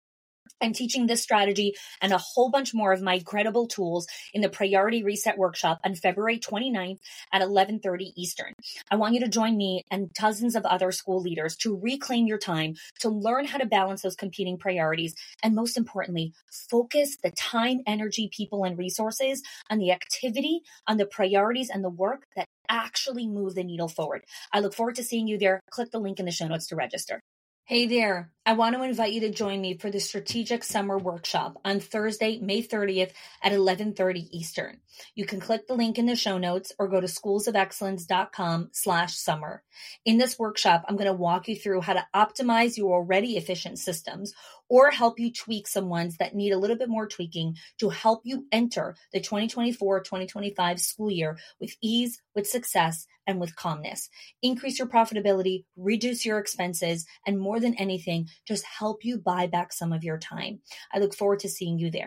I'm 0.61 0.73
teaching 0.73 1.07
this 1.07 1.23
strategy 1.23 1.75
and 2.01 2.13
a 2.13 2.17
whole 2.17 2.49
bunch 2.49 2.73
more 2.73 2.93
of 2.93 3.01
my 3.01 3.15
incredible 3.15 3.67
tools 3.67 4.07
in 4.33 4.41
the 4.41 4.49
Priority 4.49 5.03
Reset 5.03 5.37
Workshop 5.37 5.79
on 5.83 5.95
February 5.95 6.39
29th 6.39 6.99
at 7.31 7.41
11:30 7.41 8.13
Eastern. 8.15 8.53
I 8.89 8.95
want 8.95 9.13
you 9.13 9.19
to 9.21 9.27
join 9.27 9.57
me 9.57 9.83
and 9.91 10.11
dozens 10.13 10.55
of 10.55 10.65
other 10.65 10.91
school 10.91 11.21
leaders 11.21 11.55
to 11.57 11.75
reclaim 11.75 12.27
your 12.27 12.37
time, 12.37 12.75
to 12.99 13.09
learn 13.09 13.45
how 13.45 13.57
to 13.57 13.65
balance 13.65 14.01
those 14.01 14.15
competing 14.15 14.57
priorities, 14.57 15.15
and 15.43 15.55
most 15.55 15.77
importantly, 15.77 16.33
focus 16.69 17.17
the 17.23 17.31
time, 17.31 17.81
energy, 17.85 18.29
people, 18.31 18.63
and 18.63 18.77
resources 18.77 19.41
on 19.69 19.77
the 19.77 19.91
activity, 19.91 20.61
on 20.87 20.97
the 20.97 21.05
priorities 21.05 21.69
and 21.69 21.83
the 21.83 21.89
work 21.89 22.23
that 22.35 22.47
actually 22.69 23.27
move 23.27 23.55
the 23.55 23.63
needle 23.63 23.87
forward. 23.87 24.23
I 24.51 24.59
look 24.59 24.73
forward 24.73 24.95
to 24.95 25.03
seeing 25.03 25.27
you 25.27 25.37
there. 25.37 25.61
Click 25.71 25.91
the 25.91 25.99
link 25.99 26.19
in 26.19 26.25
the 26.25 26.31
show 26.31 26.47
notes 26.47 26.67
to 26.67 26.75
register. 26.75 27.21
Hey 27.69 27.85
there. 27.85 28.31
I 28.45 28.53
want 28.53 28.77
to 28.77 28.83
invite 28.83 29.11
you 29.11 29.19
to 29.19 29.29
join 29.29 29.59
me 29.59 29.77
for 29.77 29.91
the 29.91 29.99
Strategic 29.99 30.63
Summer 30.63 30.97
Workshop 30.97 31.59
on 31.65 31.81
Thursday, 31.81 32.39
May 32.39 32.63
30th 32.63 33.11
at 33.43 33.51
11:30 33.51 34.29
Eastern. 34.31 34.79
You 35.15 35.25
can 35.25 35.41
click 35.41 35.67
the 35.67 35.73
link 35.73 35.97
in 35.97 36.05
the 36.05 36.15
show 36.15 36.37
notes 36.37 36.71
or 36.79 36.87
go 36.87 37.01
to 37.01 37.07
schoolsofexcellence.com 37.07 38.69
slash 38.71 39.17
summer. 39.17 39.63
In 40.05 40.17
this 40.17 40.39
workshop, 40.39 40.85
I'm 40.87 40.95
going 40.95 41.11
to 41.11 41.13
walk 41.13 41.49
you 41.49 41.57
through 41.57 41.81
how 41.81 41.91
to 41.91 42.07
optimize 42.15 42.77
your 42.77 42.93
already 42.93 43.35
efficient 43.35 43.79
systems 43.79 44.33
or 44.69 44.91
help 44.91 45.19
you 45.19 45.31
tweak 45.31 45.67
some 45.67 45.89
ones 45.89 46.17
that 46.17 46.35
need 46.35 46.51
a 46.51 46.57
little 46.57 46.77
bit 46.77 46.89
more 46.89 47.07
tweaking 47.07 47.55
to 47.79 47.89
help 47.89 48.21
you 48.23 48.45
enter 48.51 48.95
the 49.13 49.19
2024-2025 49.19 50.79
school 50.79 51.11
year 51.11 51.37
with 51.59 51.75
ease, 51.81 52.21
with 52.35 52.47
success, 52.47 53.07
and 53.27 53.39
with 53.39 53.55
calmness. 53.55 54.09
Increase 54.41 54.79
your 54.79 54.87
profitability, 54.87 55.65
reduce 55.75 56.25
your 56.25 56.39
expenses, 56.39 57.05
and 57.25 57.37
more 57.37 57.59
than 57.59 57.75
anything, 57.75 58.29
just 58.47 58.63
help 58.63 59.03
you 59.03 59.17
buy 59.17 59.47
back 59.47 59.73
some 59.73 59.91
of 59.91 60.03
your 60.03 60.17
time. 60.17 60.59
I 60.93 60.99
look 60.99 61.13
forward 61.13 61.39
to 61.39 61.49
seeing 61.49 61.77
you 61.77 61.91
there. 61.91 62.05